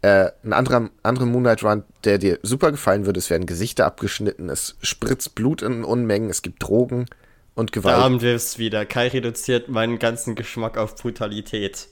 [0.01, 3.19] Äh, ein anderer, anderer Moonlight Run, der dir super gefallen würde.
[3.19, 7.07] Es werden Gesichter abgeschnitten, es spritzt Blut in Unmengen, es gibt Drogen
[7.55, 7.97] und Gewalt.
[7.97, 8.85] Da haben wir es wieder.
[8.85, 11.87] Kai reduziert meinen ganzen Geschmack auf Brutalität.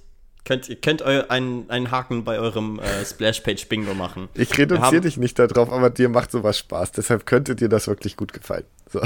[0.45, 4.29] Könnt, ihr könnt eu, einen, einen Haken bei eurem äh, Splash-Page-Bingo machen.
[4.35, 6.91] Ich reduziere dich nicht darauf, aber dir macht sowas Spaß.
[6.91, 8.65] Deshalb könnte dir das wirklich gut gefallen.
[8.87, 9.01] So.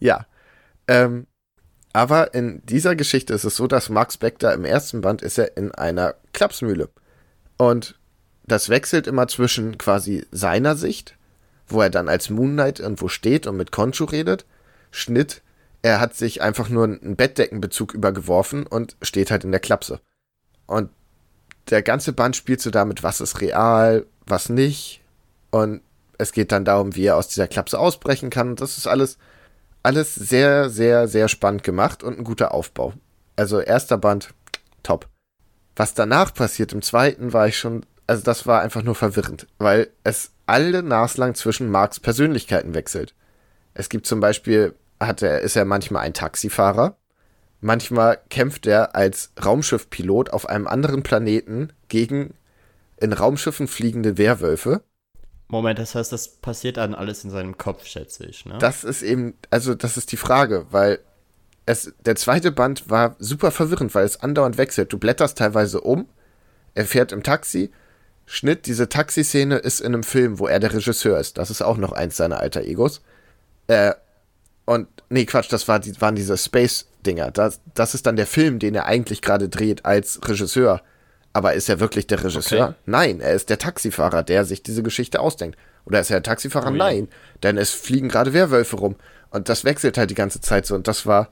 [0.00, 0.26] Ja.
[0.88, 1.28] Ähm,
[1.92, 5.56] aber in dieser Geschichte ist es so, dass Mark Spector im ersten Band ist er
[5.56, 6.88] in einer Klapsmühle.
[7.56, 7.98] Und
[8.46, 11.16] das wechselt immer zwischen quasi seiner Sicht,
[11.66, 14.46] wo er dann als Moon Knight irgendwo steht und mit Konchu redet,
[14.90, 15.42] Schnitt,
[15.82, 20.00] er hat sich einfach nur einen Bettdeckenbezug übergeworfen und steht halt in der Klapse.
[20.66, 20.90] Und
[21.70, 25.02] der ganze Band spielt so damit, was ist real, was nicht.
[25.50, 25.82] Und
[26.16, 28.56] es geht dann darum, wie er aus dieser Klapse ausbrechen kann.
[28.56, 29.18] Das ist alles
[29.82, 32.94] alles sehr, sehr, sehr spannend gemacht und ein guter Aufbau.
[33.36, 34.34] Also erster Band,
[34.82, 35.08] top.
[35.76, 39.90] Was danach passiert im zweiten, war ich schon, also das war einfach nur verwirrend, weil
[40.02, 43.14] es alle naslang zwischen Marks Persönlichkeiten wechselt.
[43.74, 46.96] Es gibt zum Beispiel, hat er, ist er manchmal ein Taxifahrer,
[47.60, 52.34] manchmal kämpft er als Raumschiffpilot auf einem anderen Planeten gegen
[52.96, 54.82] in Raumschiffen fliegende Werwölfe.
[55.48, 58.58] Moment, das heißt, das passiert dann alles in seinem Kopf, schätze ich, ne?
[58.58, 60.98] Das ist eben, also das ist die Frage, weil
[61.64, 64.92] es, der zweite Band war super verwirrend, weil es andauernd wechselt.
[64.92, 66.06] Du blätterst teilweise um,
[66.74, 67.70] er fährt im Taxi,
[68.26, 71.38] Schnitt, diese Taxiszene ist in einem Film, wo er der Regisseur ist.
[71.38, 73.00] Das ist auch noch eins seiner alter Egos.
[73.68, 73.94] Äh,
[74.66, 77.30] und, nee, Quatsch, das war, die, waren diese Space-Dinger.
[77.30, 80.82] Das, das ist dann der Film, den er eigentlich gerade dreht als Regisseur.
[81.38, 82.70] Aber ist er wirklich der Regisseur?
[82.70, 82.74] Okay.
[82.86, 85.56] Nein, er ist der Taxifahrer, der sich diese Geschichte ausdenkt.
[85.84, 86.70] Oder ist er der Taxifahrer?
[86.70, 86.76] Oh ja.
[86.76, 87.06] Nein,
[87.44, 88.96] denn es fliegen gerade Werwölfe rum.
[89.30, 90.74] Und das wechselt halt die ganze Zeit so.
[90.74, 91.28] Und das war,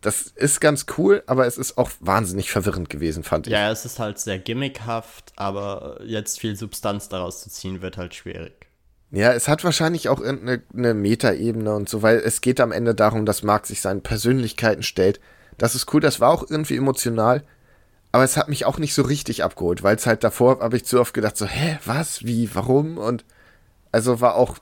[0.00, 3.52] das ist ganz cool, aber es ist auch wahnsinnig verwirrend gewesen, fand ich.
[3.52, 8.14] Ja, es ist halt sehr gimmickhaft, aber jetzt viel Substanz daraus zu ziehen, wird halt
[8.14, 8.68] schwierig.
[9.10, 12.94] Ja, es hat wahrscheinlich auch irgendeine eine Metaebene und so, weil es geht am Ende
[12.94, 15.18] darum, dass Mark sich seinen Persönlichkeiten stellt.
[15.58, 17.42] Das ist cool, das war auch irgendwie emotional,
[18.12, 20.84] aber es hat mich auch nicht so richtig abgeholt, weil es halt davor habe ich
[20.84, 23.24] zu oft gedacht so, hä, was, wie, warum und
[23.90, 24.58] also war auch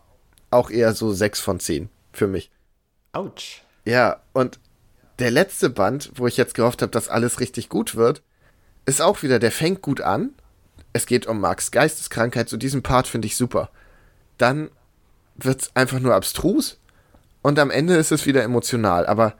[0.50, 2.50] auch eher so sechs von zehn für mich.
[3.12, 3.62] Autsch.
[3.84, 4.58] Ja, und
[5.18, 8.22] der letzte Band, wo ich jetzt gehofft habe, dass alles richtig gut wird,
[8.86, 10.30] ist auch wieder, der fängt gut an.
[10.92, 13.70] Es geht um Marks Geisteskrankheit, so diesen Part finde ich super.
[14.38, 14.70] Dann
[15.36, 16.80] wird's einfach nur abstrus
[17.42, 19.34] und am Ende ist es wieder emotional, aber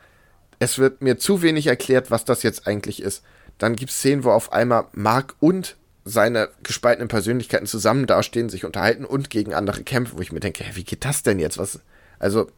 [0.58, 3.24] es wird mir zu wenig erklärt, was das jetzt eigentlich ist.
[3.60, 5.76] Dann gibt's Szenen, wo auf einmal Mark und
[6.06, 10.64] seine gespaltenen Persönlichkeiten zusammen dastehen, sich unterhalten und gegen andere kämpfen, wo ich mir denke,
[10.72, 11.58] wie geht das denn jetzt?
[11.58, 11.80] Was?
[12.18, 12.50] Also,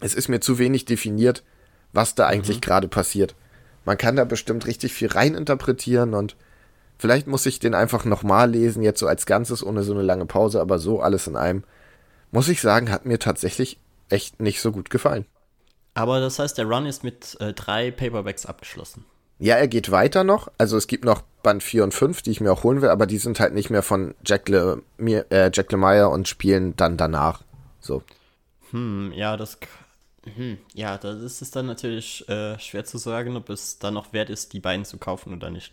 [0.00, 1.42] es ist mir zu wenig definiert,
[1.94, 3.34] was da eigentlich gerade passiert.
[3.86, 6.36] Man kann da bestimmt richtig viel reininterpretieren und
[6.98, 10.26] vielleicht muss ich den einfach nochmal lesen, jetzt so als Ganzes, ohne so eine lange
[10.26, 11.64] Pause, aber so alles in einem.
[12.32, 13.78] Muss ich sagen, hat mir tatsächlich
[14.10, 15.24] echt nicht so gut gefallen.
[15.94, 19.06] Aber das heißt, der Run ist mit äh, drei Paperbacks abgeschlossen.
[19.38, 20.50] Ja, er geht weiter noch.
[20.58, 23.06] Also es gibt noch Band 4 und 5, die ich mir auch holen will, aber
[23.06, 26.96] die sind halt nicht mehr von Jack, Le, mir, äh, Jack Lemire und spielen dann
[26.96, 27.42] danach.
[27.80, 28.02] So.
[28.70, 29.58] Hm, ja, das.
[30.36, 34.12] Hm, ja, das ist es dann natürlich äh, schwer zu sagen, ob es dann noch
[34.12, 35.72] wert ist, die beiden zu kaufen oder nicht.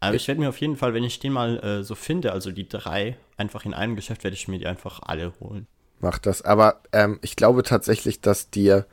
[0.00, 2.50] Aber ich werde mir auf jeden Fall, wenn ich den mal äh, so finde, also
[2.50, 5.66] die drei, einfach in einem Geschäft, werde ich mir die einfach alle holen.
[6.00, 6.42] macht das.
[6.42, 8.86] Aber ähm, ich glaube tatsächlich, dass dir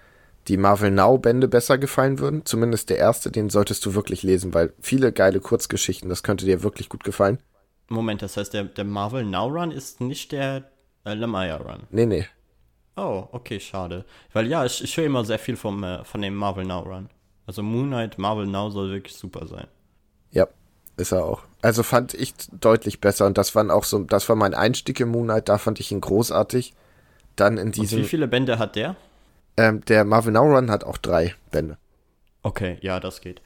[0.48, 2.46] die Marvel Now Bände besser gefallen würden.
[2.46, 6.64] Zumindest der erste, den solltest du wirklich lesen, weil viele geile Kurzgeschichten, das könnte dir
[6.64, 7.40] wirklich gut gefallen.
[7.88, 10.64] Moment, das heißt, der, der Marvel Now Run ist nicht der
[11.06, 11.84] äh, Lemire Run.
[11.92, 12.26] Nee, nee.
[12.96, 14.06] Oh, okay, schade.
[14.34, 17.10] Weil ja, ich, ich höre immer sehr viel vom, äh, von dem Marvel Now Run.
[17.46, 19.68] Also Moon Knight, Marvel Now soll wirklich super sein.
[20.32, 20.48] Ja,
[20.98, 21.44] ist er auch.
[21.62, 25.10] Also fand ich deutlich besser und das waren auch so, das war mein Einstieg im
[25.10, 26.74] Moon Knight, da fand ich ihn großartig.
[27.36, 28.96] Dann in Und wie diesem, viele Bände hat der?
[29.58, 31.78] Ähm, der Marvel Now Run hat auch drei Bände.
[32.44, 33.42] Okay, ja, das geht.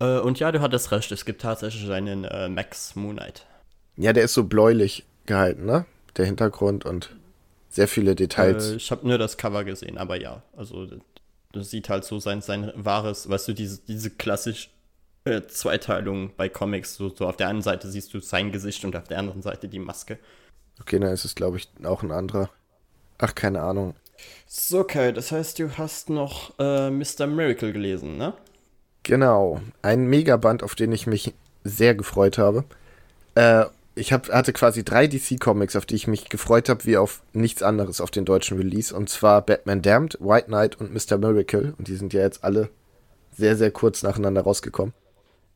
[0.00, 3.46] Äh, und ja, du hattest recht, es gibt tatsächlich einen äh, Max Moon Knight.
[3.96, 5.84] Ja, der ist so bläulich gehalten, ne?
[6.16, 7.14] Der Hintergrund und
[7.68, 8.72] sehr viele Details.
[8.72, 10.86] Äh, ich habe nur das Cover gesehen, aber ja, also
[11.52, 14.70] das sieht halt so sein, sein wahres, weißt du, diese, diese klassisch
[15.24, 18.96] äh, Zweiteilung bei Comics, so, so auf der einen Seite siehst du sein Gesicht und
[18.96, 20.18] auf der anderen Seite die Maske.
[20.80, 22.50] Okay, dann ist es, glaube ich, auch ein anderer.
[23.18, 23.94] Ach, keine Ahnung.
[24.46, 27.26] So, okay, das heißt, du hast noch äh, Mr.
[27.26, 28.34] Miracle gelesen, ne?
[29.02, 31.34] Genau, ein Megaband, auf den ich mich
[31.64, 32.64] sehr gefreut habe.
[33.34, 37.22] Äh, ich hab, hatte quasi drei DC-Comics, auf die ich mich gefreut habe, wie auf
[37.32, 38.94] nichts anderes auf den deutschen Release.
[38.94, 41.18] Und zwar Batman Damned, White Knight und Mr.
[41.18, 41.74] Miracle.
[41.78, 42.70] Und die sind ja jetzt alle
[43.32, 44.94] sehr, sehr kurz nacheinander rausgekommen.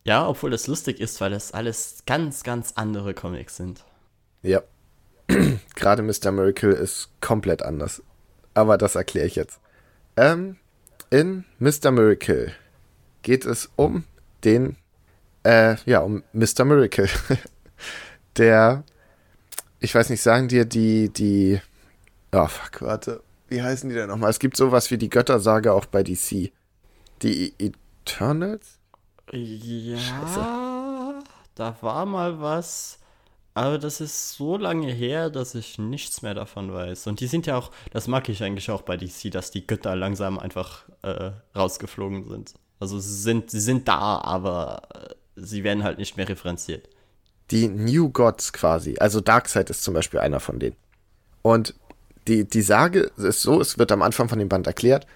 [0.05, 3.85] Ja, obwohl das lustig ist, weil das alles ganz, ganz andere Comics sind.
[4.43, 4.63] Ja.
[5.75, 6.31] Gerade Mr.
[6.31, 8.03] Miracle ist komplett anders.
[8.55, 9.59] Aber das erkläre ich jetzt.
[10.17, 10.57] Ähm,
[11.11, 11.91] in Mr.
[11.91, 12.53] Miracle
[13.23, 14.05] geht es um
[14.45, 14.77] den,
[15.43, 16.65] äh, ja, um Mr.
[16.65, 17.09] Miracle.
[18.37, 18.83] Der,
[19.79, 21.61] ich weiß nicht, sagen dir die, die,
[22.33, 24.31] oh fuck, warte, wie heißen die denn nochmal?
[24.31, 26.51] Es gibt sowas wie die Göttersage auch bei DC.
[27.23, 28.79] Die Eternals?
[29.31, 31.23] Ja,
[31.55, 32.99] da war mal was,
[33.55, 37.07] aber das ist so lange her, dass ich nichts mehr davon weiß.
[37.07, 39.95] Und die sind ja auch, das mag ich eigentlich auch bei DC, dass die Götter
[39.97, 42.55] langsam einfach äh, rausgeflogen sind.
[42.81, 46.89] Also sie sind, sie sind da, aber äh, sie werden halt nicht mehr referenziert.
[47.51, 48.97] die New Gods quasi.
[48.99, 50.77] Also Darkseid ist zum Beispiel einer von denen.
[51.43, 51.75] Und
[52.27, 55.07] die, die Sage ist so, es wird am Anfang von dem Band erklärt,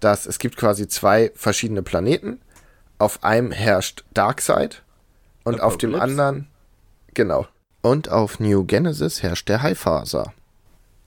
[0.00, 2.40] dass es gibt quasi zwei verschiedene Planeten.
[2.98, 4.82] auf einem herrscht Darkseid
[5.44, 6.48] und auf dem anderen,
[7.14, 7.46] genau.
[7.86, 10.32] Und auf New Genesis herrscht der Highfaser.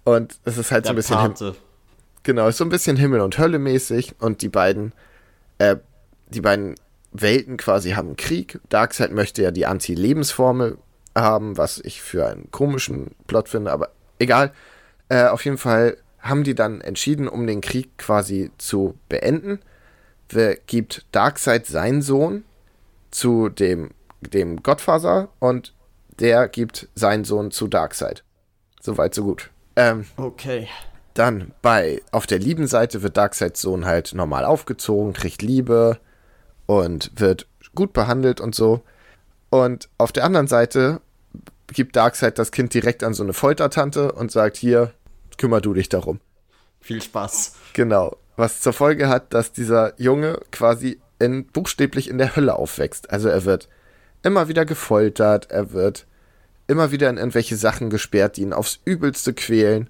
[0.06, 1.16] Und es ist halt der so ein bisschen.
[1.18, 1.56] Pate.
[2.24, 4.94] Genau, so ein bisschen Himmel und Hölle mäßig und die beiden,
[5.58, 5.76] äh,
[6.30, 6.76] die beiden
[7.12, 8.62] Welten quasi haben Krieg.
[8.70, 10.78] Darkseid möchte ja die Anti-Lebensformel
[11.18, 14.54] haben, was ich für einen komischen Plot finde, aber egal.
[15.10, 19.60] Äh, auf jeden Fall haben die dann entschieden, um den Krieg quasi zu beenden,
[20.66, 22.46] gibt Darkseid seinen Sohn
[23.12, 23.92] zu dem,
[24.22, 25.74] dem Gottfaser und
[26.20, 28.24] der gibt seinen Sohn zu Darkseid.
[28.82, 29.50] Soweit, so gut.
[29.76, 30.68] Ähm, okay.
[31.14, 36.00] Dann bei, auf der lieben Seite wird Darkseids Sohn halt normal aufgezogen, kriegt Liebe
[36.66, 38.82] und wird gut behandelt und so.
[39.50, 41.02] Und auf der anderen Seite
[41.68, 44.94] gibt Darkseid das Kind direkt an so eine Foltertante und sagt, hier,
[45.38, 46.20] kümmer du dich darum.
[46.80, 47.56] Viel Spaß.
[47.74, 48.16] Genau.
[48.36, 53.12] Was zur Folge hat, dass dieser Junge quasi in, buchstäblich in der Hölle aufwächst.
[53.12, 53.68] Also er wird
[54.24, 56.08] immer wieder gefoltert, er wird
[56.70, 59.90] immer wieder in irgendwelche Sachen gesperrt, die ihn aufs Übelste quälen.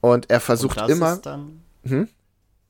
[0.00, 1.12] Und er versucht und das immer.
[1.14, 2.08] Ist dann, hm?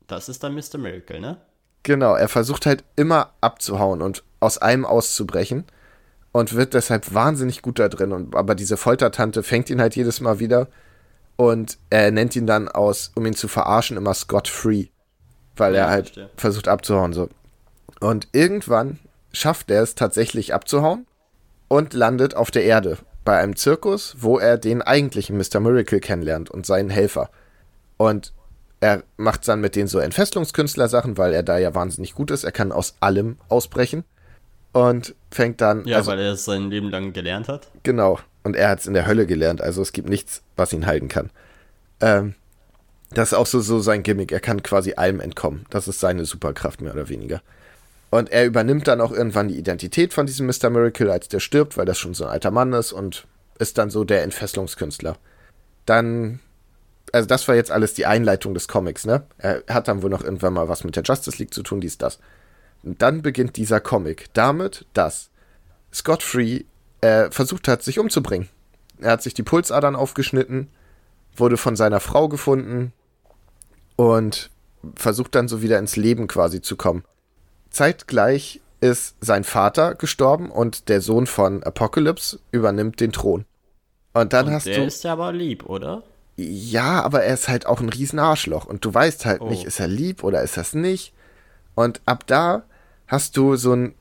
[0.06, 0.78] Das ist dann Mr.
[0.78, 1.36] Miracle, ne?
[1.82, 5.64] Genau, er versucht halt immer abzuhauen und aus einem auszubrechen
[6.32, 8.12] und wird deshalb wahnsinnig gut da drin.
[8.12, 10.68] Und, aber diese Foltertante fängt ihn halt jedes Mal wieder
[11.36, 14.86] und er nennt ihn dann aus, um ihn zu verarschen, immer Scott Free,
[15.56, 16.30] weil ja, er halt verstehe.
[16.36, 17.12] versucht abzuhauen.
[17.12, 17.28] So.
[18.00, 18.98] Und irgendwann
[19.32, 21.06] schafft er es tatsächlich abzuhauen
[21.68, 25.60] und landet auf der Erde bei einem Zirkus, wo er den eigentlichen Mr.
[25.60, 27.30] Miracle kennenlernt und seinen Helfer.
[27.96, 28.32] Und
[28.80, 32.44] er macht dann mit denen so Entfesselungskünstler-Sachen, weil er da ja wahnsinnig gut ist.
[32.44, 34.04] Er kann aus allem ausbrechen.
[34.72, 35.86] Und fängt dann.
[35.86, 37.68] Ja, also, weil er es sein Leben lang gelernt hat.
[37.84, 38.18] Genau.
[38.42, 39.62] Und er hat es in der Hölle gelernt.
[39.62, 41.30] Also es gibt nichts, was ihn halten kann.
[42.00, 42.34] Ähm,
[43.10, 44.32] das ist auch so, so sein Gimmick.
[44.32, 45.64] Er kann quasi allem entkommen.
[45.70, 47.40] Das ist seine Superkraft, mehr oder weniger.
[48.14, 50.70] Und er übernimmt dann auch irgendwann die Identität von diesem Mr.
[50.70, 53.26] Miracle, als der stirbt, weil das schon so ein alter Mann ist und
[53.58, 55.16] ist dann so der Entfesselungskünstler.
[55.84, 56.38] Dann,
[57.10, 59.26] also das war jetzt alles die Einleitung des Comics, ne?
[59.38, 61.98] Er hat dann wohl noch irgendwann mal was mit der Justice League zu tun, dies,
[61.98, 62.20] das.
[62.84, 65.30] Und dann beginnt dieser Comic damit, dass
[65.92, 66.60] Scott Free
[67.00, 68.48] äh, versucht hat, sich umzubringen.
[69.00, 70.68] Er hat sich die Pulsadern aufgeschnitten,
[71.34, 72.92] wurde von seiner Frau gefunden
[73.96, 74.50] und
[74.94, 77.02] versucht dann so wieder ins Leben quasi zu kommen
[77.74, 83.44] zeitgleich ist sein Vater gestorben und der Sohn von Apocalypse übernimmt den Thron.
[84.12, 84.80] Und dann und hast der du.
[84.80, 86.02] Der ist ja aber lieb, oder?
[86.36, 89.48] Ja, aber er ist halt auch ein Riesenarschloch und du weißt halt oh.
[89.48, 91.12] nicht, ist er lieb oder ist das nicht.
[91.74, 92.64] Und ab da
[93.06, 93.94] hast du so einen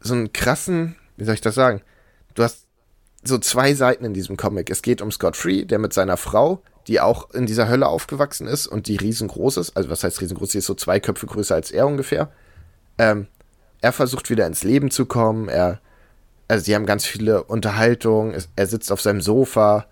[0.00, 1.82] so einen krassen, wie soll ich das sagen?
[2.34, 2.66] Du hast
[3.22, 4.70] so zwei Seiten in diesem Comic.
[4.70, 8.46] Es geht um Scott Free, der mit seiner Frau, die auch in dieser Hölle aufgewachsen
[8.46, 9.76] ist und die riesengroß ist.
[9.76, 10.52] Also was heißt riesengroß?
[10.52, 12.30] Sie ist so zwei Köpfe größer als er ungefähr.
[13.00, 13.28] Ähm,
[13.80, 15.48] er versucht wieder ins Leben zu kommen.
[15.48, 15.80] Er,
[16.48, 18.36] also sie haben ganz viele Unterhaltungen.
[18.56, 19.86] Er sitzt auf seinem Sofa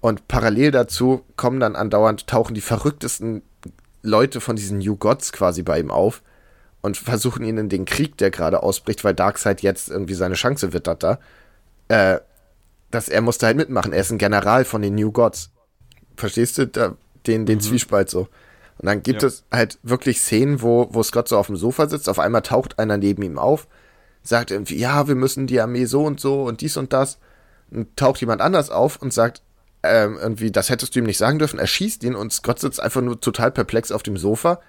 [0.00, 3.42] und parallel dazu kommen dann andauernd tauchen die verrücktesten
[4.02, 6.22] Leute von diesen New Gods quasi bei ihm auf
[6.80, 10.72] und versuchen ihn in den Krieg, der gerade ausbricht, weil Darkseid jetzt irgendwie seine Chance
[10.72, 11.18] wittert da.
[11.86, 12.18] Äh,
[12.90, 13.92] dass er musste halt mitmachen.
[13.92, 15.50] Er ist ein General von den New Gods.
[16.16, 16.96] Verstehst du da,
[17.28, 17.62] den, den mhm.
[17.62, 18.28] Zwiespalt so?
[18.78, 19.28] Und dann gibt ja.
[19.28, 22.78] es halt wirklich Szenen, wo, wo Scott so auf dem Sofa sitzt, auf einmal taucht
[22.78, 23.66] einer neben ihm auf,
[24.22, 27.18] sagt irgendwie, ja, wir müssen die Armee so und so und dies und das.
[27.70, 29.42] Und taucht jemand anders auf und sagt,
[29.82, 32.80] ähm, irgendwie, das hättest du ihm nicht sagen dürfen, er schießt ihn und Scott sitzt
[32.80, 34.60] einfach nur total perplex auf dem Sofa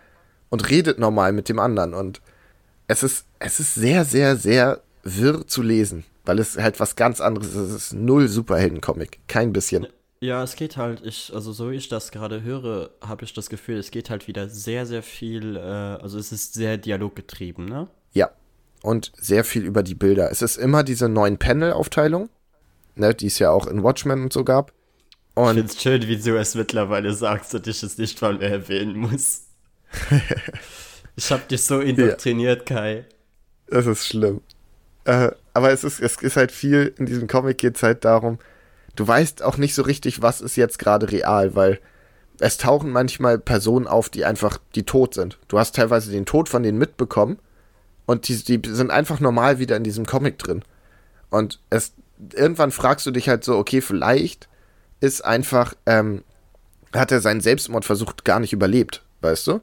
[0.50, 1.94] und redet normal mit dem anderen.
[1.94, 2.22] Und
[2.88, 7.22] es ist, es ist sehr, sehr, sehr wirr zu lesen, weil es halt was ganz
[7.22, 7.56] anderes ist.
[7.56, 9.88] Es ist null Superhelden-Comic, kein bisschen.
[10.22, 13.50] Ja, es geht halt, ich, also so wie ich das gerade höre, habe ich das
[13.50, 17.88] Gefühl, es geht halt wieder sehr, sehr viel, äh, also es ist sehr dialoggetrieben, ne?
[18.12, 18.30] Ja.
[18.82, 20.30] Und sehr viel über die Bilder.
[20.30, 22.30] Es ist immer diese neuen Panel-Aufteilung,
[22.96, 24.74] ne, die es ja auch in Watchmen und so gab.
[25.36, 28.52] Und ich find's schön, wie du es mittlerweile sagst und ich es nicht mal mehr
[28.52, 29.44] erwähnen muss.
[31.16, 32.76] ich hab dich so indoktriniert, ja.
[32.76, 33.06] Kai.
[33.68, 34.42] Das ist schlimm.
[35.06, 38.40] Äh, aber es ist, es ist halt viel, in diesem Comic geht es halt darum,
[38.96, 41.80] du weißt auch nicht so richtig, was ist jetzt gerade real, weil
[42.40, 45.38] es tauchen manchmal Personen auf, die einfach, die tot sind.
[45.48, 47.38] Du hast teilweise den Tod von denen mitbekommen
[48.06, 50.64] und die, die sind einfach normal wieder in diesem Comic drin.
[51.30, 51.94] Und es,
[52.34, 54.48] irgendwann fragst du dich halt so, okay, vielleicht
[55.02, 56.24] ist einfach, ähm,
[56.94, 59.62] hat er seinen Selbstmordversuch gar nicht überlebt, weißt du?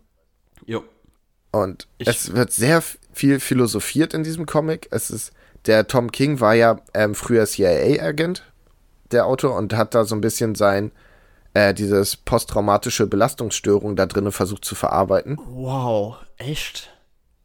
[0.67, 0.85] Jo.
[1.51, 2.83] Und ich es wird sehr
[3.13, 4.89] viel philosophiert in diesem Comic.
[4.91, 5.33] Es ist,
[5.65, 8.45] der Tom King war ja ähm, früher CIA-Agent
[9.13, 10.93] der Autor, und hat da so ein bisschen sein,
[11.55, 15.39] äh, dieses posttraumatische Belastungsstörung da drinnen versucht zu verarbeiten.
[15.47, 16.91] Wow, echt?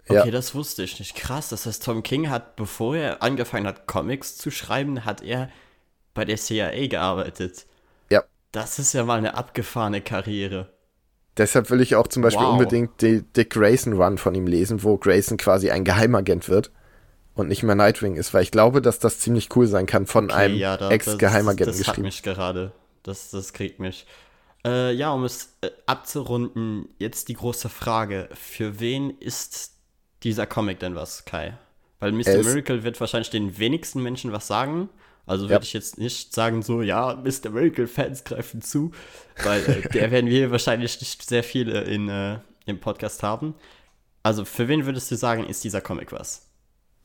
[0.07, 0.31] Okay, ja.
[0.31, 1.15] das wusste ich nicht.
[1.15, 5.49] Krass, das heißt, Tom King hat, bevor er angefangen hat, Comics zu schreiben, hat er
[6.13, 7.65] bei der CIA gearbeitet.
[8.09, 8.23] Ja.
[8.51, 10.73] Das ist ja mal eine abgefahrene Karriere.
[11.37, 12.53] Deshalb will ich auch zum Beispiel wow.
[12.53, 16.71] unbedingt die Dick Grayson Run von ihm lesen, wo Grayson quasi ein Geheimagent wird
[17.35, 20.25] und nicht mehr Nightwing ist, weil ich glaube, dass das ziemlich cool sein kann von
[20.25, 22.07] okay, einem ja, Ex-Geheimagenten das, das geschrieben.
[22.07, 22.71] Das hat mich gerade.
[23.03, 24.05] Das, das kriegt mich.
[24.65, 29.73] Äh, ja, um es äh, abzurunden, jetzt die große Frage: Für wen ist
[30.23, 31.57] dieser Comic denn was, Kai?
[31.99, 32.43] Weil Mr.
[32.43, 34.89] Miracle wird wahrscheinlich den wenigsten Menschen was sagen.
[35.27, 35.61] Also würde ja.
[35.61, 37.51] ich jetzt nicht sagen, so, ja, Mr.
[37.51, 38.91] Miracle-Fans greifen zu,
[39.43, 43.53] weil äh, der werden wir wahrscheinlich nicht sehr viele in, äh, im Podcast haben.
[44.23, 46.50] Also für wen würdest du sagen, ist dieser Comic was?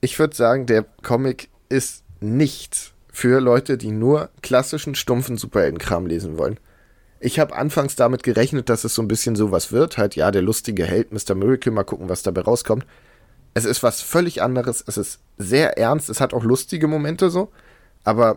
[0.07, 6.39] Ich würde sagen, der Comic ist nichts für Leute, die nur klassischen, stumpfen Superheldenkram lesen
[6.39, 6.61] wollen.
[7.19, 9.99] Ich habe anfangs damit gerechnet, dass es so ein bisschen sowas wird.
[9.99, 11.35] Halt, ja, der lustige Held Mr.
[11.35, 12.87] Miracle, mal gucken, was dabei rauskommt.
[13.53, 14.85] Es ist was völlig anderes.
[14.87, 16.09] Es ist sehr ernst.
[16.09, 17.51] Es hat auch lustige Momente so.
[18.05, 18.37] Aber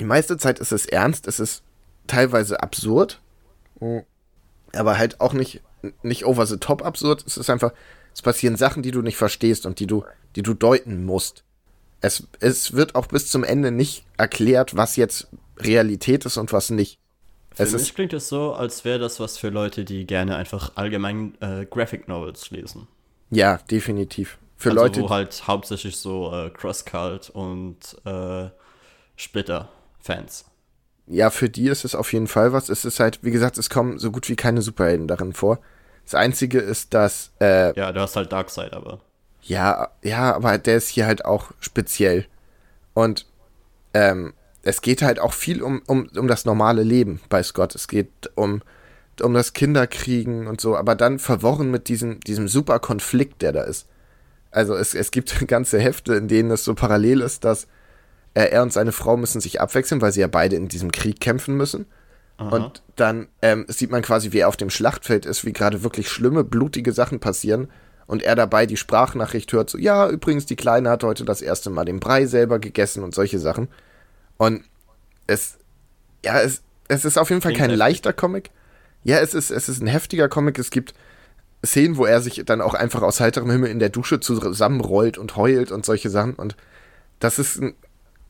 [0.00, 1.28] die meiste Zeit ist es ernst.
[1.28, 1.62] Es ist
[2.06, 3.20] teilweise absurd.
[4.72, 5.60] Aber halt auch nicht,
[6.02, 7.22] nicht over the top absurd.
[7.26, 7.74] Es ist einfach,
[8.16, 10.02] es passieren Sachen, die du nicht verstehst und die du,
[10.36, 11.44] die du deuten musst.
[12.00, 15.28] Es, es wird auch bis zum Ende nicht erklärt, was jetzt
[15.58, 16.98] Realität ist und was nicht.
[17.52, 20.72] Für es mich klingt es so, als wäre das was für Leute, die gerne einfach
[20.76, 22.88] allgemein äh, Graphic Novels lesen.
[23.28, 24.38] Ja, definitiv.
[24.56, 25.02] Für also Leute.
[25.02, 28.48] Wo halt hauptsächlich so äh, Crosscult und äh,
[29.16, 30.46] Splitter-Fans.
[31.06, 32.70] Ja, für die ist es auf jeden Fall was.
[32.70, 35.60] Es ist halt, wie gesagt, es kommen so gut wie keine Superhelden darin vor.
[36.06, 37.32] Das Einzige ist, dass.
[37.40, 39.00] Äh, ja, du hast halt Darkseid, aber.
[39.42, 42.26] Ja, ja, aber der ist hier halt auch speziell.
[42.94, 43.26] Und
[43.92, 47.74] ähm, es geht halt auch viel um, um, um das normale Leben bei Scott.
[47.74, 48.62] Es geht um,
[49.20, 53.62] um das Kinderkriegen und so, aber dann verworren mit diesem, diesem super Konflikt, der da
[53.62, 53.86] ist.
[54.50, 57.66] Also es, es gibt ganze Hefte, in denen es so parallel ist, dass
[58.34, 61.20] er, er und seine Frau müssen sich abwechseln, weil sie ja beide in diesem Krieg
[61.20, 61.86] kämpfen müssen.
[62.38, 62.54] Aha.
[62.54, 66.08] Und dann ähm, sieht man quasi, wie er auf dem Schlachtfeld ist, wie gerade wirklich
[66.10, 67.68] schlimme, blutige Sachen passieren.
[68.06, 71.70] Und er dabei die Sprachnachricht hört, so, ja, übrigens, die Kleine hat heute das erste
[71.70, 73.68] Mal den Brei selber gegessen und solche Sachen.
[74.36, 74.64] Und
[75.26, 75.58] es,
[76.24, 78.50] ja, es, es ist auf jeden Fall kein leichter Comic.
[79.02, 80.58] Ja, es ist, es ist ein heftiger Comic.
[80.58, 80.94] Es gibt
[81.64, 85.36] Szenen, wo er sich dann auch einfach aus heiterem Himmel in der Dusche zusammenrollt und
[85.36, 86.34] heult und solche Sachen.
[86.34, 86.56] Und
[87.18, 87.74] das ist ein,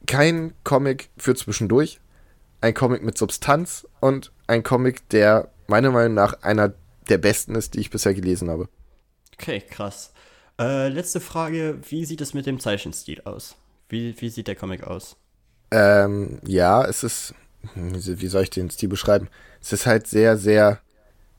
[0.06, 2.00] kein Comic für zwischendurch.
[2.60, 6.72] Ein Comic mit Substanz und ein Comic, der meiner Meinung nach einer
[7.08, 8.68] der besten ist, die ich bisher gelesen habe.
[9.34, 10.12] Okay, krass.
[10.58, 13.56] Äh, letzte Frage: Wie sieht es mit dem Zeichenstil aus?
[13.88, 15.16] Wie, wie sieht der Comic aus?
[15.70, 17.34] Ähm, ja, es ist,
[17.74, 19.28] wie soll ich den Stil beschreiben?
[19.60, 20.80] Es ist halt sehr, sehr,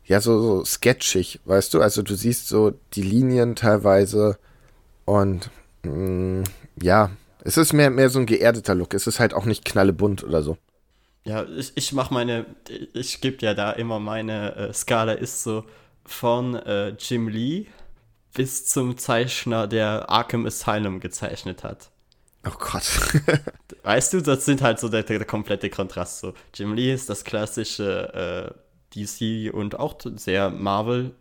[0.06, 1.81] ja, so, so sketchig, weißt du?
[1.81, 4.38] Also du siehst so die Linien teilweise
[5.06, 5.49] und
[5.84, 6.44] mh, mm,
[6.81, 7.10] ja,
[7.41, 8.94] es ist mehr, mehr so ein geerdeter Look.
[8.94, 10.57] Es ist halt auch nicht knallebunt oder so.
[11.28, 12.45] Ja, ich, ich mache meine,
[12.94, 15.66] ich gebe ja da immer meine äh, Skala ist so
[16.06, 17.66] von äh, Jim Lee
[18.34, 21.90] bis zum Zeichner, der Arkham Asylum gezeichnet hat.
[22.45, 22.86] Oh Gott.
[23.84, 26.20] weißt du, das sind halt so der, der, komplette Kontrast.
[26.20, 28.56] So, Jim Lee ist das klassische
[28.95, 31.14] äh, DC und auch sehr Marvel,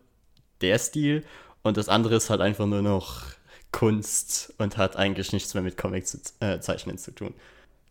[0.60, 1.24] der Stil.
[1.64, 3.24] Und das andere ist halt einfach nur noch
[3.72, 7.34] Kunst und hat eigentlich nichts mehr mit Comic-Zeichnen äh, zu tun.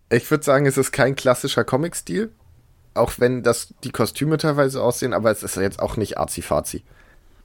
[0.10, 2.32] Ich würde sagen, es ist kein klassischer Comic-Stil.
[2.94, 6.84] Auch wenn das die Kostüme teilweise aussehen, aber es ist jetzt auch nicht arzi-fazi.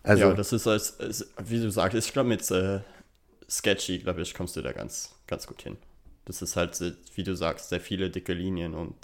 [0.03, 0.97] Also, ja, das ist als,
[1.45, 2.81] wie du sagst, ich glaube mit äh,
[3.49, 5.79] Sketchy, glaube ich, kommst du da ganz ganz gut hin.
[6.27, 6.81] Das ist halt,
[7.15, 8.95] wie du sagst, sehr viele dicke Linien und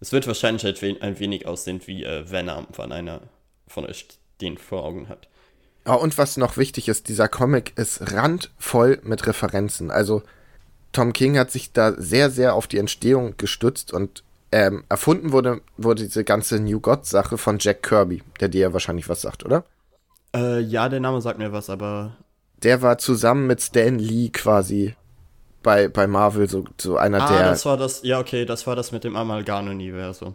[0.00, 3.22] es wird wahrscheinlich halt ein wenig aussehen wie äh, Venom, wenn einer
[3.66, 4.06] von euch
[4.40, 5.28] den vor Augen hat.
[5.86, 9.90] Oh, und was noch wichtig ist, dieser Comic ist randvoll mit Referenzen.
[9.90, 10.22] Also
[10.92, 15.60] Tom King hat sich da sehr, sehr auf die Entstehung gestützt und ähm, erfunden wurde,
[15.76, 19.64] wurde diese ganze New God-Sache von Jack Kirby, der dir ja wahrscheinlich was sagt, oder?
[20.34, 22.16] Äh, ja, der Name sagt mir was, aber.
[22.62, 24.94] Der war zusammen mit Stan Lee quasi
[25.62, 27.50] bei, bei Marvel so, so einer ah, der.
[27.50, 30.34] das war das, ja, okay, das war das mit dem Amalgam-Universum.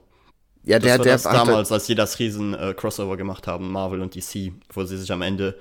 [0.63, 3.71] Ja, der, das war der das damals, als sie das riesen äh, Crossover gemacht haben,
[3.71, 5.55] Marvel und DC, wo sie sich am Ende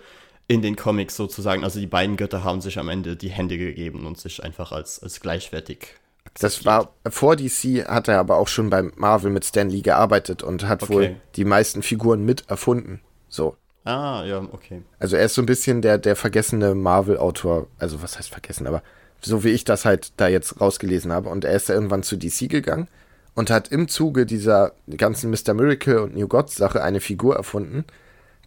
[0.48, 4.06] in den Comics sozusagen, also die beiden Götter haben sich am Ende die Hände gegeben
[4.06, 5.94] und sich einfach als, als gleichwertig
[6.24, 6.42] akzeptiert.
[6.42, 10.42] Das war vor DC hat er aber auch schon beim Marvel mit Stan Lee gearbeitet
[10.42, 10.92] und hat okay.
[10.92, 13.00] wohl die meisten Figuren mit erfunden.
[13.28, 13.56] So.
[13.84, 14.82] Ah, ja, okay.
[14.98, 18.82] Also er ist so ein bisschen der, der vergessene Marvel-Autor, also was heißt vergessen, aber
[19.20, 21.28] so wie ich das halt da jetzt rausgelesen habe.
[21.28, 22.88] Und er ist da irgendwann zu DC gegangen
[23.34, 25.54] und hat im Zuge dieser ganzen Mr.
[25.54, 27.84] Miracle und New Gods Sache eine Figur erfunden,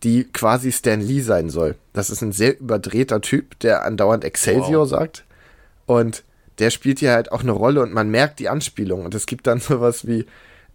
[0.04, 1.76] die quasi Stan Lee sein soll.
[1.94, 4.90] Das ist ein sehr überdrehter Typ, der andauernd Excelsior wow.
[4.90, 5.26] sagt.
[5.86, 6.24] Und
[6.60, 9.06] der spielt hier halt auch eine Rolle und man merkt die Anspielung.
[9.06, 10.26] Und es gibt dann sowas wie,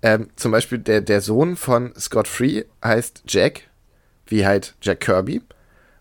[0.02, 3.62] ähm, zum Beispiel der, der Sohn von Scott Free heißt Jack,
[4.26, 5.42] wie halt Jack Kirby.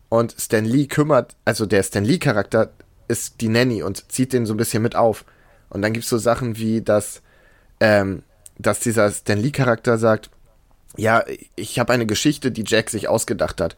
[0.09, 2.71] Und Stan Lee kümmert, also der Stan Lee-Charakter
[3.07, 5.23] ist die Nanny und zieht den so ein bisschen mit auf.
[5.69, 7.21] Und dann gibt es so Sachen wie, dass,
[7.79, 8.23] ähm,
[8.57, 10.31] dass dieser Stan Lee-Charakter sagt,
[10.97, 11.23] ja,
[11.55, 13.75] ich habe eine Geschichte, die Jack sich ausgedacht hat.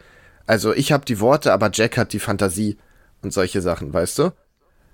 [0.47, 2.77] Also ich habe die Worte, aber Jack hat die Fantasie
[3.21, 4.31] und solche Sachen, weißt du?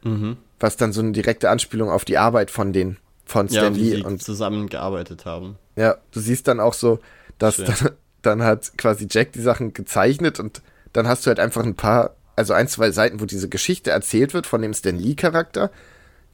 [0.03, 0.37] Mhm.
[0.59, 4.03] Was dann so eine direkte Anspielung auf die Arbeit von den von Stan ja, Lee
[4.03, 5.57] und zusammengearbeitet haben.
[5.75, 6.99] Ja, du siehst dann auch so,
[7.37, 7.91] dass dann,
[8.21, 10.61] dann hat quasi Jack die Sachen gezeichnet und
[10.93, 14.33] dann hast du halt einfach ein paar, also ein, zwei Seiten, wo diese Geschichte erzählt
[14.33, 15.71] wird von dem Stan Lee Charakter,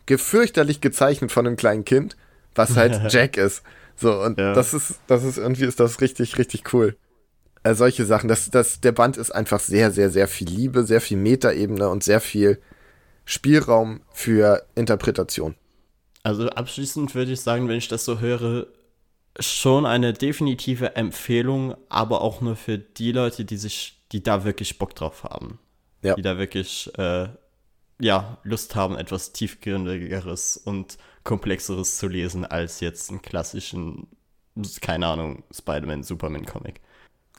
[0.05, 2.15] gefürchterlich gezeichnet von einem kleinen Kind,
[2.55, 3.63] was halt Jack ist.
[3.95, 4.53] So, und ja.
[4.53, 6.95] das ist, das ist irgendwie ist das richtig, richtig cool.
[7.63, 8.27] Äh, solche Sachen.
[8.27, 12.03] Das, das, der Band ist einfach sehr, sehr, sehr viel Liebe, sehr viel Metaebene und
[12.03, 12.59] sehr viel
[13.25, 15.55] Spielraum für Interpretation.
[16.23, 18.67] Also abschließend würde ich sagen, wenn ich das so höre,
[19.39, 24.77] schon eine definitive Empfehlung, aber auch nur für die Leute, die sich, die da wirklich
[24.77, 25.59] Bock drauf haben.
[26.01, 26.15] Ja.
[26.15, 27.29] Die da wirklich äh,
[27.99, 34.07] ja, Lust haben, etwas tiefgründigeres und komplexeres zu lesen als jetzt einen klassischen,
[34.81, 36.81] keine Ahnung, Spider-Man, Superman-Comic.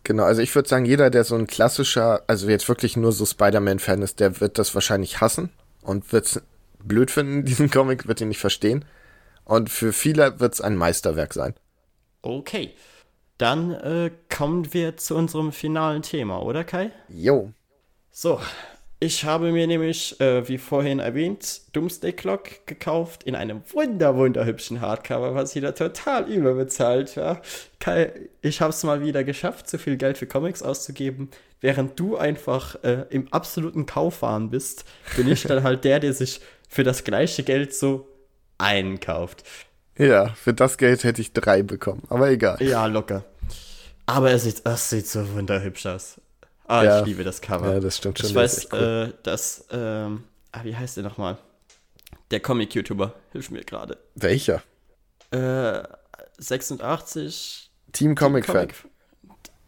[0.04, 3.24] Genau, also ich würde sagen, jeder, der so ein klassischer, also jetzt wirklich nur so
[3.24, 5.50] Spider-Man-Fan ist, der wird das wahrscheinlich hassen
[5.82, 6.42] und wird es
[6.82, 8.84] blöd finden, diesen Comic, wird ihn nicht verstehen.
[9.44, 11.54] Und für viele wird es ein Meisterwerk sein.
[12.22, 12.74] Okay.
[13.36, 16.92] Dann äh, kommen wir zu unserem finalen Thema, oder Kai?
[17.08, 17.52] Jo.
[18.12, 18.40] So,
[19.04, 24.80] ich habe mir nämlich, äh, wie vorhin erwähnt, Doomsday Clock gekauft in einem wunder, wunderhübschen
[24.80, 27.42] Hardcover, was wieder total überbezahlt war.
[27.80, 31.28] Kai, ich habe es mal wieder geschafft, so viel Geld für Comics auszugeben.
[31.60, 34.86] Während du einfach äh, im absoluten Kaufwahn bist,
[35.16, 38.08] bin ich dann halt der, der sich für das gleiche Geld so
[38.56, 39.44] einkauft.
[39.98, 42.56] Ja, für das Geld hätte ich drei bekommen, aber egal.
[42.62, 43.24] Ja, locker.
[44.06, 46.20] Aber es sieht, es sieht so wunderhübsch aus.
[46.66, 47.00] Ah, ja.
[47.00, 47.72] ich liebe das Cover.
[47.74, 48.30] Ja, das stimmt schon.
[48.30, 49.12] Ich weiß, cool.
[49.12, 51.38] äh, dass, ähm, ah, wie heißt der nochmal?
[52.30, 53.98] Der Comic-YouTuber, hilf mir gerade.
[54.14, 54.62] Welcher?
[55.30, 55.82] Äh,
[56.38, 57.70] 86.
[57.92, 58.68] Team Comic, Fan.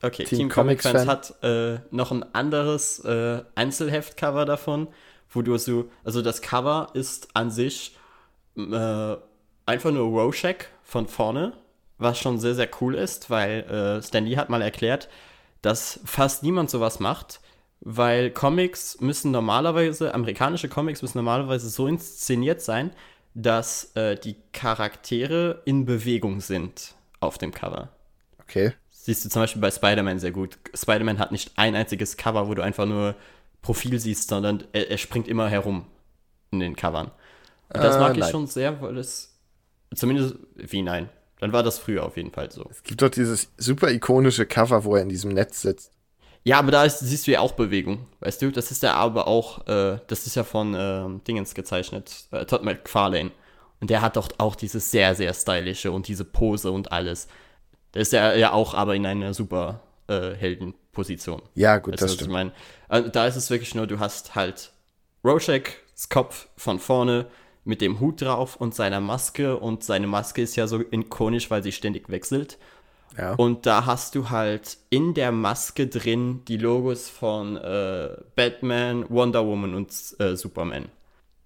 [0.02, 1.09] Okay, Team, Team Comic Fans Fan.
[1.09, 4.89] hat äh, noch ein anderes äh, Einzelheft-Cover davon,
[5.31, 7.97] wo du so, also das Cover ist an sich
[8.56, 9.16] äh,
[9.66, 11.52] einfach nur Rorschach von vorne,
[11.98, 15.09] was schon sehr, sehr cool ist, weil äh, Stan Lee hat mal erklärt,
[15.62, 17.40] dass fast niemand sowas macht,
[17.80, 22.90] weil Comics müssen normalerweise, amerikanische Comics müssen normalerweise so inszeniert sein,
[23.34, 27.90] dass äh, die Charaktere in Bewegung sind auf dem Cover.
[28.40, 28.72] Okay.
[28.90, 30.58] Siehst du zum Beispiel bei Spider-Man sehr gut.
[30.74, 33.14] Spider-Man hat nicht ein einziges Cover, wo du einfach nur
[33.62, 35.86] Profil siehst, sondern er, er springt immer herum
[36.50, 37.10] in den Covern.
[37.72, 38.30] Und das äh, mag ich nein.
[38.30, 39.38] schon sehr, weil es
[39.94, 41.08] zumindest, wie nein,
[41.40, 42.66] dann war das früher auf jeden Fall so.
[42.70, 45.92] Es gibt doch dieses super ikonische Cover, wo er in diesem Netz sitzt.
[46.44, 48.52] Ja, aber da ist, siehst du ja auch Bewegung, weißt du?
[48.52, 52.62] Das ist ja aber auch, äh, das ist ja von äh, Dingens gezeichnet, äh, Todd
[52.62, 53.32] McFarlane.
[53.80, 57.26] Und der hat doch auch dieses sehr, sehr stylische und diese Pose und alles.
[57.94, 61.42] Der ist ja, ja auch aber in einer super äh, Heldenposition.
[61.54, 62.28] Ja, gut, weißt das stimmt.
[62.28, 62.52] Ich mein,
[62.88, 64.70] also da ist es wirklich nur, du hast halt
[65.24, 67.26] Rorschachs Kopf von vorne,
[67.66, 69.56] mit dem Hut drauf und seiner Maske.
[69.56, 72.59] Und seine Maske ist ja so ikonisch, weil sie ständig wechselt.
[73.16, 73.34] Ja.
[73.34, 79.47] Und da hast du halt in der Maske drin die Logos von äh, Batman, Wonder
[79.47, 80.86] Woman und äh, Superman.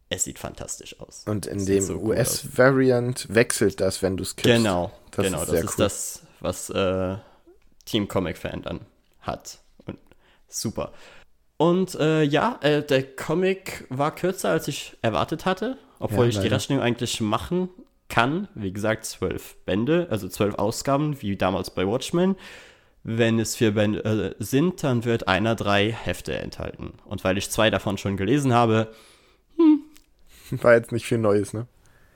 [0.09, 1.23] Es sieht fantastisch aus.
[1.27, 4.57] Und in dem so US-Variant wechselt das, wenn du es kippst.
[4.57, 5.85] Genau, das genau, ist das ist cool.
[5.85, 7.17] das, was äh,
[7.85, 8.81] Team Comic Fan dann
[9.21, 9.59] hat.
[9.87, 9.99] Und
[10.49, 10.93] super.
[11.61, 16.39] Und äh, ja, äh, der Comic war kürzer, als ich erwartet hatte obwohl ja, ich
[16.41, 17.69] die Rechnung eigentlich machen
[18.09, 18.49] kann.
[18.55, 22.35] Wie gesagt, zwölf Bände, also zwölf Ausgaben, wie damals bei Watchmen.
[23.03, 26.95] Wenn es vier Bände äh, sind, dann wird einer drei Hefte enthalten.
[27.05, 28.93] Und weil ich zwei davon schon gelesen habe,
[29.57, 29.82] hm.
[30.62, 31.66] War jetzt nicht viel Neues, ne?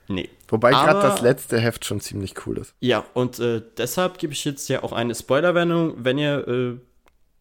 [0.07, 0.29] Nee.
[0.49, 2.75] Wobei gerade das letzte Heft schon ziemlich cool ist.
[2.79, 5.93] Ja, und äh, deshalb gebe ich jetzt ja auch eine Spoilerwarnung.
[6.03, 6.77] Wenn ihr äh,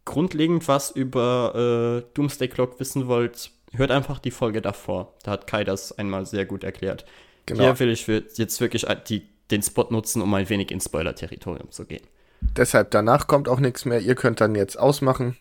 [0.04, 5.14] grundlegend was über äh, Doomsday Clock wissen wollt, hört einfach die Folge davor.
[5.22, 7.04] Da hat Kai das einmal sehr gut erklärt.
[7.46, 7.64] Genau.
[7.64, 11.84] Hier will ich jetzt wirklich die, den Spot nutzen, um ein wenig ins Spoiler-Territorium zu
[11.84, 12.02] gehen.
[12.56, 14.00] Deshalb, danach kommt auch nichts mehr.
[14.00, 15.36] Ihr könnt dann jetzt ausmachen.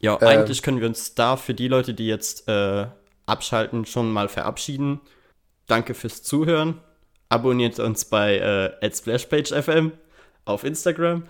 [0.00, 2.86] Ja, äh, eigentlich können wir uns da für die Leute, die jetzt äh,
[3.26, 5.00] abschalten, schon mal verabschieden.
[5.66, 6.80] Danke fürs Zuhören.
[7.28, 9.92] Abonniert uns bei äh, @splashpagefm
[10.44, 11.24] auf Instagram.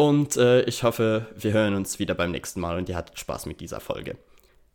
[0.00, 3.44] Und äh, ich hoffe, wir hören uns wieder beim nächsten Mal und ihr hattet Spaß
[3.44, 4.16] mit dieser Folge.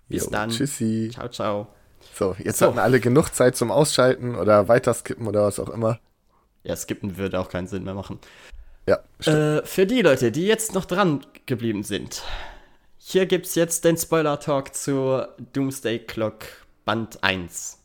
[0.07, 0.51] Bis jo, dann.
[0.51, 1.09] Tschüssi.
[1.11, 1.67] Ciao, ciao.
[2.13, 2.67] So, jetzt so.
[2.67, 5.99] hatten alle genug Zeit zum Ausschalten oder weiterskippen oder was auch immer.
[6.61, 8.19] Ja, skippen würde auch keinen Sinn mehr machen.
[8.85, 8.99] Ja.
[9.25, 12.21] Äh, für die Leute, die jetzt noch dran geblieben sind,
[12.99, 16.45] hier gibt es jetzt den Spoiler-Talk zu Doomsday Clock
[16.85, 17.79] Band 1.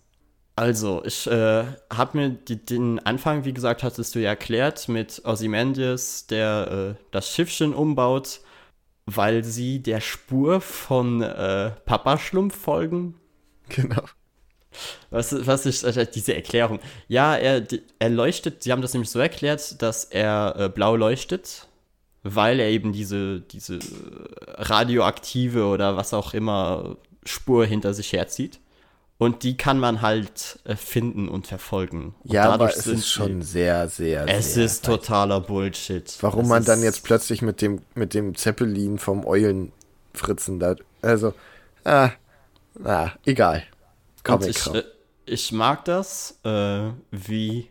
[0.60, 5.22] Also, ich äh, habe mir die, den Anfang, wie gesagt, hattest du ja erklärt, mit
[5.24, 8.40] Ozymandias, der äh, das Schiffchen umbaut,
[9.06, 13.14] weil sie der Spur von äh, Papa Schlumpf folgen.
[13.70, 14.02] Genau.
[15.08, 16.80] Was, was ist äh, diese Erklärung?
[17.08, 17.66] Ja, er,
[17.98, 21.68] er leuchtet, sie haben das nämlich so erklärt, dass er äh, blau leuchtet,
[22.22, 23.78] weil er eben diese, diese
[24.58, 28.59] radioaktive oder was auch immer Spur hinter sich herzieht.
[29.20, 32.14] Und die kann man halt äh, finden und verfolgen.
[32.24, 36.16] Und ja, aber es ist schon sehr, sehr, Es sehr ist totaler Bullshit.
[36.22, 40.74] Warum es man dann jetzt plötzlich mit dem, mit dem Zeppelin vom Eulenfritzen da.
[41.02, 41.34] Also,
[41.84, 42.12] ah,
[42.82, 43.64] ah egal.
[44.26, 44.84] Und ich, äh,
[45.26, 47.68] ich mag das, äh, wie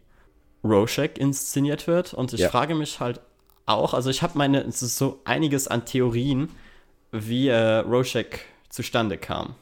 [0.63, 2.13] Rorschach inszeniert wird.
[2.13, 2.49] Und ich ja.
[2.49, 3.21] frage mich halt
[3.65, 6.51] auch, also ich habe meine, es ist so einiges an Theorien,
[7.11, 8.37] wie äh, Rorschach
[8.69, 9.55] zustande kam.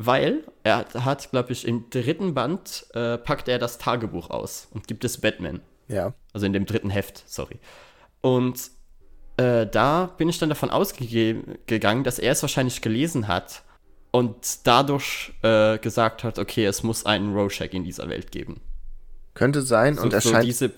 [0.00, 4.86] Weil er hat, glaube ich, im dritten Band äh, packt er das Tagebuch aus und
[4.86, 5.60] gibt es Batman.
[5.88, 6.14] Ja.
[6.32, 7.58] Also in dem dritten Heft, sorry.
[8.20, 8.70] Und
[9.38, 13.64] äh, da bin ich dann davon ausgegangen, dass er es wahrscheinlich gelesen hat
[14.12, 18.60] und dadurch äh, gesagt hat, okay, es muss einen Rorschach in dieser Welt geben.
[19.34, 20.44] Könnte sein so, und er so scheint.
[20.44, 20.70] Diese,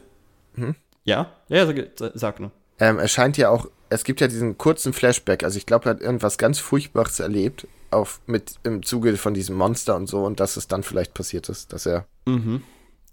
[0.55, 0.77] hm?
[1.05, 2.53] Ja, ja, sag, sag nur.
[2.79, 5.91] Ähm, er scheint ja auch, es gibt ja diesen kurzen Flashback, also ich glaube, er
[5.91, 10.41] hat irgendwas ganz Furchtbares erlebt, auf, mit, im Zuge von diesem Monster und so, und
[10.41, 12.07] dass es dann vielleicht passiert ist, dass er.
[12.27, 12.63] Mhm.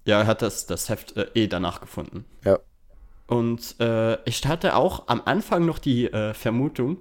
[0.04, 2.24] Ja, er hat das, das Heft äh, eh danach gefunden.
[2.44, 2.58] Ja.
[3.26, 6.98] Und äh, ich hatte auch am Anfang noch die äh, Vermutung,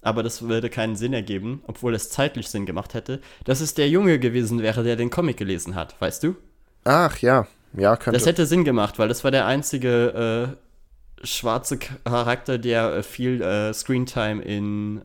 [0.00, 3.88] aber das würde keinen Sinn ergeben, obwohl es zeitlich Sinn gemacht hätte, dass es der
[3.90, 6.36] Junge gewesen wäre, der den Comic gelesen hat, weißt du?
[6.84, 8.18] Ach ja, ja, könnte.
[8.18, 10.56] Das hätte Sinn gemacht, weil das war der einzige
[11.20, 15.02] äh, schwarze Charakter, der äh, viel äh, Screentime in,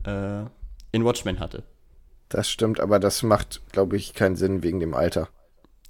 [0.92, 1.64] in Watchmen hatte.
[2.28, 5.28] Das stimmt, aber das macht, glaube ich, keinen Sinn wegen dem Alter.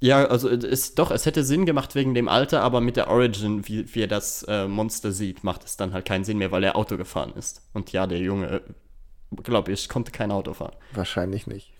[0.01, 3.67] Ja, also ist doch, es hätte Sinn gemacht wegen dem Alter, aber mit der Origin,
[3.67, 6.63] wie, wie er das äh, Monster sieht, macht es dann halt keinen Sinn mehr, weil
[6.63, 7.61] er Auto gefahren ist.
[7.73, 8.61] Und ja, der Junge
[9.43, 10.75] glaube ich, konnte kein Auto fahren.
[10.93, 11.71] Wahrscheinlich nicht.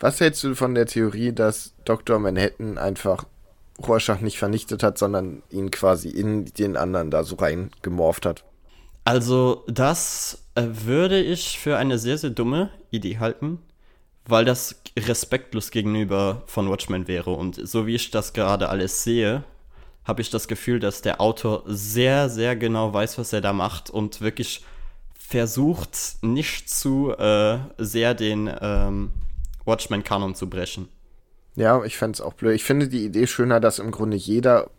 [0.00, 2.18] Was hältst du von der Theorie, dass Dr.
[2.18, 3.24] Manhattan einfach
[3.86, 8.44] Rorschach nicht vernichtet hat, sondern ihn quasi in den anderen da so reingemorft hat?
[9.04, 13.60] Also, das äh, würde ich für eine sehr, sehr dumme Idee halten,
[14.28, 17.30] weil das respektlos gegenüber von Watchmen wäre.
[17.30, 19.42] Und so wie ich das gerade alles sehe,
[20.04, 23.88] habe ich das Gefühl, dass der Autor sehr, sehr genau weiß, was er da macht
[23.88, 24.64] und wirklich
[25.18, 29.10] versucht nicht zu äh, sehr den ähm,
[29.64, 30.88] Watchmen-Kanon zu brechen.
[31.56, 32.54] Ja, ich fände es auch blöd.
[32.54, 34.70] Ich finde die Idee schöner, dass im Grunde jeder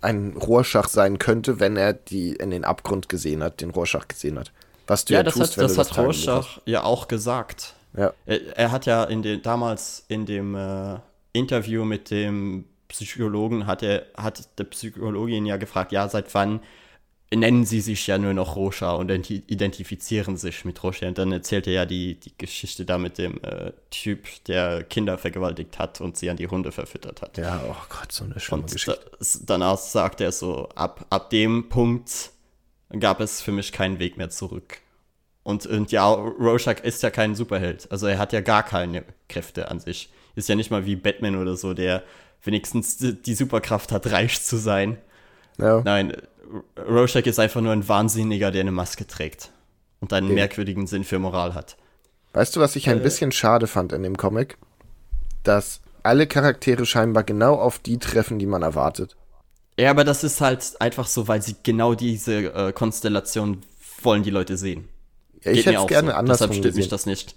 [0.00, 4.38] ein Rorschach sein könnte, wenn er die in den Abgrund gesehen hat, den Rorschach gesehen
[4.38, 4.52] hat.
[4.86, 7.74] Was du ja, ja das tust, hat, das, das hat Rorschach ja auch gesagt.
[7.96, 8.12] Ja.
[8.26, 10.98] Er, er, hat ja in den, damals in dem äh,
[11.32, 16.60] Interview mit dem Psychologen hat er hat der Psychologin ja gefragt, ja, seit wann
[17.32, 21.06] nennen sie sich ja nur noch Rosha und identifizieren sich mit Rosha.
[21.06, 25.16] Und dann erzählt er ja die, die Geschichte da mit dem äh, Typ, der Kinder
[25.16, 27.38] vergewaltigt hat und sie an die Hunde verfüttert hat.
[27.38, 29.00] Ja, oh Gott, so eine schlimme und Geschichte.
[29.18, 32.32] Da, danach sagt er so, ab, ab dem Punkt
[32.98, 34.78] gab es für mich keinen Weg mehr zurück.
[35.42, 37.90] Und, und ja, Rorschach ist ja kein Superheld.
[37.90, 40.10] Also er hat ja gar keine Kräfte an sich.
[40.36, 42.02] Ist ja nicht mal wie Batman oder so, der
[42.42, 44.98] wenigstens die Superkraft hat, reich zu sein.
[45.58, 45.82] Ja.
[45.84, 46.12] Nein,
[46.88, 49.50] Rorschach ist einfach nur ein Wahnsinniger, der eine Maske trägt
[50.00, 50.34] und einen okay.
[50.34, 51.76] merkwürdigen Sinn für Moral hat.
[52.32, 54.56] Weißt du, was ich ein äh, bisschen schade fand in dem Comic?
[55.42, 59.16] Dass alle Charaktere scheinbar genau auf die treffen, die man erwartet.
[59.78, 63.62] Ja, aber das ist halt einfach so, weil sie genau diese äh, Konstellation
[64.02, 64.88] wollen die Leute sehen.
[65.44, 66.16] Ja, ich hätte es gerne so.
[66.16, 67.36] anders Deshalb stimmt mich das nicht.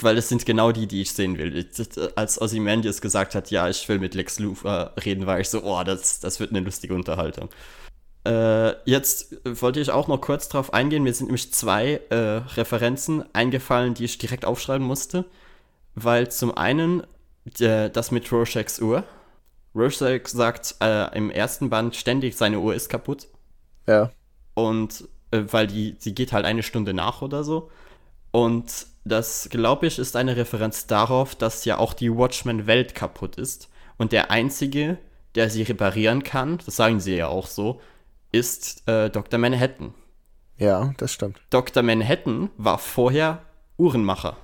[0.00, 1.68] Weil es sind genau die, die ich sehen will.
[2.14, 5.82] Als Ozymandias gesagt hat, ja, ich will mit Lex Luthor reden, war ich so, oh,
[5.82, 7.48] das, das wird eine lustige Unterhaltung.
[8.24, 11.02] Äh, jetzt wollte ich auch noch kurz drauf eingehen.
[11.02, 15.24] Mir sind nämlich zwei äh, Referenzen eingefallen, die ich direkt aufschreiben musste.
[15.96, 17.02] Weil zum einen
[17.60, 19.04] äh, das mit Rorschachs Uhr.
[19.74, 23.28] Rorschach sagt äh, im ersten Band ständig, seine Uhr ist kaputt.
[23.86, 24.10] Ja.
[24.54, 27.70] Und äh, weil die, sie geht halt eine Stunde nach oder so.
[28.30, 33.68] Und das, glaube ich, ist eine Referenz darauf, dass ja auch die Watchmen-Welt kaputt ist.
[33.98, 34.98] Und der Einzige,
[35.34, 37.80] der sie reparieren kann, das sagen sie ja auch so,
[38.32, 39.38] ist äh, Dr.
[39.38, 39.94] Manhattan.
[40.58, 41.40] Ja, das stimmt.
[41.50, 41.82] Dr.
[41.82, 43.42] Manhattan war vorher
[43.78, 44.36] Uhrenmacher.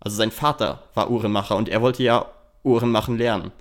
[0.00, 2.26] Also sein Vater war Uhrenmacher und er wollte ja
[2.62, 3.52] Uhren machen lernen.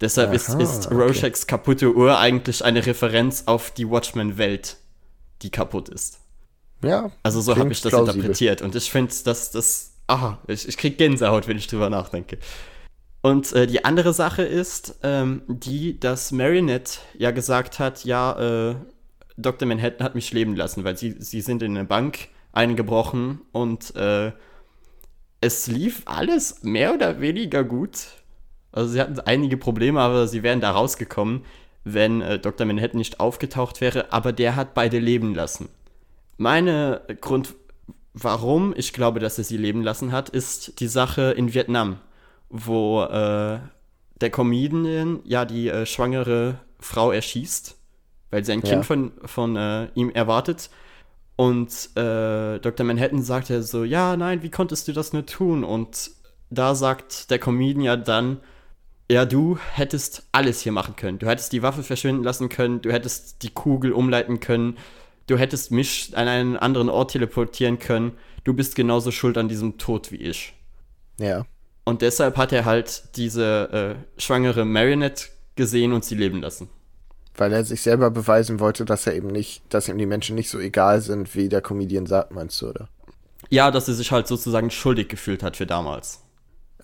[0.00, 0.94] Deshalb Aha, ist, ist okay.
[0.94, 4.76] Rorschachs kaputte Uhr eigentlich eine Referenz auf die Watchmen-Welt,
[5.42, 6.20] die kaputt ist.
[6.82, 7.10] Ja.
[7.22, 8.16] Also so habe ich das plausibel.
[8.16, 8.62] interpretiert.
[8.62, 9.92] Und ich finde, dass das.
[10.06, 12.38] Aha, ich, ich krieg Gänsehaut, wenn ich drüber nachdenke.
[13.20, 18.76] Und äh, die andere Sache ist, ähm, die, dass Marinette ja gesagt hat, ja, äh,
[19.36, 19.68] Dr.
[19.68, 24.32] Manhattan hat mich leben lassen, weil sie, sie sind in eine Bank eingebrochen und äh,
[25.40, 28.08] es lief alles mehr oder weniger gut.
[28.72, 31.44] Also sie hatten einige Probleme, aber sie wären da rausgekommen,
[31.94, 32.66] wenn äh, Dr.
[32.66, 35.68] Manhattan nicht aufgetaucht wäre, aber der hat beide leben lassen.
[36.36, 37.54] Meine Grund,
[38.14, 41.98] warum ich glaube, dass er sie leben lassen hat, ist die Sache in Vietnam,
[42.48, 43.58] wo äh,
[44.20, 47.76] der Comedian ja die äh, schwangere Frau erschießt,
[48.30, 48.70] weil sie ein ja.
[48.70, 50.70] Kind von, von äh, ihm erwartet.
[51.36, 52.84] Und äh, Dr.
[52.84, 55.62] Manhattan sagt ja so, ja, nein, wie konntest du das nur tun?
[55.62, 56.10] Und
[56.50, 58.40] da sagt der Comedian ja dann,
[59.10, 61.18] ja, du hättest alles hier machen können.
[61.18, 64.76] Du hättest die Waffe verschwinden lassen können, du hättest die Kugel umleiten können,
[65.26, 68.12] du hättest mich an einen anderen Ort teleportieren können.
[68.44, 70.54] Du bist genauso schuld an diesem Tod wie ich.
[71.18, 71.46] Ja.
[71.84, 75.26] Und deshalb hat er halt diese äh, schwangere Marionette
[75.56, 76.68] gesehen und sie leben lassen.
[77.34, 80.50] Weil er sich selber beweisen wollte, dass er eben nicht, dass ihm die Menschen nicht
[80.50, 82.88] so egal sind, wie der Comedian sagt, meinst du, oder?
[83.48, 86.20] Ja, dass er sich halt sozusagen schuldig gefühlt hat für damals.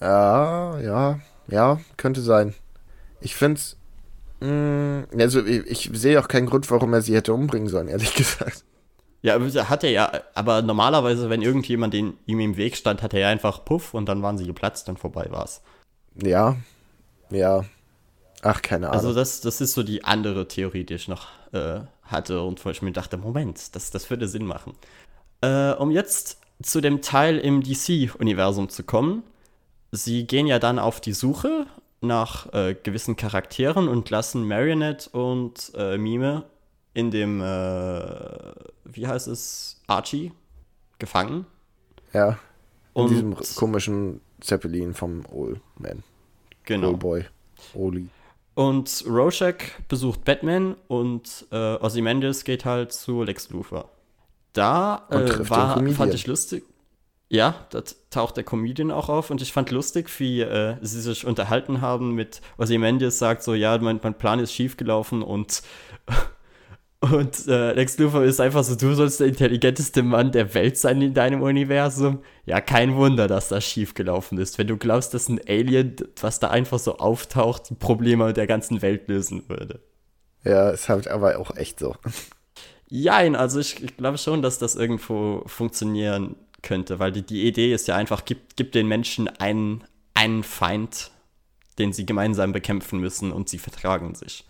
[0.01, 2.55] Ja, ja, ja, könnte sein.
[3.21, 3.77] Ich finde es.
[4.41, 8.15] Mm, also, ich, ich sehe auch keinen Grund, warum er sie hätte umbringen sollen, ehrlich
[8.17, 8.65] gesagt.
[9.23, 13.21] Ja, hat er ja, aber normalerweise, wenn irgendjemand den, ihm im Weg stand, hat er
[13.21, 15.63] ja einfach Puff und dann waren sie geplatzt und vorbei war's.
[16.23, 16.57] Ja,
[17.31, 17.65] ja.
[18.43, 19.01] Ach, keine Ahnung.
[19.01, 22.71] Also, das, das ist so die andere Theorie, die ich noch äh, hatte und wo
[22.71, 24.75] ich mir dachte: Moment, das, das würde Sinn machen.
[25.41, 29.23] Äh, um jetzt zu dem Teil im DC-Universum zu kommen,
[29.95, 31.67] sie gehen ja dann auf die Suche
[32.01, 36.45] nach äh, gewissen Charakteren und lassen Marionette und äh, Mime
[36.93, 37.45] in dem, äh,
[38.85, 40.33] wie heißt es, Archie
[40.99, 41.47] gefangen.
[42.13, 42.39] Ja.
[42.95, 46.05] In und diesem komischen Zeppelin vom Old Man.
[46.65, 46.91] Genau.
[46.91, 47.25] Old Boy.
[47.75, 48.09] Oli.
[48.55, 49.57] Und Rorschach
[49.89, 53.89] besucht Batman und äh, Ozymandias geht halt zu Lex Luthor.
[54.53, 56.65] Da äh, war, fand ich lustig.
[57.29, 61.27] Ja, da taucht der Comedian auch auf und ich fand lustig, wie äh, sie sich
[61.27, 65.63] unterhalten haben mit Ozymandias sagt so, ja, mein, mein Plan ist schiefgelaufen und
[67.01, 71.03] und äh, Lex Luthor ist einfach so, du sollst der intelligenteste Mann der Welt sein
[71.03, 72.23] in deinem Universum.
[72.47, 74.59] Ja, kein Wunder, dass das schiefgelaufen ist.
[74.59, 78.81] Wenn du glaubst, dass ein Alien, was da einfach so auftaucht, die Probleme der ganzen
[78.81, 79.81] Welt lösen würde.
[80.45, 81.95] Ja, ist halt aber auch echt so.
[82.87, 87.73] Jein, also ich, ich glaube schon, dass das irgendwo funktionieren könnte, weil die, die Idee
[87.73, 89.85] ist ja einfach, gib, gib den Menschen einen,
[90.15, 91.13] einen Feind,
[91.79, 94.45] den sie gemeinsam bekämpfen müssen und sie vertragen sich.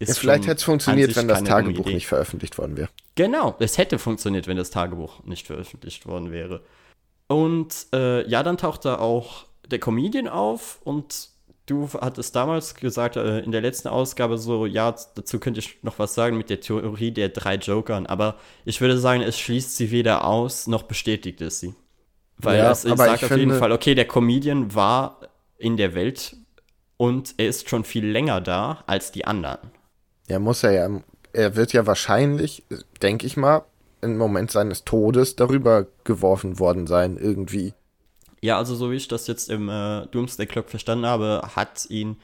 [0.00, 2.88] Ja, vielleicht hätte es funktioniert, wenn das Tagebuch nicht veröffentlicht worden wäre.
[3.16, 6.62] Genau, es hätte funktioniert, wenn das Tagebuch nicht veröffentlicht worden wäre.
[7.28, 11.28] Und äh, ja, dann taucht da auch der Comedian auf und
[11.70, 15.98] du hattest damals gesagt, äh, in der letzten Ausgabe so, ja, dazu könnte ich noch
[15.98, 19.90] was sagen mit der Theorie der drei Jokern, aber ich würde sagen, es schließt sie
[19.90, 21.74] weder aus, noch bestätigt es sie.
[22.38, 25.20] Weil ja, es, es sagt auf jeden Fall, okay, der Comedian war
[25.58, 26.36] in der Welt
[26.96, 29.70] und er ist schon viel länger da als die anderen.
[30.28, 31.00] Ja, muss er ja.
[31.32, 32.64] Er wird ja wahrscheinlich,
[33.02, 33.64] denke ich mal,
[34.00, 37.72] im Moment seines Todes darüber geworfen worden sein, irgendwie.
[38.42, 42.16] Ja, also so wie ich das jetzt im äh, Doomsday Clock verstanden habe, hat ihn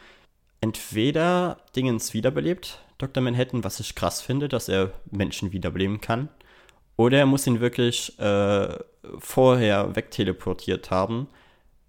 [0.60, 3.22] entweder Dingens wiederbelebt, Dr.
[3.22, 6.30] Manhattan, was ich krass finde, dass er Menschen wiederbeleben kann,
[6.96, 8.78] oder er muss ihn wirklich äh,
[9.18, 11.28] vorher wegteleportiert haben,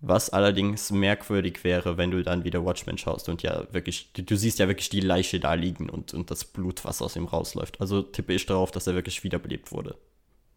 [0.02, 4.36] was allerdings merkwürdig wäre, wenn du dann wieder Watchmen schaust und ja wirklich, du, du,
[4.36, 7.82] siehst ja wirklich die Leiche da liegen und, und das Blut, was aus ihm rausläuft.
[7.82, 9.96] Also tippe ich darauf, dass er wirklich wiederbelebt wurde.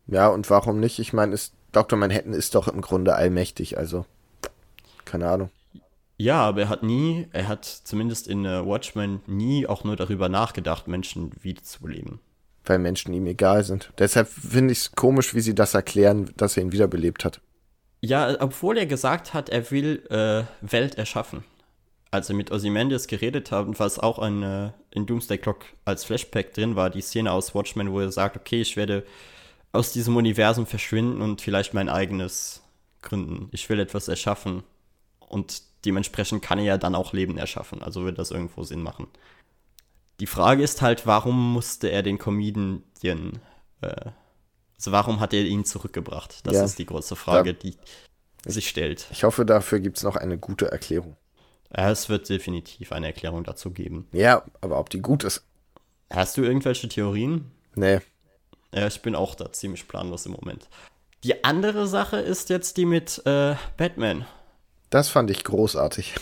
[0.08, 0.98] Ja, und warum nicht?
[0.98, 1.98] Ich meine, ist Dr.
[1.98, 4.04] Manhattan ist doch im Grunde allmächtig, also
[5.04, 5.50] keine Ahnung.
[6.16, 10.28] Ja, aber er hat nie, er hat zumindest in uh, Watchmen nie auch nur darüber
[10.28, 12.20] nachgedacht, Menschen wiederzubeleben.
[12.66, 13.90] Weil Menschen ihm egal sind.
[13.98, 17.40] Deshalb finde ich es komisch, wie sie das erklären, dass er ihn wiederbelebt hat.
[18.02, 21.42] Ja, obwohl er gesagt hat, er will äh, Welt erschaffen.
[22.10, 26.52] Als er mit Ozymandias geredet haben, was auch ein, äh, in Doomsday Clock als Flashback
[26.52, 29.04] drin war, die Szene aus Watchmen, wo er sagt, okay, ich werde
[29.72, 32.62] aus diesem Universum verschwinden und vielleicht mein eigenes
[33.02, 33.48] gründen.
[33.52, 34.62] Ich will etwas erschaffen.
[35.20, 37.82] Und dementsprechend kann er ja dann auch Leben erschaffen.
[37.82, 39.06] Also wird das irgendwo Sinn machen.
[40.18, 42.82] Die Frage ist halt, warum musste er den Comedian
[43.80, 44.10] äh,
[44.76, 46.46] Also warum hat er ihn zurückgebracht?
[46.46, 47.76] Das ja, ist die große Frage, die
[48.44, 49.06] sich stellt.
[49.12, 51.16] Ich hoffe, dafür gibt es noch eine gute Erklärung.
[51.74, 54.08] Ja, es wird definitiv eine Erklärung dazu geben.
[54.12, 55.44] Ja, aber ob die gut ist.
[56.10, 57.52] Hast du irgendwelche Theorien?
[57.76, 58.00] Nee.
[58.74, 60.68] Ja, ich bin auch da ziemlich planlos im Moment.
[61.24, 64.24] Die andere Sache ist jetzt die mit äh, Batman.
[64.88, 66.14] Das fand ich großartig.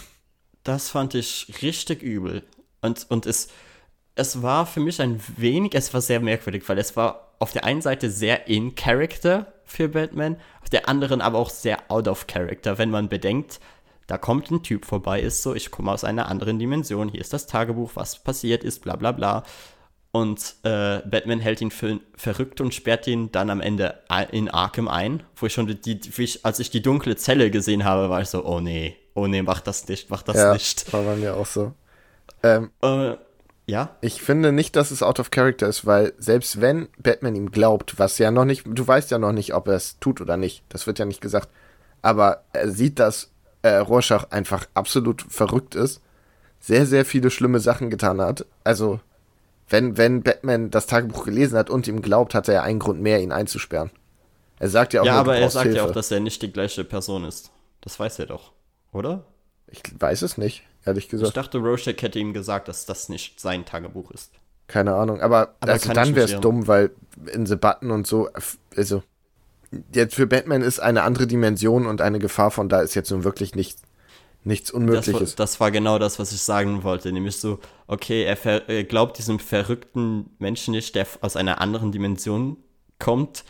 [0.65, 2.43] Das fand ich richtig übel.
[2.83, 3.49] Und, und es,
[4.15, 7.65] es war für mich ein wenig, es war sehr merkwürdig, weil es war auf der
[7.65, 12.27] einen Seite sehr in Character für Batman, auf der anderen aber auch sehr out of
[12.27, 13.61] Character, wenn man bedenkt,
[14.09, 17.33] da kommt ein Typ vorbei, ist so, ich komme aus einer anderen Dimension, hier ist
[17.33, 19.45] das Tagebuch, was passiert ist, bla bla bla.
[20.10, 23.98] Und äh, Batman hält ihn für verrückt und sperrt ihn dann am Ende
[24.32, 27.85] in Arkham ein, wo ich schon die, die ich, als ich die dunkle Zelle gesehen
[27.85, 30.90] habe, war ich so, oh nee, oh nee, mach das nicht, mach das ja, nicht.
[30.93, 31.72] War bei mir auch so.
[32.43, 33.16] Ähm, äh,
[33.66, 33.97] ja?
[34.01, 37.98] Ich finde nicht, dass es out of character ist, weil selbst wenn Batman ihm glaubt,
[37.98, 40.64] was ja noch nicht, du weißt ja noch nicht, ob er es tut oder nicht,
[40.70, 41.51] das wird ja nicht gesagt,
[42.01, 43.30] aber er sieht, dass
[43.60, 46.01] äh, Rorschach einfach absolut verrückt ist,
[46.60, 48.47] sehr, sehr viele schlimme Sachen getan hat.
[48.64, 49.01] Also,
[49.69, 53.01] wenn, wenn Batman das Tagebuch gelesen hat und ihm glaubt, hat er ja einen Grund
[53.01, 53.90] mehr, ihn einzusperren.
[54.59, 55.78] Er sagt ja auch, ja, nur, aber er sagt Hilfe.
[55.78, 57.51] ja auch, dass er nicht die gleiche Person ist.
[57.81, 58.53] Das weiß er doch,
[58.93, 59.24] oder?
[59.69, 61.28] Ich weiß es nicht, ehrlich gesagt.
[61.28, 64.32] Ich dachte, Rorschach hätte ihm gesagt, dass das nicht sein Tagebuch ist.
[64.66, 66.90] Keine Ahnung, aber, aber also dann wäre es dumm, weil
[67.32, 68.28] in The Button und so,
[68.77, 69.03] also
[69.95, 73.24] jetzt für Batman ist eine andere Dimension und eine Gefahr von da ist jetzt nun
[73.24, 73.82] wirklich nichts,
[74.44, 75.12] nichts Unmögliches.
[75.12, 78.85] Das war, das war genau das, was ich sagen wollte, nämlich so, okay, er, er
[78.85, 82.56] glaubt diesem verrückten Menschen nicht, der aus einer anderen Dimension
[82.98, 83.44] kommt,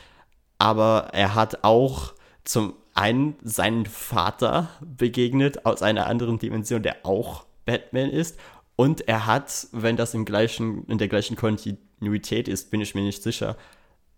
[0.59, 7.45] aber er hat auch zum einen seinen Vater begegnet aus einer anderen Dimension, der auch
[7.65, 8.39] Batman ist.
[8.75, 13.03] Und er hat, wenn das im gleichen, in der gleichen Kontinuität ist, bin ich mir
[13.03, 13.57] nicht sicher,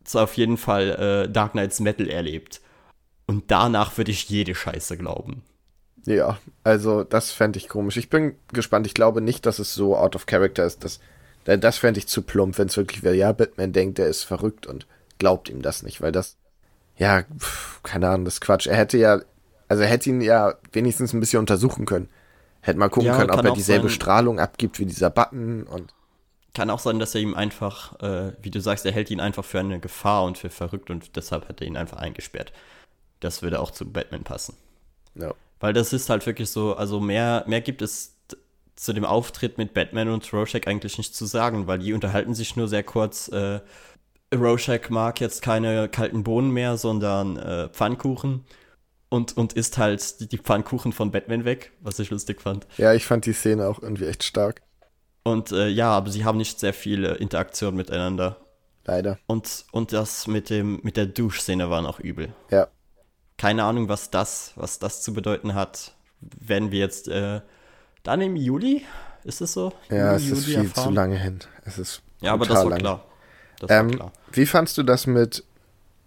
[0.06, 2.60] so auf jeden Fall äh, Dark Knights Metal erlebt.
[3.26, 5.42] Und danach würde ich jede Scheiße glauben.
[6.06, 7.96] Ja, also das fände ich komisch.
[7.96, 8.86] Ich bin gespannt.
[8.86, 10.84] Ich glaube nicht, dass es so out of character ist.
[10.84, 11.00] Das,
[11.44, 14.66] das fände ich zu plump, wenn es wirklich wäre, ja, Batman denkt, er ist verrückt
[14.66, 14.86] und
[15.18, 16.36] glaubt ihm das nicht, weil das,
[16.96, 18.66] ja, pf, keine Ahnung, das ist Quatsch.
[18.66, 19.20] Er hätte ja,
[19.68, 22.08] also er hätte ihn ja wenigstens ein bisschen untersuchen können.
[22.62, 25.94] Hätte mal gucken ja, können, ob er dieselbe sein, Strahlung abgibt wie dieser Button und.
[26.52, 29.44] Kann auch sein, dass er ihm einfach, äh, wie du sagst, er hält ihn einfach
[29.44, 32.52] für eine Gefahr und für verrückt und deshalb hat er ihn einfach eingesperrt.
[33.20, 34.56] Das würde auch zu Batman passen.
[35.14, 35.32] Ja.
[35.60, 38.16] Weil das ist halt wirklich so, also mehr, mehr gibt es
[38.74, 42.56] zu dem Auftritt mit Batman und Rorschach eigentlich nicht zu sagen, weil die unterhalten sich
[42.56, 43.28] nur sehr kurz.
[43.28, 43.60] Äh,
[44.34, 48.46] Rorschach mag jetzt keine kalten Bohnen mehr, sondern äh, Pfannkuchen
[49.10, 52.66] und, und isst halt die, die Pfannkuchen von Batman weg, was ich lustig fand.
[52.78, 54.62] Ja, ich fand die Szene auch irgendwie echt stark.
[55.24, 58.38] Und äh, ja, aber sie haben nicht sehr viele Interaktion miteinander.
[58.86, 59.18] Leider.
[59.26, 62.32] Und, und das mit dem mit der Duschszene war noch übel.
[62.50, 62.68] Ja.
[63.40, 65.94] Keine Ahnung, was das, was das zu bedeuten hat.
[66.20, 67.40] Werden wir jetzt äh,
[68.02, 68.82] dann im Juli?
[69.24, 69.72] Ist es so?
[69.88, 70.88] Ja, Juli, es ist viel erfahren?
[70.88, 71.38] zu lange hin.
[71.64, 72.78] Es ist ja, aber das war lang.
[72.80, 73.04] klar.
[73.58, 74.12] Das ähm, war klar.
[74.32, 75.42] Wie fandst du das mit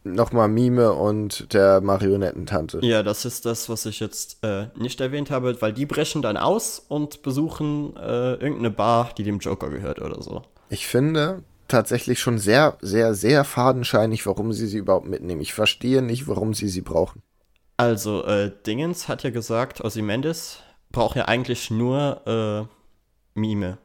[0.03, 2.81] nochmal Mime und der Marionettentante.
[2.83, 6.37] Ja, das ist das, was ich jetzt äh, nicht erwähnt habe, weil die brechen dann
[6.37, 10.43] aus und besuchen äh, irgendeine Bar, die dem Joker gehört oder so.
[10.69, 15.41] Ich finde tatsächlich schon sehr, sehr, sehr fadenscheinig, warum sie sie überhaupt mitnehmen.
[15.41, 17.21] Ich verstehe nicht, warum sie sie brauchen.
[17.77, 20.59] Also, äh, Dingens hat ja gesagt, Ozymandias
[20.91, 22.67] braucht ja eigentlich nur
[23.35, 23.77] äh, Mime.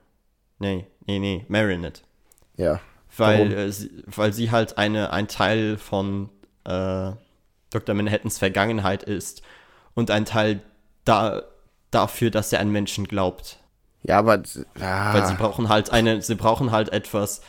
[0.59, 2.02] Nee, nee, nee, Marinette.
[2.56, 2.80] Ja
[3.18, 6.28] weil, äh, sie, weil sie halt eine, ein Teil von
[6.64, 7.12] äh,
[7.70, 7.94] Dr.
[7.94, 9.42] Manhattans Vergangenheit ist
[9.94, 10.60] und ein Teil
[11.05, 11.42] da,
[11.90, 13.59] dafür, dass er an Menschen glaubt.
[14.02, 14.42] Ja, aber
[14.80, 15.14] ah.
[15.14, 17.40] weil sie brauchen halt eine, sie brauchen halt etwas,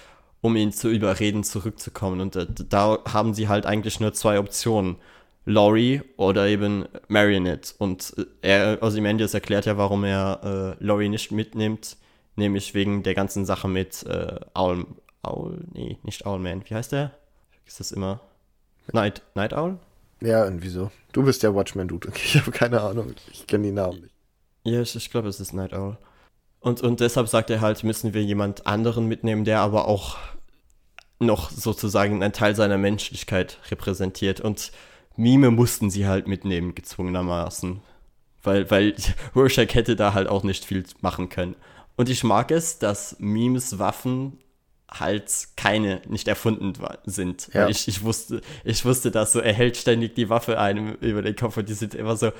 [0.41, 2.21] um ihn zu überreden, zurückzukommen.
[2.21, 4.97] Und äh, da haben sie halt eigentlich nur zwei Optionen.
[5.45, 7.73] Laurie oder eben Marionette.
[7.79, 11.97] Und äh, er, Ozymandias erklärt ja, warum er äh, Laurie nicht mitnimmt,
[12.35, 14.85] nämlich wegen der ganzen Sache mit äh, Owl,
[15.23, 16.63] Owl, nee, nicht Owlman.
[16.67, 17.11] Wie heißt der?
[17.65, 18.21] Ist das immer?
[18.91, 19.79] Night, Night Owl?
[20.21, 20.91] Ja, irgendwie so.
[21.13, 22.11] Du bist der Watchman-Dude.
[22.15, 23.15] Ich habe keine Ahnung.
[23.31, 24.13] Ich kenne die Namen nicht.
[24.63, 25.97] Ja, ich, ich glaube, es ist Night Owl.
[26.59, 30.17] Und, und deshalb sagt er halt, müssen wir jemand anderen mitnehmen, der aber auch
[31.19, 34.41] noch sozusagen einen Teil seiner Menschlichkeit repräsentiert.
[34.41, 34.71] Und
[35.15, 37.81] Mime mussten sie halt mitnehmen, gezwungenermaßen.
[38.43, 38.95] Weil, weil
[39.35, 41.55] Rorschach hätte da halt auch nicht viel machen können.
[41.95, 44.39] Und ich mag es, dass Memes Waffen
[44.89, 46.73] halt keine nicht erfunden
[47.05, 47.49] sind.
[47.53, 47.67] Ja.
[47.67, 51.35] ich, ich wusste, ich wusste das so, er hält ständig die Waffe einem über den
[51.35, 52.31] Kopf und die sind immer so,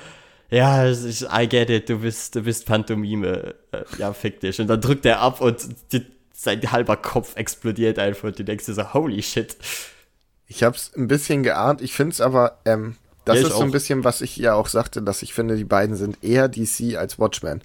[0.50, 4.60] ja, ich, I get it, du bist, du bist Pantomime, äh, ja, fick dich.
[4.60, 8.66] Und dann drückt er ab und die, sein halber Kopf explodiert einfach und du denkst
[8.66, 9.56] dir so, holy shit.
[10.46, 11.80] Ich habe es ein bisschen geahnt.
[11.80, 14.66] Ich finde es aber, ähm, das ja, ist so ein bisschen, was ich ja auch
[14.66, 17.62] sagte, dass ich finde, die beiden sind eher DC als Watchmen.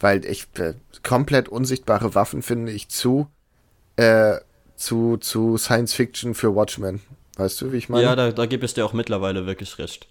[0.00, 3.28] Weil ich äh, komplett unsichtbare Waffen finde ich zu,
[3.96, 4.38] äh,
[4.74, 7.00] zu, zu Science Fiction für Watchmen.
[7.36, 8.04] Weißt du, wie ich meine?
[8.04, 10.08] Ja, da, da gebe ich dir auch mittlerweile wirklich recht.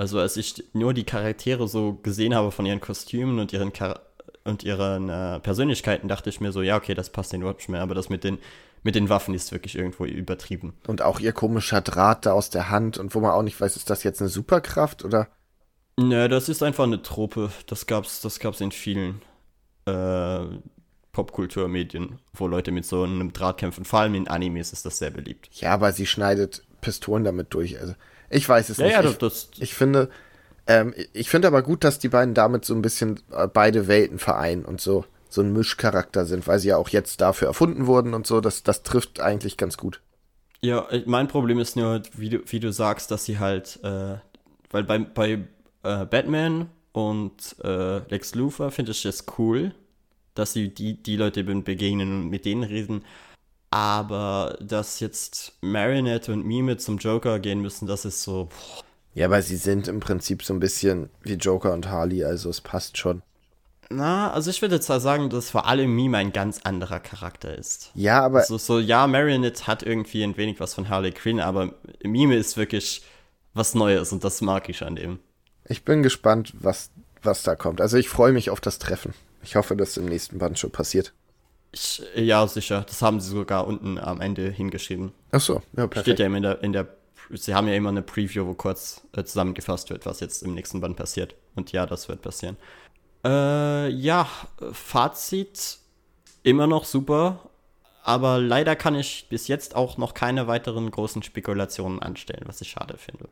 [0.00, 4.00] Also als ich nur die Charaktere so gesehen habe von ihren Kostümen und ihren Char
[4.44, 7.94] und ihren äh, Persönlichkeiten, dachte ich mir so, ja, okay, das passt den Watchmen, aber
[7.94, 8.38] das mit den,
[8.82, 10.72] mit den Waffen ist wirklich irgendwo übertrieben.
[10.86, 13.76] Und auch ihr komischer Draht da aus der Hand und wo man auch nicht weiß,
[13.76, 15.28] ist das jetzt eine Superkraft oder?
[15.98, 17.50] Nö, das ist einfach eine Trope.
[17.66, 19.20] Das gab's, das gab's in vielen
[19.84, 20.46] äh,
[21.12, 23.84] Popkulturmedien, wo Leute mit so einem Draht kämpfen.
[23.84, 25.50] Vor allem in Animes ist das sehr beliebt.
[25.60, 27.78] Ja, aber sie schneidet Pistolen damit durch.
[27.78, 27.92] Also
[28.30, 28.94] ich weiß es ja, nicht.
[28.94, 30.08] Ja, ich, das, ich finde,
[30.66, 34.18] ähm, ich finde aber gut, dass die beiden damit so ein bisschen äh, beide Welten
[34.18, 38.14] vereinen und so so ein Mischcharakter sind, weil sie ja auch jetzt dafür erfunden wurden
[38.14, 38.40] und so.
[38.40, 40.00] Das, das trifft eigentlich ganz gut.
[40.60, 44.16] Ja, mein Problem ist nur, wie du, wie du sagst, dass sie halt, äh,
[44.70, 45.30] weil bei, bei
[45.82, 49.72] äh, Batman und äh, Lex Luthor finde ich es cool,
[50.34, 53.04] dass sie die, die Leute begegnen und mit denen reden.
[53.70, 58.46] Aber dass jetzt Marinette und Mime zum Joker gehen müssen, das ist so.
[58.46, 58.84] Boah.
[59.14, 62.60] Ja, aber sie sind im Prinzip so ein bisschen wie Joker und Harley, also es
[62.60, 63.22] passt schon.
[63.92, 67.90] Na, also ich würde zwar sagen, dass vor allem Mime ein ganz anderer Charakter ist.
[67.94, 68.40] Ja, aber.
[68.40, 71.74] Also so, ja, Marionette hat irgendwie ein wenig was von Harley Quinn, aber
[72.04, 73.02] Mime ist wirklich
[73.52, 75.18] was Neues und das mag ich an dem.
[75.68, 76.90] Ich bin gespannt, was,
[77.22, 77.80] was da kommt.
[77.80, 79.12] Also ich freue mich auf das Treffen.
[79.42, 81.12] Ich hoffe, dass im nächsten Band schon passiert.
[81.72, 82.84] Ich, ja, sicher.
[82.86, 85.12] Das haben sie sogar unten am Ende hingeschrieben.
[85.30, 86.00] Ach so, ja, perfekt.
[86.00, 86.88] Steht ja immer in der, in der
[87.32, 90.80] sie haben ja immer eine Preview, wo kurz äh, zusammengefasst wird, was jetzt im nächsten
[90.80, 91.34] Band passiert.
[91.54, 92.56] Und ja, das wird passieren.
[93.24, 94.28] Äh, ja,
[94.72, 95.78] Fazit
[96.42, 97.50] immer noch super,
[98.02, 102.70] aber leider kann ich bis jetzt auch noch keine weiteren großen Spekulationen anstellen, was ich
[102.70, 103.28] schade finde.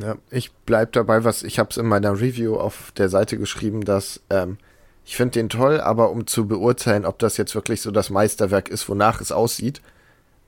[0.00, 3.84] Ja, ich bleib dabei, was ich habe es in meiner Review auf der Seite geschrieben,
[3.84, 4.58] dass ähm,
[5.04, 8.68] ich finde den toll, aber um zu beurteilen, ob das jetzt wirklich so das Meisterwerk
[8.68, 9.80] ist, wonach es aussieht,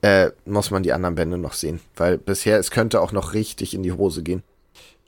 [0.01, 3.73] äh, muss man die anderen Bände noch sehen, weil bisher es könnte auch noch richtig
[3.73, 4.43] in die Hose gehen.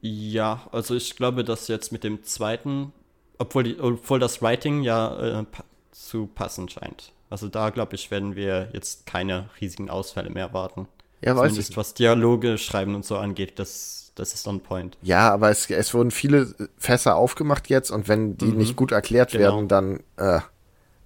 [0.02, 2.94] Ja, also ich glaube, dass jetzt mit dem zweiten
[3.40, 7.12] obwohl, die, obwohl das Writing ja äh, pa zu passen scheint.
[7.30, 10.88] Also da, glaube ich, werden wir jetzt keine riesigen Ausfälle mehr erwarten.
[11.22, 11.78] Ja, weiß Zumindest ich.
[11.78, 14.98] was Dialoge schreiben und so angeht, das, das ist on point.
[15.02, 18.58] Ja, aber es, es wurden viele Fässer aufgemacht jetzt und wenn die mhm.
[18.58, 19.44] nicht gut erklärt genau.
[19.44, 20.42] werden, dann äh,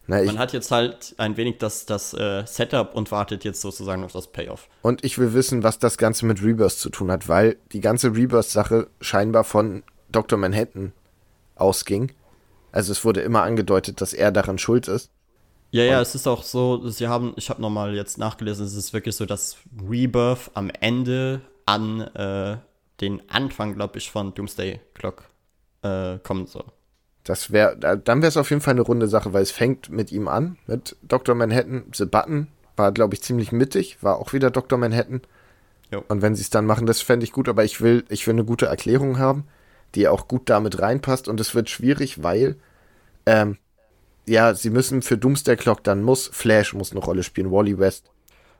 [0.07, 4.03] na, Man hat jetzt halt ein wenig das, das äh, Setup und wartet jetzt sozusagen
[4.03, 4.67] auf das Payoff.
[4.81, 8.13] Und ich will wissen, was das Ganze mit Rebirth zu tun hat, weil die ganze
[8.13, 10.37] Rebirth-Sache scheinbar von Dr.
[10.37, 10.91] Manhattan
[11.55, 12.11] ausging.
[12.73, 15.09] Also es wurde immer angedeutet, dass er daran schuld ist.
[15.71, 18.93] Ja, ja, es ist auch so, sie haben, ich habe nochmal jetzt nachgelesen, es ist
[18.93, 19.57] wirklich so, dass
[19.89, 22.57] Rebirth am Ende an äh,
[23.01, 25.23] den Anfang, glaube ich, von Doomsday Clock
[25.81, 26.65] äh, kommen soll.
[27.23, 30.11] Das wäre, dann wäre es auf jeden Fall eine runde Sache, weil es fängt mit
[30.11, 31.35] ihm an, mit Dr.
[31.35, 31.85] Manhattan.
[31.93, 34.77] The Button war, glaube ich, ziemlich mittig, war auch wieder Dr.
[34.77, 35.21] Manhattan.
[35.91, 36.03] Jo.
[36.07, 38.33] Und wenn sie es dann machen, das fände ich gut, aber ich will, ich will
[38.33, 39.45] eine gute Erklärung haben
[39.95, 41.27] die auch gut damit reinpasst.
[41.27, 42.55] Und es wird schwierig, weil,
[43.25, 43.57] ähm,
[44.25, 48.11] ja, sie müssen für Doomsday Clock, dann muss Flash muss eine Rolle spielen, Wally West.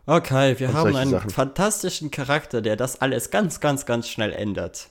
[0.06, 1.30] Okay, wir haben einen Sachen.
[1.30, 4.90] fantastischen Charakter, der das alles ganz, ganz, ganz schnell ändert.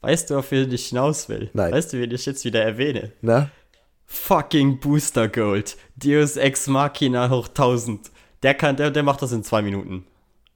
[0.00, 1.50] Weißt du, auf wen ich hinaus will?
[1.54, 1.72] Nein.
[1.72, 3.12] Weißt du, wen ich jetzt wieder erwähne?
[3.20, 3.50] Na?
[4.06, 5.76] Fucking Booster Gold.
[5.96, 8.10] Deus Ex Machina hoch 1000.
[8.42, 10.06] Der kann, der, der macht das in zwei Minuten.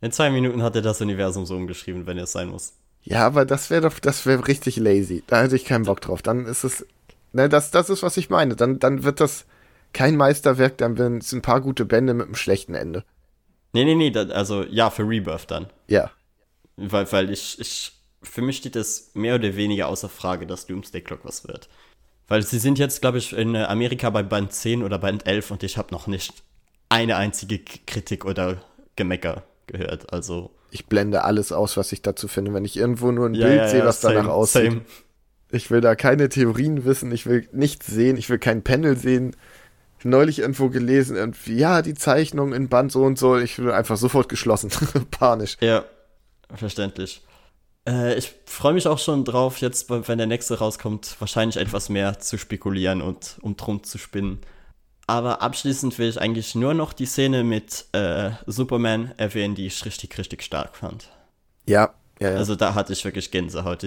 [0.01, 2.75] In zwei Minuten hat er das Universum so umgeschrieben, wenn es sein muss.
[3.03, 5.25] Ja, aber das wäre doch, das wäre richtig lazy.
[5.27, 6.23] Da hätte ich keinen Bock drauf.
[6.23, 6.87] Dann ist es,
[7.33, 8.55] ne, das, das ist, was ich meine.
[8.55, 9.47] Dann, dann wird das
[9.93, 13.05] kein Meisterwerk, dann es ein paar gute Bände mit einem schlechten Ende.
[13.73, 15.67] Nee, nee, nee, also ja, für Rebirth dann.
[15.89, 16.11] Ja.
[16.77, 17.93] Weil, weil ich, ich,
[18.23, 21.69] für mich steht es mehr oder weniger außer Frage, dass Doomsday Clock was wird.
[22.29, 25.63] Weil sie sind jetzt, glaube ich, in Amerika bei Band 10 oder Band 11 und
[25.63, 26.43] ich habe noch nicht
[26.89, 28.63] eine einzige Kritik oder
[28.97, 30.13] Gemecker gehört.
[30.13, 32.53] Also ich blende alles aus, was ich dazu finde.
[32.53, 34.71] Wenn ich irgendwo nur ein ja, Bild ja, sehe, was same, danach aussieht.
[34.71, 34.81] Same.
[35.51, 39.35] Ich will da keine Theorien wissen, ich will nichts sehen, ich will kein Panel sehen.
[40.05, 43.97] Neulich irgendwo gelesen, irgendwie, ja, die Zeichnung in Band so und so, ich will einfach
[43.97, 44.71] sofort geschlossen.
[45.11, 45.57] Panisch.
[45.61, 45.85] Ja,
[46.55, 47.23] verständlich.
[47.89, 52.21] Äh, ich freue mich auch schon drauf, jetzt, wenn der nächste rauskommt, wahrscheinlich etwas mehr
[52.21, 54.41] zu spekulieren und um drum zu spinnen.
[55.09, 59.85] Aber abschließend will ich eigentlich nur noch die Szene mit äh, Superman erwähnen, die ich
[59.87, 61.09] richtig, richtig stark fand.
[61.67, 62.37] Ja, ja, ja.
[62.37, 63.87] Also da hatte ich wirklich Gänsehaut.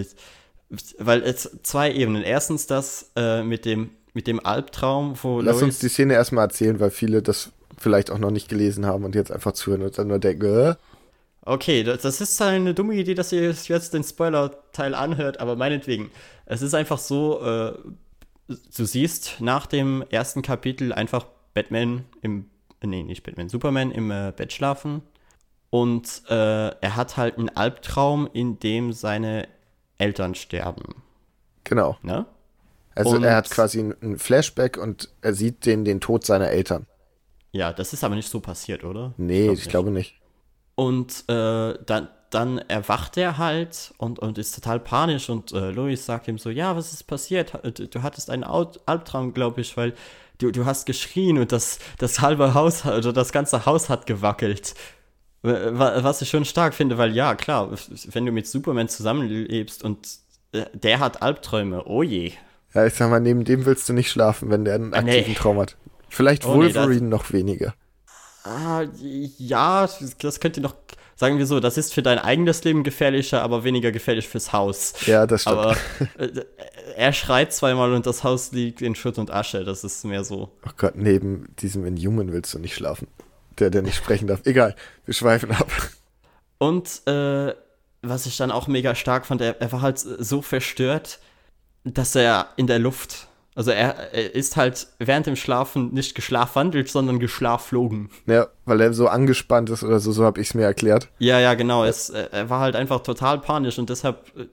[0.98, 2.24] Weil es zwei Ebenen.
[2.24, 6.46] Erstens das äh, mit, dem, mit dem Albtraum, wo Lass Lois uns die Szene erstmal
[6.46, 9.98] erzählen, weil viele das vielleicht auch noch nicht gelesen haben und jetzt einfach zuhören und
[9.98, 10.76] dann nur denken, äh?
[11.44, 16.12] Okay, das ist eine dumme Idee, dass ihr jetzt den Spoiler-Teil anhört, aber meinetwegen.
[16.46, 17.74] Es ist einfach so, äh,
[18.48, 21.26] du siehst nach dem ersten Kapitel einfach
[21.56, 22.46] Batman im,
[22.84, 25.02] nee, nicht Batman, Superman im äh, Bett schlafen.
[25.72, 29.48] Und äh, er hat halt einen Albtraum, in dem seine
[29.98, 31.02] Eltern sterben.
[31.64, 31.98] Genau.
[32.04, 32.26] Ne?
[32.96, 36.86] Also und er hat quasi ein Flashback und er sieht den, den Tod seiner Eltern.
[37.52, 39.14] Ja, das ist aber nicht so passiert, oder?
[39.18, 40.16] Nee, ich, glaub ich glaube nicht.
[40.76, 46.06] Und äh, dann, dann erwacht er halt und, und ist total panisch und äh, Louis
[46.06, 47.54] sagt ihm so, ja, was ist passiert?
[47.64, 49.94] Du hattest einen Albtraum, glaube ich, weil
[50.38, 54.76] du, du hast geschrien und das, das halbe Haus, also das ganze Haus hat gewackelt.
[55.44, 57.72] Was ich schon stark finde, weil ja, klar,
[58.12, 60.08] wenn du mit Superman zusammenlebst und
[60.52, 62.34] äh, der hat Albträume, oh je.
[62.74, 65.36] Ja, ich sag mal, neben dem willst du nicht schlafen, wenn der einen aktiven nee.
[65.36, 65.78] Traum hat.
[66.10, 67.74] Vielleicht oh, Wolverine nee, noch weniger.
[68.44, 68.86] Ah,
[69.38, 69.88] ja,
[70.20, 70.76] das könnte noch,
[71.16, 74.94] sagen wir so, das ist für dein eigenes Leben gefährlicher, aber weniger gefährlich fürs Haus.
[75.06, 75.58] Ja, das stimmt.
[75.58, 75.78] Aber
[76.18, 76.30] äh,
[76.96, 80.50] er schreit zweimal und das Haus liegt in Schutt und Asche, das ist mehr so.
[80.66, 83.08] Oh Gott, neben diesem Inhuman willst du nicht schlafen.
[83.60, 84.42] Der, der nicht sprechen darf.
[84.46, 84.76] Egal,
[85.06, 85.70] wir schweifen ab.
[86.58, 87.54] Und, äh,
[88.02, 91.20] was ich dann auch mega stark fand, er, er war halt so verstört,
[91.84, 96.88] dass er in der Luft also er, er, ist halt während dem Schlafen nicht geschlafwandelt,
[96.88, 98.10] sondern geschlafflogen.
[98.26, 101.10] Ja, weil er so angespannt ist oder so, so habe ich es mir erklärt.
[101.20, 101.84] Ja, ja, genau.
[101.84, 104.48] Es, er war halt einfach total panisch und deshalb, äh,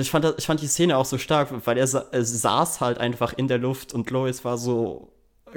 [0.00, 3.32] ich fand, ich fand die Szene auch so stark, weil er, er saß halt einfach
[3.32, 5.12] in der Luft und Lois war so,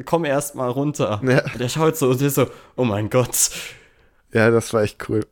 [0.05, 1.21] komm erst mal runter.
[1.23, 1.43] Ja.
[1.53, 3.51] Und er schaut so und ist so, oh mein Gott.
[4.33, 5.23] Ja, das war echt cool.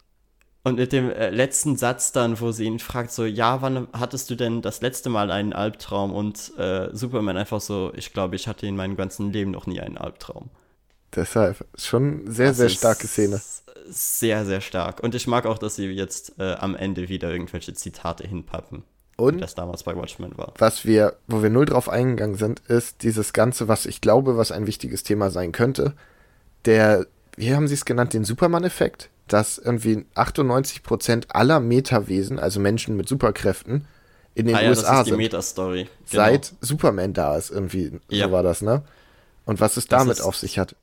[0.65, 4.31] Und mit dem äh, letzten Satz dann, wo sie ihn fragt, so, ja, wann hattest
[4.31, 6.11] du denn das letzte Mal einen Albtraum?
[6.11, 9.79] Und äh, Superman einfach so, ich glaube, ich hatte in meinem ganzen Leben noch nie
[9.79, 10.49] einen Albtraum.
[11.15, 13.39] Deshalb, schon sehr, das sehr starke Szene.
[13.87, 15.03] Sehr, sehr stark.
[15.03, 18.81] Und ich mag auch, dass sie jetzt äh, am Ende wieder irgendwelche Zitate hinpappen.
[19.17, 20.55] Und wie das damals bei Watchmen war.
[20.57, 24.51] Was wir, wo wir null drauf eingegangen sind, ist dieses Ganze, was ich glaube, was
[24.51, 25.93] ein wichtiges Thema sein könnte.
[26.65, 27.05] Der,
[27.37, 29.11] wie haben sie es genannt, den Superman-Effekt?
[29.27, 33.87] Dass irgendwie 98% aller Metawesen, also Menschen mit Superkräften,
[34.35, 35.17] in den ah, ja, USA sind.
[35.17, 35.83] Meta-Story.
[35.83, 36.23] Genau.
[36.23, 37.99] Seit Superman da ist, irgendwie.
[38.09, 38.25] Ja.
[38.25, 38.83] So war das, ne?
[39.45, 40.75] Und was es damit ist, auf sich hat.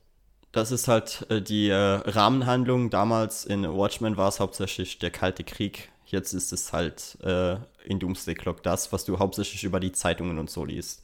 [0.53, 2.91] Das ist halt äh, die äh, Rahmenhandlung.
[2.91, 5.91] Damals in Watchmen war es hauptsächlich der Kalte Krieg.
[6.07, 10.39] Jetzt ist es halt äh, in Doomsday Clock das, was du hauptsächlich über die Zeitungen
[10.39, 11.03] und so liest.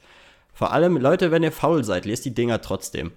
[0.52, 3.12] Vor allem, Leute, wenn ihr faul seid, lest die Dinger trotzdem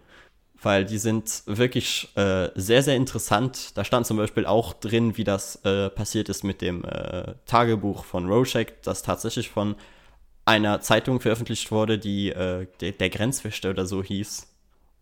[0.61, 3.77] weil die sind wirklich äh, sehr, sehr interessant.
[3.77, 8.05] Da stand zum Beispiel auch drin, wie das äh, passiert ist mit dem äh, Tagebuch
[8.05, 9.75] von Rorschach, das tatsächlich von
[10.45, 14.47] einer Zeitung veröffentlicht wurde, die äh, de der Grenzwächter oder so hieß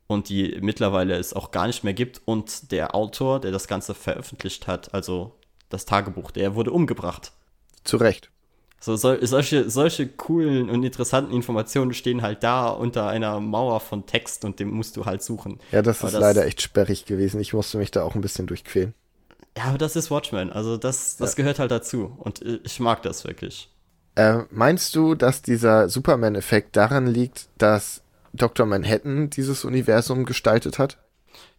[0.07, 2.22] und die mittlerweile es auch gar nicht mehr gibt.
[2.26, 5.36] Und der Autor, der das Ganze veröffentlicht hat, also
[5.69, 7.31] das Tagebuch, der wurde umgebracht.
[7.84, 8.31] Zu Recht.
[8.82, 14.06] So, so, solche, solche coolen und interessanten Informationen stehen halt da unter einer Mauer von
[14.06, 15.60] Text und dem musst du halt suchen.
[15.72, 17.42] Ja, das aber ist das, leider echt sperrig gewesen.
[17.42, 18.94] Ich musste mich da auch ein bisschen durchquälen.
[19.58, 20.52] Ja, aber das ist Watchmen.
[20.52, 21.38] Also das, das ja.
[21.38, 22.16] gehört halt dazu.
[22.20, 23.70] Und ich mag das wirklich.
[24.16, 28.02] Äh, meinst du, dass dieser Superman-Effekt daran liegt, dass
[28.34, 28.66] Dr.
[28.66, 30.98] Manhattan dieses Universum gestaltet hat?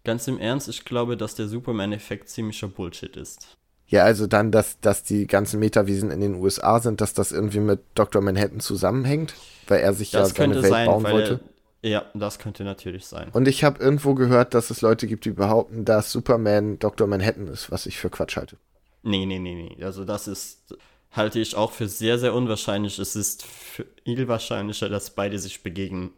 [0.05, 3.59] Ganz im Ernst, ich glaube, dass der Superman-Effekt ziemlicher Bullshit ist.
[3.91, 7.59] Ja, also dann, dass, dass die ganzen Metawiesen in den USA sind, dass das irgendwie
[7.59, 8.23] mit Dr.
[8.23, 9.35] Manhattan zusammenhängt,
[9.67, 11.41] weil er sich das ja seine Welt sein, bauen wollte.
[11.83, 13.31] Er, ja, das könnte natürlich sein.
[13.33, 17.09] Und ich habe irgendwo gehört, dass es Leute gibt, die behaupten, dass Superman Dr.
[17.09, 18.59] Manhattan ist, was ich für Quatsch halte.
[19.03, 19.85] Nee, nee, nee, nee.
[19.85, 20.77] Also das ist,
[21.11, 23.01] halte ich auch für sehr, sehr unwahrscheinlich.
[23.01, 26.11] Es ist viel wahrscheinlicher, dass beide sich begegnen.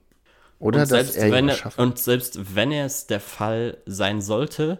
[0.58, 4.78] Oder und dass er wenn er, Und selbst wenn es der Fall sein sollte,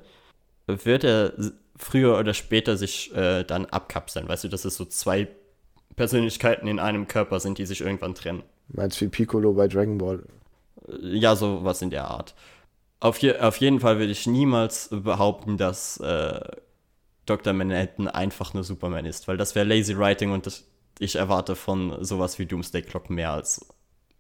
[0.67, 1.33] wird er
[1.77, 4.29] früher oder später sich äh, dann abkapseln.
[4.29, 5.29] Weißt du, dass es so zwei
[5.97, 8.43] Persönlichkeiten in einem Körper sind, die sich irgendwann trennen.
[8.69, 10.23] Meinst du wie Piccolo bei Dragon Ball?
[11.01, 12.35] Ja, so was in der Art.
[13.01, 16.41] Auf, je, auf jeden Fall würde ich niemals behaupten, dass äh,
[17.27, 17.53] Dr.
[17.53, 20.65] Manhattan einfach nur Superman ist, weil das wäre lazy writing und das,
[20.99, 23.67] ich erwarte von sowas wie Doomsday Clock mehr als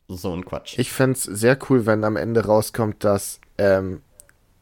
[0.08, 0.78] so ein Quatsch.
[0.78, 4.02] Ich fände es sehr cool, wenn am Ende rauskommt, dass ähm,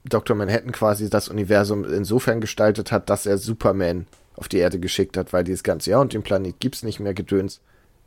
[0.04, 0.36] Dr.
[0.36, 4.06] Manhattan quasi das Universum insofern gestaltet hat, dass er Superman
[4.36, 7.14] auf die Erde geschickt hat, weil dieses ganze, ja, und den Planet gibt's nicht mehr
[7.14, 7.60] gedöns,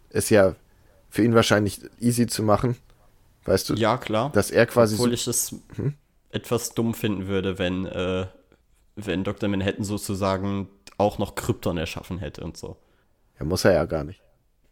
[0.09, 0.55] ist ja
[1.09, 2.75] für ihn wahrscheinlich easy zu machen.
[3.45, 3.75] Weißt du?
[3.75, 4.31] Ja, klar.
[4.33, 4.95] Dass er quasi.
[4.95, 5.93] Obwohl ich es hm?
[6.31, 8.25] etwas dumm finden würde, wenn, äh,
[8.95, 9.49] wenn Dr.
[9.49, 12.77] Manhattan sozusagen auch noch Krypton erschaffen hätte und so.
[13.39, 14.21] Ja, muss er ja gar nicht.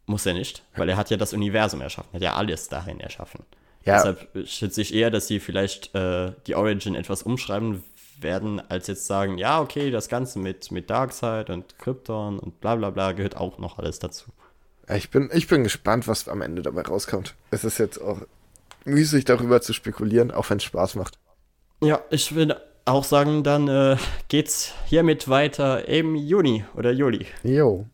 [0.06, 3.46] Muss er nicht, weil er hat ja das Universum erschaffen, hat ja alles dahin erschaffen.
[3.86, 3.98] Ja.
[3.98, 7.84] Deshalb schätze ich eher, dass sie vielleicht äh, die Origin etwas umschreiben
[8.20, 12.76] werden, als jetzt sagen, ja, okay, das Ganze mit, mit Darkseid und Krypton und bla
[12.76, 14.26] bla bla gehört auch noch alles dazu.
[14.88, 17.36] Ich bin, ich bin gespannt, was am Ende dabei rauskommt.
[17.50, 18.20] Es ist jetzt auch
[18.86, 21.18] müßig darüber zu spekulieren, auch wenn es Spaß macht.
[21.82, 22.56] Ja, ich will
[22.86, 23.98] auch sagen, dann äh,
[24.28, 27.26] geht's hiermit weiter im Juni oder Juli.
[27.44, 27.86] Jo.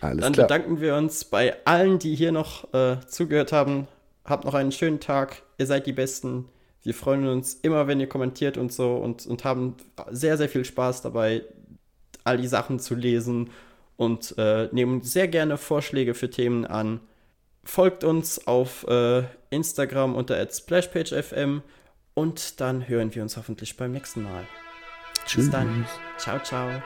[0.00, 0.46] Alles dann klar.
[0.46, 3.88] bedanken wir uns bei allen, die hier noch äh, zugehört haben.
[4.28, 5.42] Habt noch einen schönen Tag.
[5.58, 6.48] Ihr seid die Besten.
[6.82, 9.76] Wir freuen uns immer, wenn ihr kommentiert und so und, und haben
[10.10, 11.44] sehr, sehr viel Spaß dabei,
[12.24, 13.50] all die Sachen zu lesen
[13.96, 17.00] und äh, nehmen sehr gerne Vorschläge für Themen an.
[17.64, 21.62] Folgt uns auf äh, Instagram unter splashpagefm
[22.14, 24.46] und dann hören wir uns hoffentlich beim nächsten Mal.
[25.26, 25.44] Tschüss.
[25.44, 25.86] Bis dann.
[26.16, 26.82] Ciao, ciao.